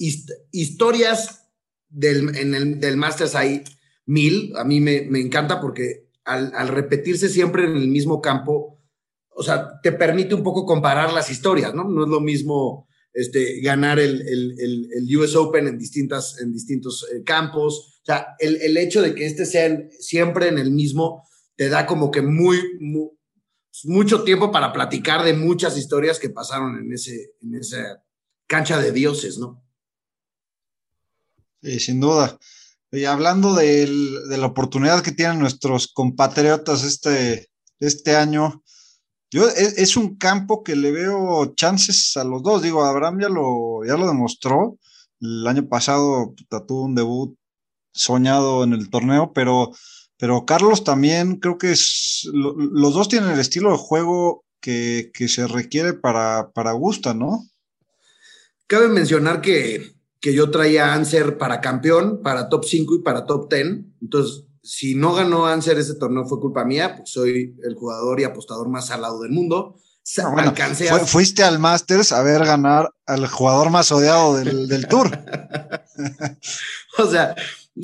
[0.52, 1.50] historias
[1.90, 3.64] del, del Masters hay
[4.06, 4.54] mil.
[4.58, 8.82] A mí me, me encanta porque al, repetirse siempre en el mismo campo,
[9.30, 11.90] o sea, te permite un poco comparar las historias, ¿no?
[11.90, 17.06] No es lo mismo este, ganar el, el, el US Open en, distintas, en distintos
[17.14, 18.00] eh, campos.
[18.02, 21.86] O sea, el, el, hecho de que este sea siempre en el mismo te da
[21.86, 23.10] como que muy, muy,
[23.86, 28.04] mucho tiempo para platicar de muchas historias que pasaron en, ese, en esa
[28.48, 29.64] cancha de dioses, ¿no?
[31.80, 32.38] sin duda.
[32.92, 33.88] Y hablando de
[34.38, 38.64] la oportunidad que tienen nuestros compatriotas este, este año,
[39.32, 42.62] yo, es, es, un campo que le veo chances a los dos.
[42.62, 44.78] Digo, Abraham ya lo, ya lo demostró.
[45.20, 46.36] El año pasado
[46.68, 47.36] tuvo un debut
[47.94, 49.72] soñado en el torneo, pero,
[50.18, 55.10] pero Carlos también creo que es, lo, los dos tienen el estilo de juego que,
[55.16, 57.44] que se requiere para, para Augusta, ¿no?
[58.68, 59.94] Cabe mencionar que
[60.24, 63.68] que yo traía Anser para campeón, para top 5 y para top 10.
[64.02, 68.24] Entonces, si no ganó Anser ese torneo fue culpa mía, pues soy el jugador y
[68.24, 69.76] apostador más salado del mundo.
[70.18, 70.54] No, bueno,
[71.06, 75.12] fuiste al Masters a ver ganar al jugador más odiado del, del tour.
[77.00, 77.36] o sea,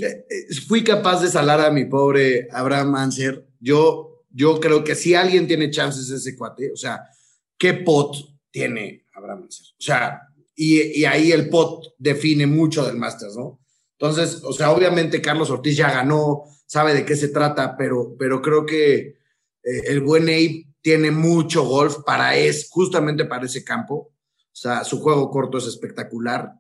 [0.01, 0.25] eh,
[0.65, 3.49] fui capaz de salar a mi pobre Abraham Anser.
[3.59, 7.03] Yo, yo creo que si alguien tiene chances ese cuate, o sea,
[7.57, 8.15] ¿qué pot
[8.49, 9.65] tiene Abraham Anser?
[9.77, 10.28] O sea,
[10.61, 13.61] y, ahí el pot define mucho del Masters, ¿no?
[13.97, 18.41] Entonces, o sea, obviamente Carlos Ortiz ya ganó, sabe de qué se trata, pero, pero
[18.41, 19.15] creo que eh,
[19.87, 24.11] el buen Abe tiene mucho golf para es, justamente para ese campo.
[24.51, 26.51] O sea, su juego corto es espectacular.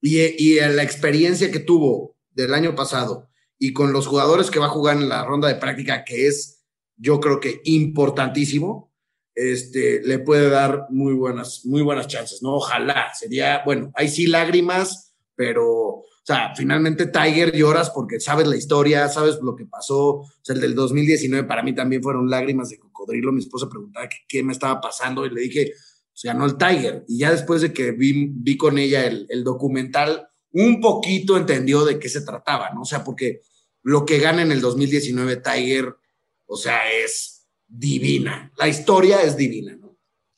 [0.00, 3.28] Y, y la experiencia que tuvo del año pasado
[3.58, 6.62] y con los jugadores que va a jugar en la ronda de práctica, que es,
[6.96, 8.91] yo creo que importantísimo,
[9.34, 12.54] este, le puede dar muy buenas, muy buenas chances, ¿no?
[12.54, 18.56] Ojalá, sería, bueno, hay sí lágrimas, pero, o sea, finalmente Tiger lloras porque sabes la
[18.56, 22.68] historia, sabes lo que pasó, o sea, el del 2019 para mí también fueron lágrimas
[22.68, 25.72] de cocodrilo, mi esposa preguntaba qué, me estaba pasando y le dije,
[26.12, 29.44] pues ganó el Tiger, y ya después de que vi, vi con ella el, el
[29.44, 32.82] documental, un poquito entendió de qué se trataba, ¿no?
[32.82, 33.40] O sea, porque
[33.82, 35.96] lo que gana en el 2019 Tiger,
[36.44, 37.31] o sea, es
[37.72, 38.52] divina.
[38.56, 39.96] La historia es divina, ¿no?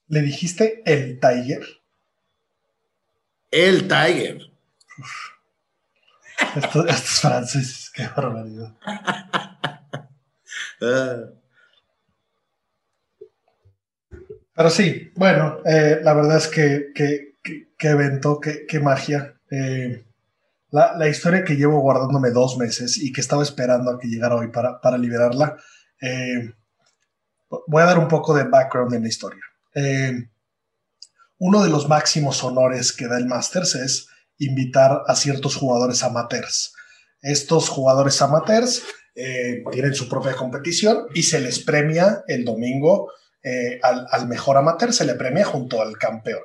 [0.08, 1.66] ¿Le dijiste el Tiger?
[3.50, 4.50] El Tiger.
[6.56, 8.74] Estos, franceses, qué barbaridad.
[10.80, 11.16] Ah.
[14.54, 19.34] Pero sí, bueno, eh, la verdad es que, qué evento, qué magia.
[19.50, 20.04] Eh,
[20.70, 24.36] la, la, historia que llevo guardándome dos meses y que estaba esperando a que llegara
[24.36, 25.56] hoy para, para liberarla.
[26.00, 26.52] Eh,
[27.66, 29.42] voy a dar un poco de background en la historia.
[29.74, 30.12] Eh,
[31.38, 36.74] uno de los máximos honores que da el Masters es invitar a ciertos jugadores amateurs.
[37.20, 38.82] Estos jugadores amateurs
[39.14, 43.10] eh, tienen su propia competición y se les premia el domingo
[43.42, 46.42] eh, al, mejor amateur, se le premia junto al campeón.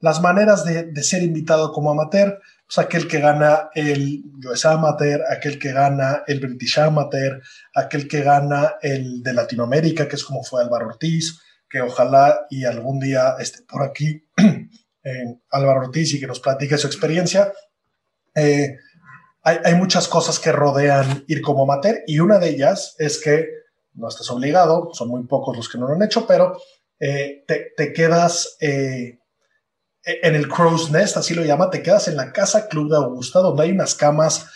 [0.00, 5.22] las maneras de, de, ser invitado como amateur pues aquel que gana el US Amateur,
[5.30, 7.40] aquel que gana el British Amateur,
[7.74, 12.64] aquel que gana el de Latinoamérica, que es como fue Álvaro Ortiz, que ojalá y
[12.64, 14.24] algún día esté por aquí
[15.04, 17.52] eh, Álvaro Ortiz y que nos platique su experiencia.
[18.34, 18.76] Eh,
[19.42, 23.48] hay, muchas cosas que rodean ir como amateur y una de ellas es que
[23.94, 26.60] no estás obligado, son muy pocos los que no lo han hecho, pero
[26.98, 28.56] eh, te, quedas
[30.06, 33.40] en el Crow's Nest, así lo llama, te quedas en la Casa Club de Augusta,
[33.40, 34.46] donde hay unas camas,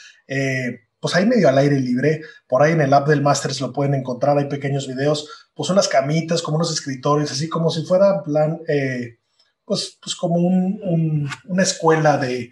[1.00, 3.94] pues ahí medio al aire libre, por ahí en el app del Masters lo pueden
[3.94, 8.60] encontrar, hay pequeños videos, pues unas camitas, como unos escritorios, así como si fuera plan,
[9.64, 12.50] pues, pues como una escuela de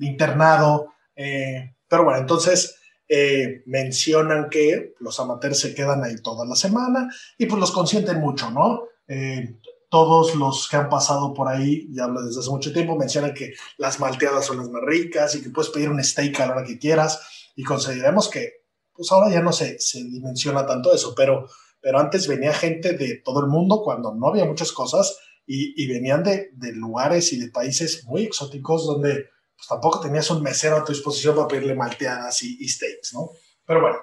[0.00, 0.92] internado.
[1.16, 2.76] Eh, pero bueno, entonces
[3.08, 8.20] eh, mencionan que los amateurs se quedan ahí toda la semana y pues los consienten
[8.20, 8.84] mucho, ¿no?
[9.08, 9.56] Eh,
[9.88, 13.54] todos los que han pasado por ahí, ya hablo desde hace mucho tiempo, mencionan que
[13.78, 16.64] las malteadas son las más ricas y que puedes pedir un steak a la hora
[16.64, 18.58] que quieras y consideremos que
[18.92, 21.46] pues ahora ya no se, se dimensiona tanto eso, pero,
[21.80, 26.22] pero antes venía gente de todo el mundo cuando no había muchas cosas y, venían
[26.22, 30.84] de, de lugares y de países muy exóticos donde pues tampoco tenías un mesero a
[30.84, 33.30] tu disposición para pedirle malteadas y, steaks, ¿no?
[33.64, 33.96] Pero bueno,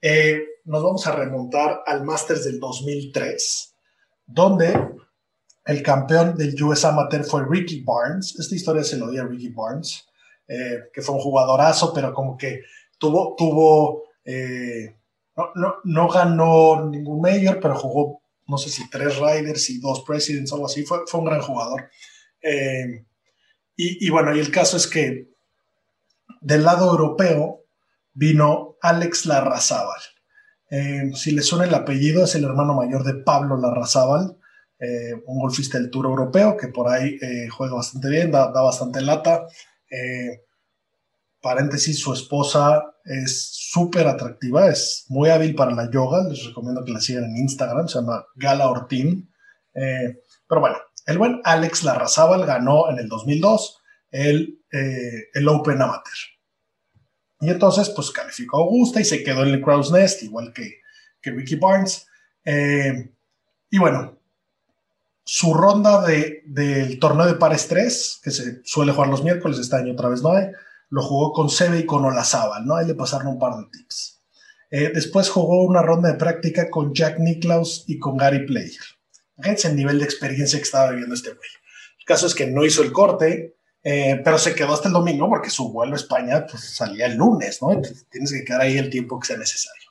[0.00, 3.76] eh, nos vamos a remontar al Masters del 2003,
[4.26, 4.74] donde
[5.64, 8.36] el campeón del US Amateur fue Ricky Barnes.
[8.38, 10.06] Esta historia se lo di a Ricky Barnes,
[10.48, 12.62] eh, que fue un jugadorazo, pero como que
[12.98, 14.96] tuvo, tuvo, eh,
[15.54, 20.52] no, no, ganó ningún mayor, pero jugó, no sé si tres Riders y dos Presidents
[20.52, 20.84] algo así.
[20.84, 21.88] Fue, fue un gran jugador.
[23.76, 25.28] Y, bueno, y el caso es que
[26.40, 27.64] del lado europeo
[28.12, 30.00] vino Alex Larrazábal.
[30.70, 34.36] Eh, si le suena el apellido, es el hermano mayor de Pablo Larrazábal,
[34.82, 39.00] eh, un golfista del Tour Europeo que por ahí eh, juega bastante bien, da, bastante
[39.00, 39.46] lata.
[41.40, 46.92] paréntesis, su esposa es súper atractiva, es muy hábil para la yoga, les recomiendo que
[46.92, 49.30] la sigan en Instagram, se llama Gala Ortín.
[49.72, 50.76] pero bueno,
[51.06, 56.14] el buen Alex Larrazábal ganó en el 2002 el, eh, el Open Amateur.
[57.40, 60.80] Y entonces, pues calificó a Augusta y se quedó en el Crow's Nest, igual que,
[61.20, 62.06] que Ricky Barnes.
[62.44, 63.10] Eh,
[63.70, 64.20] y bueno,
[65.24, 69.76] su ronda de, del torneo de pares 3, que se suele jugar los miércoles, este
[69.76, 70.46] año otra vez no hay,
[70.90, 72.76] lo jugó con Sebe y con Olazábal, ¿no?
[72.76, 74.22] Ahí le pasaron un par de tips.
[74.70, 78.80] Eh, después jugó una ronda de práctica con Jack Nicklaus y con Gary Player.
[79.36, 81.50] Fíjense el nivel de experiencia que estaba viviendo este güey.
[81.98, 85.28] El caso es que no hizo el corte, eh, pero se quedó hasta el domingo
[85.28, 87.72] porque su vuelo a España pues, salía el lunes, ¿no?
[87.72, 89.90] Entonces tienes que quedar ahí el tiempo que sea necesario.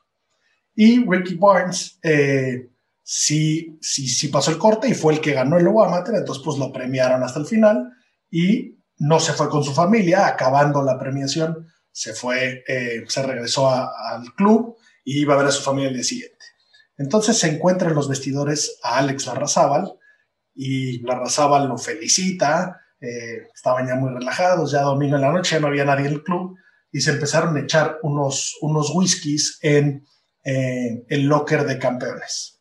[0.74, 2.71] Y Ricky Barnes eh,
[3.14, 6.58] sí, sí, sí pasó el corte y fue el que ganó el Amateur, entonces pues
[6.58, 7.92] lo premiaron hasta el final
[8.30, 13.70] y no se fue con su familia, acabando la premiación, se fue, eh, se regresó
[13.70, 16.38] al club y iba a ver a su familia el día siguiente.
[16.98, 19.92] Entonces se encuentra en los vestidores a Alex Larrazábal
[20.56, 25.68] y Larrazábal lo felicita, eh, estaban ya muy relajados, ya domingo en la noche, no
[25.68, 26.56] había nadie en el club
[26.94, 30.08] y se empezaron a echar unos, unos whiskies en
[30.46, 32.61] eh, el locker de campeones.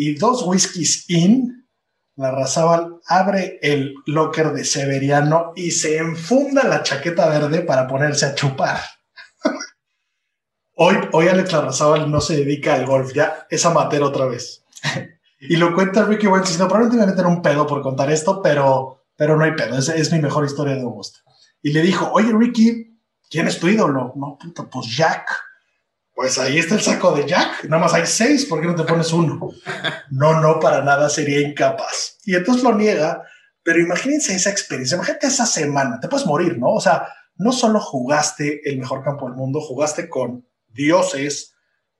[0.00, 1.66] Y dos whiskies in,
[2.14, 8.34] Larrazábal abre el locker de Severiano y se enfunda la chaqueta verde para ponerse a
[8.36, 8.78] chupar.
[10.80, 14.64] Hoy, hoy Alex Larrazábal no se dedica al golf, ya es amateur otra vez.
[15.40, 18.12] y lo cuenta Ricky Wentz diciendo, probablemente me voy a meter un pedo por contar
[18.12, 21.18] esto, pero, pero no hay pedo, es, es mi mejor historia de Augusta.
[21.60, 22.96] Y le dijo, oye Ricky,
[23.28, 24.12] ¿quién es tu ídolo?
[24.14, 25.47] No, puta, pues Jack.
[26.18, 28.82] Pues ahí está el saco de Jack, nada más hay seis, ¿por qué no te
[28.82, 29.38] pones uno?
[30.10, 32.18] No, no, para nada sería incapaz.
[32.24, 33.22] Y entonces lo niega,
[33.62, 36.72] pero imagínense esa experiencia, imagínate esa semana, te puedes morir, ¿no?
[36.72, 41.54] O sea, no solo jugaste el mejor campo del mundo, jugaste con dioses,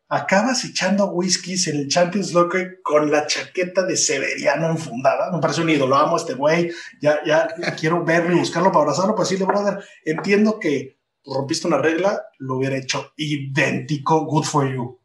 [0.08, 5.30] acabas echando whiskies en el Champions League con la chaqueta de Severiano enfundada.
[5.30, 6.72] Me parece un ídolo, amo a este güey.
[7.00, 7.46] Ya, ya
[7.78, 10.97] quiero verlo y buscarlo para abrazarlo, pues sí, brother, entiendo que
[11.32, 14.98] rompiste una regla, lo hubiera hecho idéntico, good for you.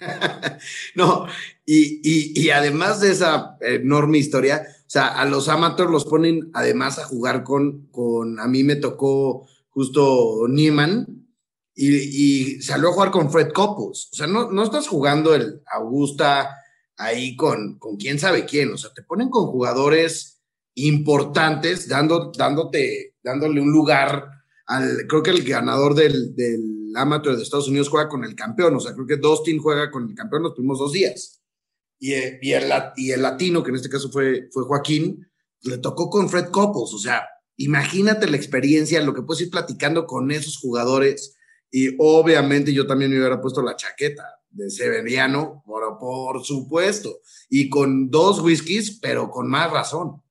[0.94, 1.26] no,
[1.66, 6.98] y, y, además de esa enorme historia, o sea, a los amateurs los ponen además
[6.98, 11.18] a jugar con, con a mí me tocó justo Nieman,
[11.80, 14.08] y, salió a jugar con Fred Couples.
[14.12, 16.56] O sea, no, no estás jugando el Augusta
[16.96, 18.72] ahí con, con quién sabe quién.
[18.72, 20.40] O sea, te ponen con jugadores
[20.74, 24.37] importantes, dando, dándote, dándole un lugar
[24.68, 25.06] al.
[25.08, 28.76] Creo que el ganador del, del Amateur de Estados Unidos juega con el campeón.
[28.76, 31.42] O sea, creo que Dustin juega con el campeón los primeros dos días.
[31.98, 35.26] Y, y, el, y el latino, que en este caso fue, fue Joaquín,
[35.62, 36.94] le tocó con Fred Couples.
[36.94, 37.26] O sea,
[37.56, 41.36] imagínate la experiencia, lo que puedes ir platicando con esos jugadores.
[41.70, 47.20] Y obviamente yo también me hubiera puesto la chaqueta de Severiano, por, por supuesto.
[47.48, 50.22] Y con dos whiskies, pero con más razón.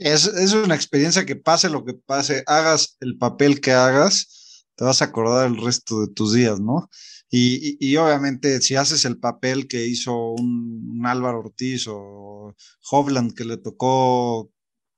[0.00, 4.84] Es, es, una experiencia que pase lo que pase, hagas el papel que hagas, te
[4.84, 6.88] vas a acordar el resto de tus días, ¿no?
[7.28, 12.54] Y, y, obviamente si haces el papel que hizo un, Álvaro Ortiz o
[12.90, 14.50] Hovland que le tocó,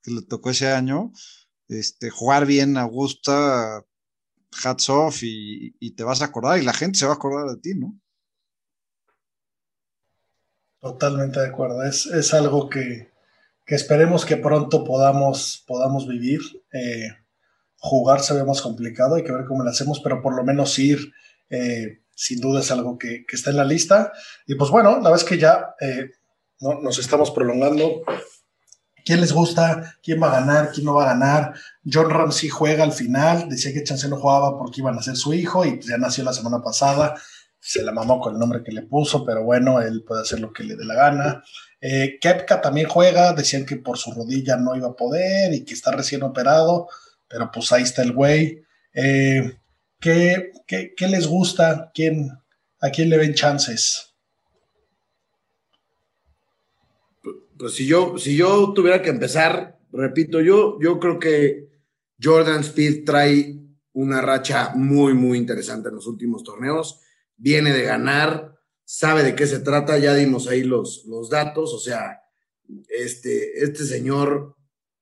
[0.03, 1.13] que le tocó ese año,
[1.69, 3.85] este, jugar bien a Augusta,
[4.65, 7.49] hats off y, y te vas a acordar y la gente se va a acordar
[7.55, 7.99] de ti, ¿no?
[10.81, 11.83] Totalmente de acuerdo.
[11.85, 13.12] Es, es algo que,
[13.67, 16.41] que, esperemos que pronto podamos, podamos vivir.
[16.73, 17.09] Eh,
[17.77, 20.79] jugar se ve más complicado, hay que ver cómo lo hacemos, pero por lo menos
[20.79, 21.13] ir,
[21.51, 24.13] eh, sin duda es algo que, que, está en la lista.
[24.47, 26.11] Y pues bueno, la vez que ya eh,
[26.61, 28.03] no, nos estamos prolongando,
[29.05, 29.97] ¿quién les gusta?
[30.03, 30.71] ¿Quién va a ganar?
[30.73, 31.55] ¿Quién no va a ganar?
[31.85, 35.35] John Ramsey juega al final, decía que Chance no jugaba porque iban a ser su
[35.35, 37.17] hijo y ya nació la semana pasada
[37.65, 40.53] se la mamó con el nombre que le puso, pero bueno, él puede hacer lo
[40.53, 41.45] que le dé la gana.
[41.83, 45.75] Eh, Kepka también juega, decían que por su rodilla no iba a poder y que
[45.75, 46.89] está recién operado,
[47.29, 48.63] pero pues ahí está el güey.
[48.95, 49.59] Eh,
[50.01, 51.91] ¿qué, qué, qué, les gusta?
[51.93, 52.31] ¿Quién,
[52.81, 54.15] ¿A quién le ven chances?
[57.59, 61.69] Pues si yo, si yo tuviera que empezar, repito, yo, yo creo que
[62.23, 63.57] Jordan Speed trae
[63.93, 67.03] una racha muy, muy interesante en los últimos torneos
[67.43, 68.55] viene de ganar,
[68.85, 72.21] sabe de qué se trata, ya dimos ahí los, los datos, o sea,
[72.89, 74.57] este, este señor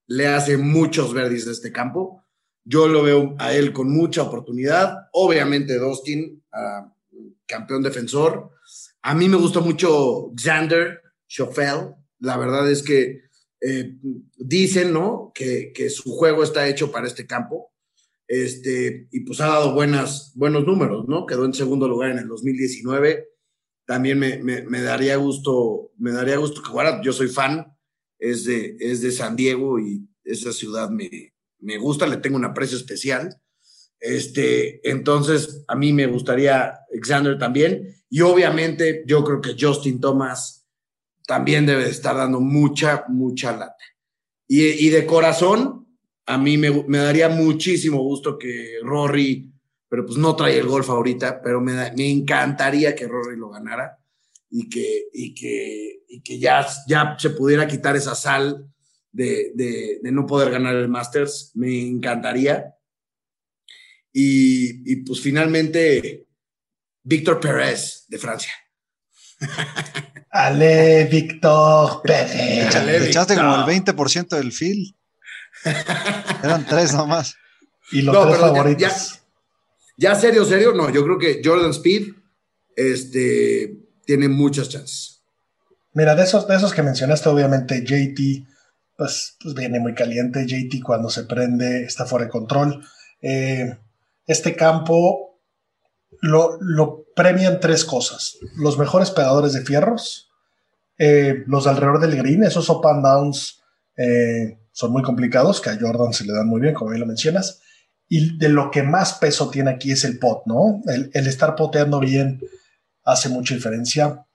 [0.07, 2.24] le hace muchos verdes de este campo.
[2.65, 5.09] Yo lo veo a él con mucha oportunidad.
[5.12, 6.90] Obviamente, Dustin, uh,
[7.47, 8.51] campeón defensor.
[9.02, 11.94] A mí me gusta mucho Xander Schoffel.
[12.19, 13.23] La verdad es que
[13.61, 13.97] eh,
[14.36, 15.32] dicen, ¿no?
[15.35, 17.70] Que, que, su juego está hecho para este campo
[18.31, 21.27] este, y pues ha dado buenas, buenos números, ¿no?
[21.27, 23.27] Quedó en segundo lugar en el 2019.
[23.91, 27.03] También me, me, daría gusto, me daría gusto que jugara.
[27.03, 27.77] Yo soy fan,
[28.21, 32.45] es de, es de San Diego y esa ciudad me, me gusta, le tengo un
[32.45, 33.37] aprecio especial.
[33.99, 37.93] Este, entonces, a mí me gustaría Alexander también.
[38.09, 40.69] Y obviamente, yo creo que Justin Thomas
[41.27, 43.85] también debe de estar dando mucha, mucha lata.
[44.47, 45.89] Y, y de corazón,
[46.27, 49.53] a mí me, me, daría muchísimo gusto que Rory,
[49.91, 53.99] pero pues no trae el golf ahorita, pero me, me encantaría que Rory lo ganara
[54.49, 58.71] y que, y que, y que ya, ya se pudiera quitar esa sal
[59.11, 61.51] de, de, de no poder ganar el Masters.
[61.55, 62.73] Me encantaría.
[64.12, 66.29] Y, y pues finalmente,
[67.03, 68.53] Víctor Pérez de Francia.
[70.31, 72.85] Ale, Víctor Pérez.
[72.85, 74.97] Le echaste como el 20% del fil.
[76.45, 77.35] Eran tres nomás.
[77.91, 79.12] Y los no, tres favoritos.
[79.12, 79.20] Ya,
[80.01, 80.89] ya, serio, serio, no.
[80.89, 82.15] Yo creo que Jordan Speed
[82.75, 85.23] este, tiene muchas chances.
[85.93, 88.47] Mira, de esos, de esos que mencionaste, obviamente JT,
[88.97, 90.47] pues, pues viene muy caliente.
[90.47, 92.83] JT cuando se prende está fuera de control.
[93.21, 93.77] Eh,
[94.27, 95.39] este campo
[96.23, 98.39] lo, lo, premian tres cosas.
[98.57, 100.31] Los mejores pegadores de fierros,
[100.97, 103.61] eh, los alrededor del green, esos up and downs
[103.99, 107.07] eh, son muy complicados, que a Jordan se le dan muy bien, como bien lo
[107.07, 107.61] mencionas.
[108.12, 110.82] Y de lo que más peso tiene aquí es el pot, ¿no?
[110.87, 112.41] El, estar poteando bien
[113.05, 114.27] hace mucha diferencia.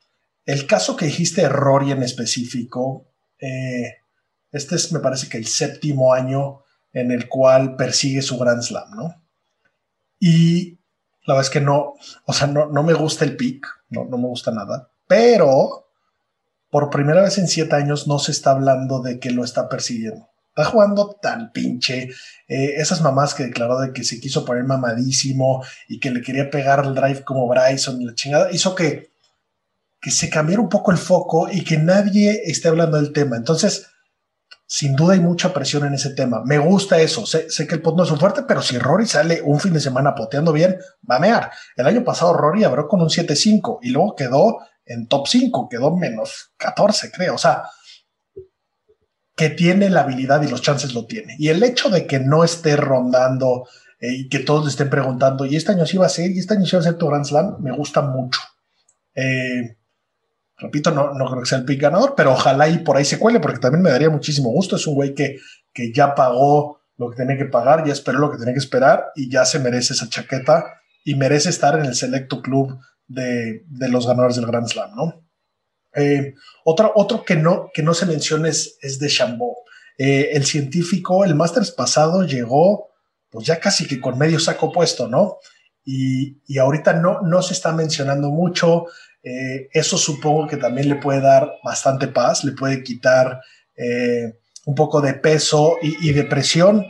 [0.45, 3.05] El caso que dijiste Rory en específico,
[3.37, 3.97] eh,
[4.53, 8.91] este es, me parece que el séptimo año en el cual persigue su Grand Slam,
[8.95, 9.21] ¿no?
[10.21, 10.79] Y
[11.25, 11.95] la verdad es que no,
[12.25, 15.89] o sea, no, no me gusta el pick, no, no me gusta nada, pero
[16.69, 20.29] por primera vez en siete años no se está hablando de que lo está persiguiendo.
[20.57, 22.09] Está jugando tan pinche.
[22.47, 26.49] Eh, esas mamás que declaró de que se quiso poner mamadísimo y que le quería
[26.49, 29.11] pegar el drive como Bryson y la chingada, hizo que,
[29.99, 33.35] que se cambiara un poco el foco y que nadie esté hablando del tema.
[33.35, 33.87] Entonces,
[34.65, 36.41] sin duda hay mucha presión en ese tema.
[36.45, 37.25] Me gusta eso.
[37.25, 39.73] Sé, sé, que el pot no es un fuerte, pero si Rory sale un fin
[39.73, 40.77] de semana poteando bien,
[41.09, 41.51] va a mear.
[41.75, 45.93] El año pasado Rory abrió con un 7-5 y luego quedó en top 5, quedó
[45.97, 47.35] menos 14, creo.
[47.35, 47.63] O sea,
[49.35, 51.35] que tiene la habilidad y los chances lo tiene.
[51.37, 53.67] Y el hecho de que no esté rondando
[53.99, 56.31] eh, y que todos le estén preguntando, ¿y este año sí va a ser?
[56.31, 57.57] ¿Y este año sí va a ser tu Grand Slam?
[57.59, 58.39] Me gusta mucho.
[59.13, 59.77] Eh,
[60.57, 63.39] repito, no, creo que sea el pick ganador, pero ojalá y por ahí se cuele,
[63.39, 64.77] porque también me daría muchísimo gusto.
[64.77, 65.37] Es un güey que,
[65.73, 69.07] que ya pagó lo que tenía que pagar, ya esperó lo que tenía que esperar
[69.15, 70.65] y ya se merece esa chaqueta
[71.03, 75.24] y merece estar en el selecto club de, de los ganadores del Grand Slam, ¿no?
[75.95, 79.55] Eh, otro, que, no, que no se menciona es, es de Chambó.
[79.97, 82.89] Eh, el científico, el Masters pasado llegó
[83.29, 85.37] pues ya casi que con medio saco puesto, ¿no?
[85.83, 88.85] Y, y ahorita no, no se está mencionando mucho.
[89.23, 93.41] Eh, eso supongo que también le puede dar bastante paz, le puede quitar
[93.75, 96.85] eh, un poco de peso y, de presión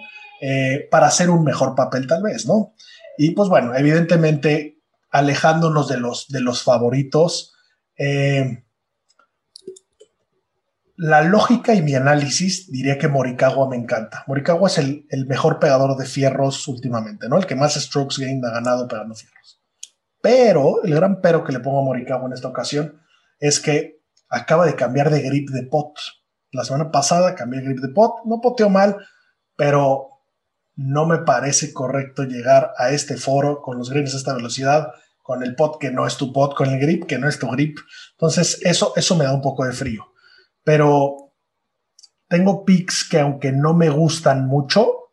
[0.92, 2.76] para hacer un mejor papel tal vez, ¿no?
[3.18, 4.78] Y pues bueno, evidentemente
[5.10, 7.56] alejándonos de los, de los favoritos,
[10.98, 14.24] la lógica y mi análisis diría que Morikawa me encanta.
[14.28, 17.38] Morikawa es el, mejor pegador de fierros últimamente, ¿no?
[17.38, 19.62] El que más strokes gained ha ganado pegando fierros.
[20.22, 23.02] Pero, el gran pero que le pongo a Morikawa en esta ocasión
[23.40, 25.98] es que acaba de cambiar de grip de pot.
[26.52, 28.98] La semana pasada cambié el grip de pot, no poteó mal,
[29.58, 30.22] pero
[30.76, 35.44] no me parece correcto llegar a este foro con los greens a esta velocidad, con
[35.44, 37.78] el pot que no es tu pot, con el grip que no es tu grip.
[38.12, 40.15] Entonces, eso, eso me da un poco de frío
[40.66, 41.32] pero
[42.28, 45.12] tengo picks que aunque no me gustan mucho,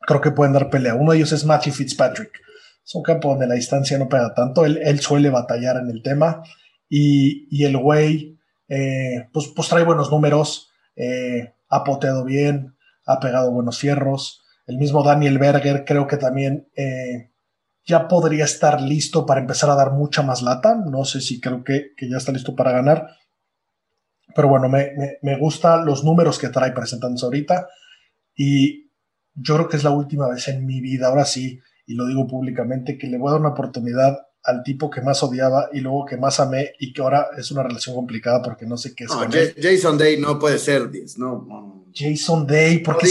[0.00, 0.94] creo que pueden dar pelea.
[0.94, 2.40] Uno de ellos es Matthew Fitzpatrick.
[2.84, 4.64] Es un campo donde la distancia no pega tanto.
[4.64, 6.42] Él, suele batallar en el tema.
[6.88, 8.38] Y, el güey,
[8.68, 10.70] eh, pues, pues, trae buenos números.
[10.96, 12.76] Eh, ha poteado bien,
[13.06, 14.42] ha pegado buenos fierros.
[14.66, 17.32] El mismo Daniel Berger creo que también eh,
[17.84, 20.76] ya podría estar listo para empezar a dar mucha más lata.
[20.76, 23.19] No sé si creo que, que ya está listo para ganar
[24.34, 24.92] pero bueno, me,
[25.22, 27.68] me, gustan los números que trae presentándose ahorita
[28.34, 28.90] y
[29.34, 32.26] yo creo que es la última vez en mi vida, ahora sí, y lo digo
[32.26, 36.06] públicamente, que le voy a dar una oportunidad al tipo que más odiaba y luego
[36.06, 39.54] que más amé y que ahora es una relación complicada porque no sé qué es.
[39.60, 41.84] Jason Day no puede ser, no.
[41.94, 43.08] Jason Day, porque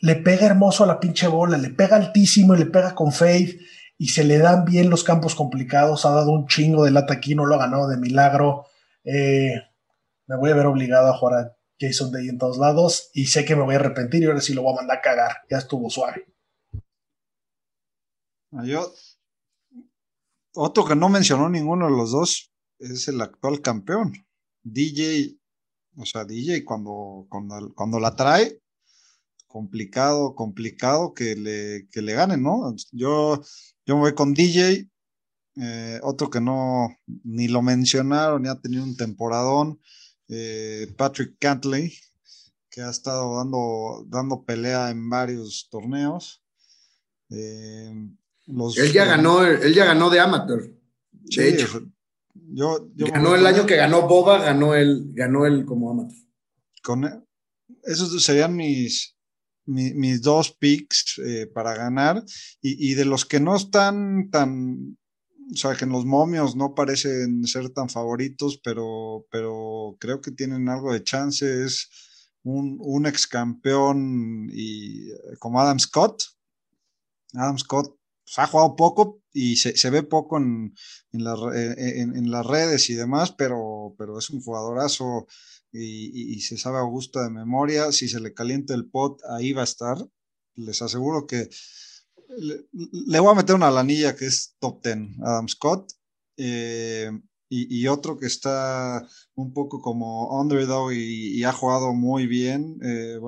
[0.00, 3.60] le pega hermoso a la pinche bola, le pega altísimo y le pega con faith
[3.98, 7.34] y se le dan bien los campos complicados, ha dado un chingo de lata aquí,
[7.34, 8.66] no lo ha ganado de milagro.
[9.04, 9.62] Eh,
[10.26, 13.44] me voy a ver obligado a jugar a Jason Day en todos lados y sé
[13.44, 15.36] que me voy a arrepentir y ahora sí lo voy a mandar a cagar.
[15.50, 16.26] Ya estuvo suave.
[18.64, 18.92] Yo,
[20.54, 24.26] otro que no mencionó ninguno de los dos es el actual campeón.
[24.62, 25.38] DJ,
[25.96, 28.60] o sea, DJ cuando, cuando, la trae,
[29.46, 32.74] complicado, complicado que le, que le ganen, ¿no?
[32.92, 33.42] Yo,
[33.84, 34.90] yo me voy con DJ,
[35.56, 36.88] eh, otro que no,
[37.24, 39.80] ni lo mencionaron, ni ha tenido un temporadón.
[40.28, 41.92] Eh, Patrick Cantley,
[42.70, 46.42] que ha estado dando, dando pelea en varios torneos.
[47.30, 47.92] Eh,
[48.46, 50.72] él, ya ganó, él ya ganó de amateur.
[51.12, 51.82] De hecho.
[52.34, 56.22] Yo, ganó el año que ganó Boba, ganó él, ganó él como amateur.
[56.82, 57.26] Con,
[57.82, 59.16] esos serían mis,
[59.64, 62.22] mis, dos picks eh, para ganar.
[62.60, 64.96] Y, y, de los que no están tan
[65.52, 70.32] o sea, que en los momios no parecen ser tan favoritos, pero, pero creo que
[70.32, 71.64] tienen algo de chance.
[71.64, 71.88] Es
[72.42, 76.24] un, un ex campeón y, eh, como Adam Scott.
[77.34, 80.74] Adam Scott pues, ha jugado poco y se, ve poco en,
[81.12, 85.26] en, las redes y demás, pero, pero es un jugadorazo
[85.72, 87.92] y, y, se sabe a gusto de memoria.
[87.92, 89.98] Si se le calienta el pot, ahí va a estar.
[90.54, 91.50] Les aseguro que
[92.72, 95.92] le, voy a meter una lanilla que es top 10, Adam Scott.
[96.36, 97.10] Eh,
[97.48, 102.78] y, otro que está un poco como underdog y, ha jugado muy bien.
[102.82, 103.18] Eh,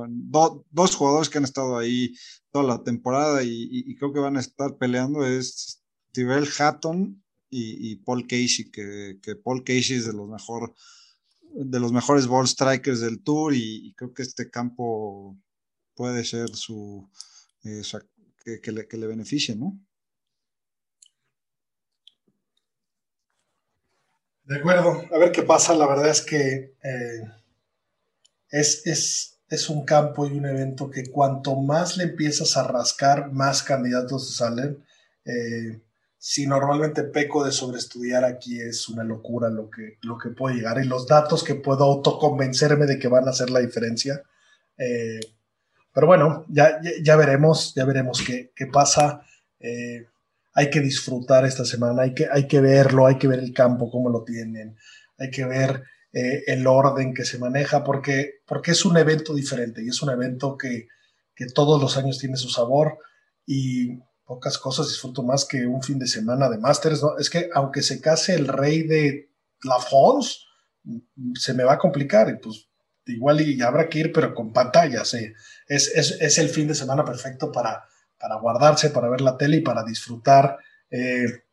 [0.70, 2.15] dos jugadores que han estado ahí
[2.51, 8.27] toda la temporada y, creo que van a estar peleando es Tyrell Hatton y, Paul
[8.27, 10.75] Casey, que, Paul Casey es de los mejor
[11.55, 15.39] de los mejores ball strikers del tour y, creo que este campo
[15.95, 17.09] puede ser su,
[17.62, 17.83] eh,
[18.44, 19.78] que, le, que beneficie, ¿no?
[24.48, 25.74] De acuerdo, a ver qué pasa.
[25.74, 27.23] La verdad es que eh,
[28.51, 33.62] es, es, un campo y un evento que cuanto más le empiezas a rascar, más
[33.62, 34.82] candidatos salen.
[35.27, 35.82] Eh,
[36.16, 40.82] si normalmente peco de sobreestudiar aquí es una locura lo que, lo que puede llegar
[40.82, 44.23] y los datos que puedo autoconvencerme de que van a hacer la diferencia.
[44.78, 45.20] Eh,
[45.99, 49.20] pero bueno, ya, ya, veremos, ya veremos qué, pasa.
[49.59, 50.07] Eh,
[50.55, 53.91] hay que disfrutar esta semana, hay que, hay que verlo, hay que ver el campo,
[53.91, 54.77] cómo lo tienen,
[55.19, 59.83] hay que ver eh, el orden que se maneja, porque, porque es un evento diferente
[59.83, 60.87] y es un evento que,
[61.53, 62.99] todos los años tiene su sabor
[63.45, 67.03] y pocas cosas disfruto más que un fin de semana de Masters.
[67.03, 67.19] ¿no?
[67.19, 69.33] Es que aunque se case el rey de
[69.65, 70.43] La France,
[71.35, 72.69] se me va a complicar y pues
[73.12, 75.14] igual y habrá que ir, pero con pantallas.
[75.66, 77.85] Es, el fin de semana perfecto para,
[78.18, 80.56] para guardarse, para ver la tele y para disfrutar
[80.90, 81.44] eh,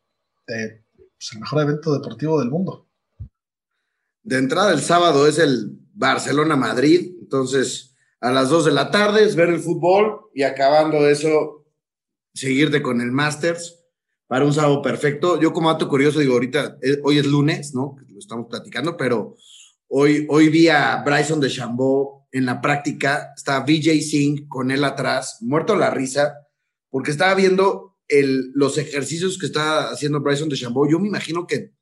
[0.46, 2.86] pues, el mejor evento deportivo del mundo.
[4.22, 9.36] De entrada, el sábado es el Barcelona-Madrid, entonces a las 2 de la tarde, es
[9.36, 11.64] ver el fútbol y acabando eso,
[12.34, 13.84] seguirte con el Masters
[14.26, 15.40] para un sábado perfecto.
[15.40, 17.96] Yo como dato curioso digo, ahorita, eh, hoy es lunes, ¿no?
[18.08, 19.36] Lo estamos platicando, pero
[19.88, 24.84] hoy, hoy vi a Bryson de Chambó en la práctica, está VJ Singh con él
[24.84, 26.34] atrás, muerto la risa,
[26.90, 30.88] porque estaba viendo el, los ejercicios que está haciendo Bryson de Chambó.
[30.88, 31.72] Yo me imagino que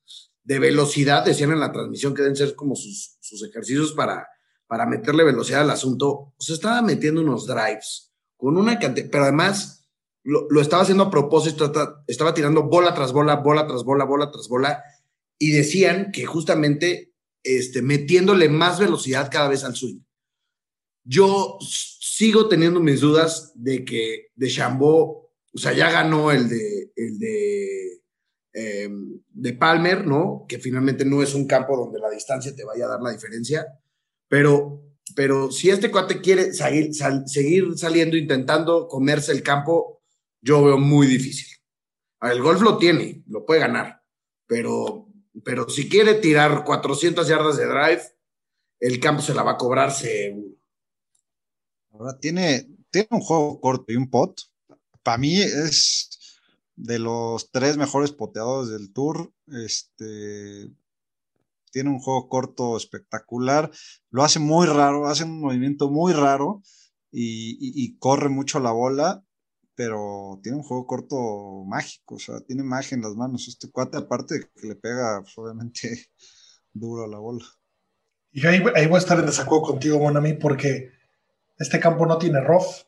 [0.44, 4.28] de velocidad, decían en la transmisión que deben ser como sus, sus ejercicios para,
[4.66, 6.08] para meterle velocidad al asunto.
[6.08, 9.88] O sea, estaba metiendo unos drives con una cantidad, pero además
[10.22, 11.72] lo, estaba haciendo a propósito,
[12.06, 14.82] estaba tirando bola tras bola, bola tras bola, bola tras bola,
[15.38, 17.13] y decían que justamente
[17.44, 20.00] este, metiéndole más velocidad cada vez al swing.
[21.04, 26.92] Yo sigo teniendo mis dudas de que de Chambó, o sea, ya ganó el de,
[26.96, 28.02] el de,
[28.54, 30.46] em, de Palmer, ¿no?
[30.48, 33.66] Que finalmente no es un campo donde la distancia te vaya a dar la diferencia,
[34.26, 34.82] pero,
[35.14, 36.94] pero si este cuate quiere seguir
[37.76, 40.02] saliendo, intentando comerse el campo,
[40.40, 41.48] yo veo muy difícil.
[42.22, 44.02] El golf lo tiene, lo puede ganar,
[44.46, 45.03] pero,
[45.42, 48.02] pero si quiere tirar 400 yardas de drive,
[48.78, 50.56] el campo se la va a cobrar seguro.
[51.90, 54.40] Ahora tiene, tiene un juego corto y un pot.
[55.02, 56.10] Para mí es
[56.76, 59.32] de los tres mejores poteadores del tour.
[59.48, 60.70] Este
[61.70, 63.70] tiene un juego corto espectacular.
[64.10, 66.62] Lo hace muy raro, hace un movimiento muy raro
[67.10, 69.23] y, y corre mucho la bola
[69.74, 73.48] pero tiene un juego corto mágico, o sea, tiene magia en las manos.
[73.48, 76.06] Este cuate, aparte de que le pega, pues, obviamente,
[76.72, 77.44] duro a la bola.
[78.32, 80.90] Y ahí, ahí, voy a estar en desacuerdo contigo, Monami, porque
[81.56, 82.84] este campo no tiene rough.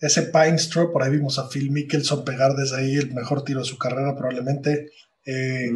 [0.00, 3.60] Ese Pine Straw, por ahí vimos a Phil Mickelson pegar desde ahí el mejor tiro
[3.60, 4.90] de su carrera, probablemente.
[5.24, 5.70] Eh,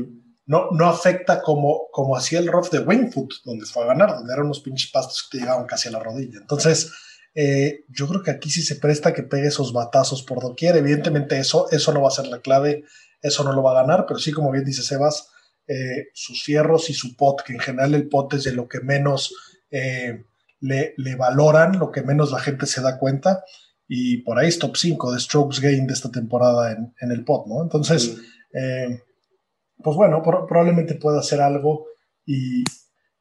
[0.47, 4.33] no, no afecta como, como hacía el rough de Wingfoot, donde fue a ganar, donde
[4.33, 6.39] eran unos pinches pastos que te llegaban casi a la rodilla.
[6.41, 6.93] Entonces,
[7.35, 10.77] eh, yo creo que aquí sí se presta que pegue esos batazos por doquier.
[10.77, 12.85] Evidentemente eso, eso no va a ser la clave,
[13.21, 15.31] eso no lo va a ganar, pero sí, como bien dice Sebas,
[15.67, 18.81] eh, sus fierros y su pot, que en general el pot es de lo que
[18.81, 19.35] menos
[19.71, 20.25] eh,
[20.61, 23.45] le, valoran, lo que menos la gente se da cuenta,
[23.89, 27.47] y por ahí es top 5 de strokes gain de esta temporada en, el pot,
[27.47, 27.63] ¿no?
[27.63, 28.17] Entonces,
[29.83, 31.87] pues bueno, probablemente pueda hacer algo
[32.25, 32.65] y,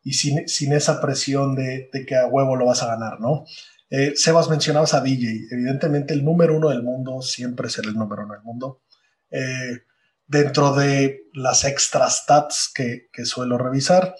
[0.03, 3.45] sin, esa presión de, de, que a huevo lo vas a ganar, ¿no?
[3.91, 5.47] Eh, Sebas, mencionabas a DJ.
[5.51, 8.81] Evidentemente, el número uno del mundo siempre será el número uno del mundo.
[9.29, 9.81] Eh,
[10.25, 14.15] dentro de las extra stats que, suelo revisar,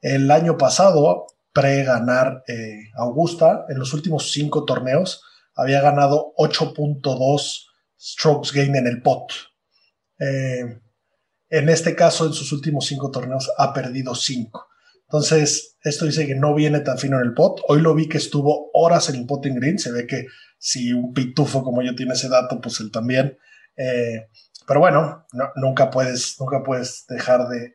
[0.00, 5.24] el año pasado, pre-ganar eh, Augusta, en los últimos cinco torneos,
[5.56, 7.66] había ganado 8.2
[7.98, 9.32] strokes gain en el pot.
[10.18, 14.68] en este caso, en sus últimos cinco torneos, ha perdido cinco.
[15.08, 17.60] Entonces, esto dice que no viene tan fino en el pot.
[17.68, 19.78] Hoy lo vi que estuvo horas en el potting green.
[19.78, 20.26] Se ve que
[20.58, 23.38] si un pitufo como yo tiene ese dato, pues él también.
[23.76, 24.28] Eh,
[24.66, 25.26] pero bueno,
[25.56, 27.74] nunca, puedes, nunca puedes dejar de,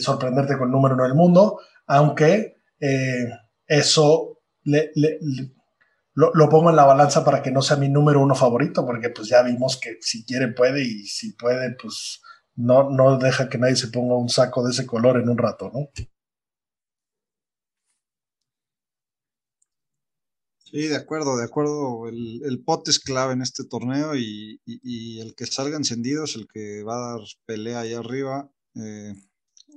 [0.00, 3.26] sorprenderte con el número uno del mundo, aunque eh,
[3.66, 8.84] eso lo, lo, pongo en la balanza para que no sea mi número uno favorito,
[8.84, 12.20] porque pues ya vimos que si quiere puede y si puede, pues
[12.54, 15.70] no, no deja que nadie se ponga un saco de ese color en un rato,
[15.72, 15.88] ¿no?
[20.70, 22.08] Sí, de acuerdo, de acuerdo.
[22.08, 24.60] El, el pot es clave en este torneo y,
[25.18, 28.50] el que salga encendido es el que va a dar pelea ahí arriba.
[28.74, 29.14] Eh,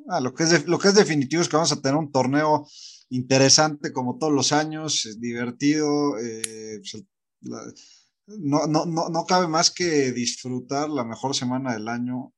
[0.10, 2.68] ah, lo, que es lo que es definitivo es que vamos a tener un torneo
[3.10, 6.18] interesante como todos los años, divertido.
[6.20, 7.06] Eh, pues
[8.28, 12.34] no, no, no, no cabe más que disfrutar la mejor semana del año.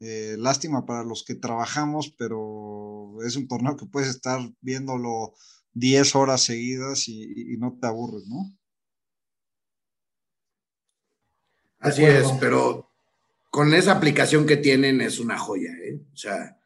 [0.00, 5.34] Eh, lástima para los que trabajamos, pero es un torneo que puedes estar viéndolo
[5.76, 8.56] 10 horas seguidas y, no te aburres, ¿no?
[11.78, 12.90] Así es, pero
[13.50, 16.00] con esa aplicación que tienen es una joya, ¿eh?
[16.12, 16.58] O sea,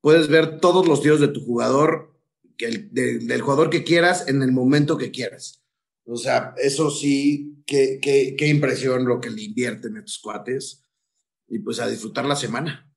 [0.00, 2.18] puedes ver todos los tiros de tu jugador,
[2.58, 5.62] que del jugador que quieras en el momento que quieras.
[6.04, 10.84] O sea, eso sí, qué, qué, impresión lo que le invierten estos cuates.
[11.48, 12.92] Y pues a disfrutar la semana.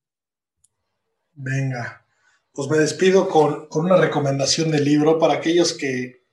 [1.34, 2.08] Venga,
[2.54, 6.24] pues me despido con, una recomendación de libro para aquellos que,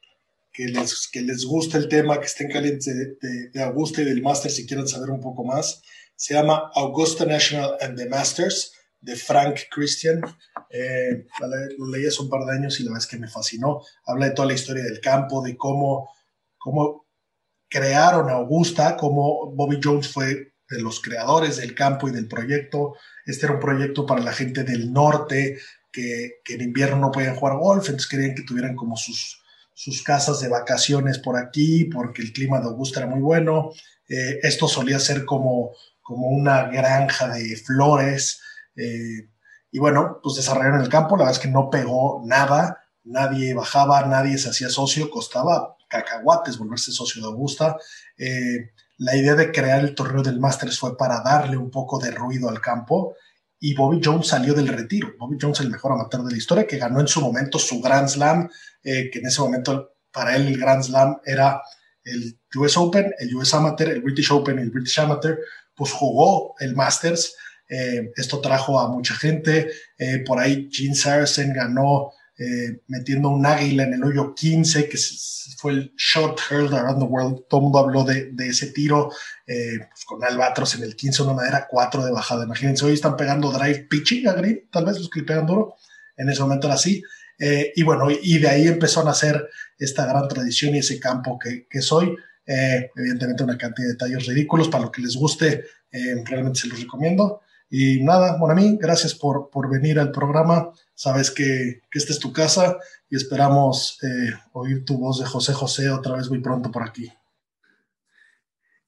[0.57, 2.95] les, que les guste el tema, que estén calientes
[3.53, 5.83] de, Augusta y del Master si quieren saber un poco más.
[6.15, 10.21] Se llama Augusta National and the Masters de Frank Christian.
[10.71, 11.27] Eh,
[11.79, 13.83] lo leí hace un par de años y la verdad es que me fascinó.
[14.07, 16.11] Habla de toda la historia del campo, de cómo,
[16.57, 17.07] cómo
[17.69, 22.95] crearon Augusta, cómo Bobby Jones fue de los creadores del campo y del proyecto.
[23.25, 25.59] Este era un proyecto para la gente del norte,
[26.45, 29.43] que, en invierno no podían jugar golf, entonces querían que tuvieran como sus,
[29.73, 33.71] sus casas de vacaciones por aquí, porque el clima de Augusta era muy bueno.
[34.09, 38.41] Eh, esto solía ser como, como una granja de flores.
[38.77, 39.31] Eh,
[39.71, 41.17] y bueno, pues desarrollaron el campo.
[41.17, 42.85] La verdad es que no pegó nada.
[43.05, 45.11] Nadie bajaba, nadie se hacía socio.
[45.11, 47.77] Costaba cacahuates volverse socio de Augusta.
[48.19, 52.11] Eh, la idea de crear el torneo del Masters fue para darle un poco de
[52.11, 53.15] ruido al campo
[53.67, 55.15] y Bobby Jones salió del retiro.
[55.19, 58.09] Bobby Jones, el mejor amateur de la historia, que ganó en su momento su Grand
[58.09, 58.49] Slam,
[58.83, 61.61] que en ese momento para él el Grand Slam era
[62.05, 65.39] el US Open, el US Amateur, el British Open y el British Amateur,
[65.75, 67.35] pues jugó el Masters.
[67.69, 69.71] Eh, esto trajo a mucha gente.
[69.99, 74.99] Eh, por ahí Gene Saracen ganó eh, metiendo un águila en el hoyo 15, que
[75.57, 77.45] fue el short hurled around the world.
[77.49, 79.11] Todo el mundo habló de, ese tiro
[79.47, 82.45] pues con Albatros en el 15, una madera 4 de bajada.
[82.45, 85.75] Imagínense, hoy están pegando drive pitching a green, tal vez los que pegan duro.
[86.17, 87.03] En ese momento era así.
[87.39, 89.49] y bueno, y de ahí empezó a nacer
[89.79, 92.17] esta gran tradición y ese campo que, que soy.
[92.47, 96.69] Eh, evidentemente una cantidad de detalles ridículos, para lo que les guste, eh, realmente se
[96.69, 97.41] los recomiendo.
[97.69, 100.71] Y nada, bueno, a mí, gracias por, por venir al programa.
[100.97, 102.79] Sabes que, que esta es tu casa
[103.09, 107.13] y esperamos eh, oír tu voz de José José otra vez muy pronto por aquí.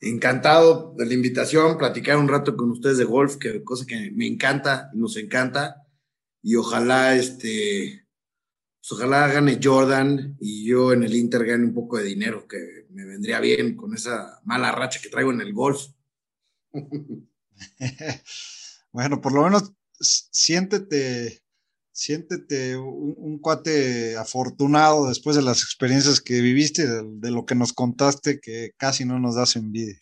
[0.00, 4.26] Encantado de la invitación, platicar un rato con ustedes de golf, que cosa que me
[4.26, 5.86] encanta, nos encanta.
[6.42, 8.06] Y ojalá este,
[8.80, 12.86] pues, ojalá gane Jordan y yo en el Inter gane un poco de dinero, que
[12.90, 15.88] me vendría bien con esa mala racha que traigo en el golf.
[18.92, 21.42] bueno, por lo menos siéntete,
[21.98, 27.72] siéntete un, cuate afortunado después de las experiencias que viviste, de, de, lo que nos
[27.72, 29.98] contaste, que casi no nos das envidia.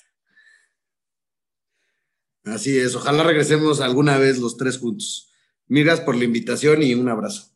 [2.45, 5.33] Así es, ojalá regresemos alguna vez los tres juntos.
[5.69, 7.56] Miras por la invitación y un abrazo.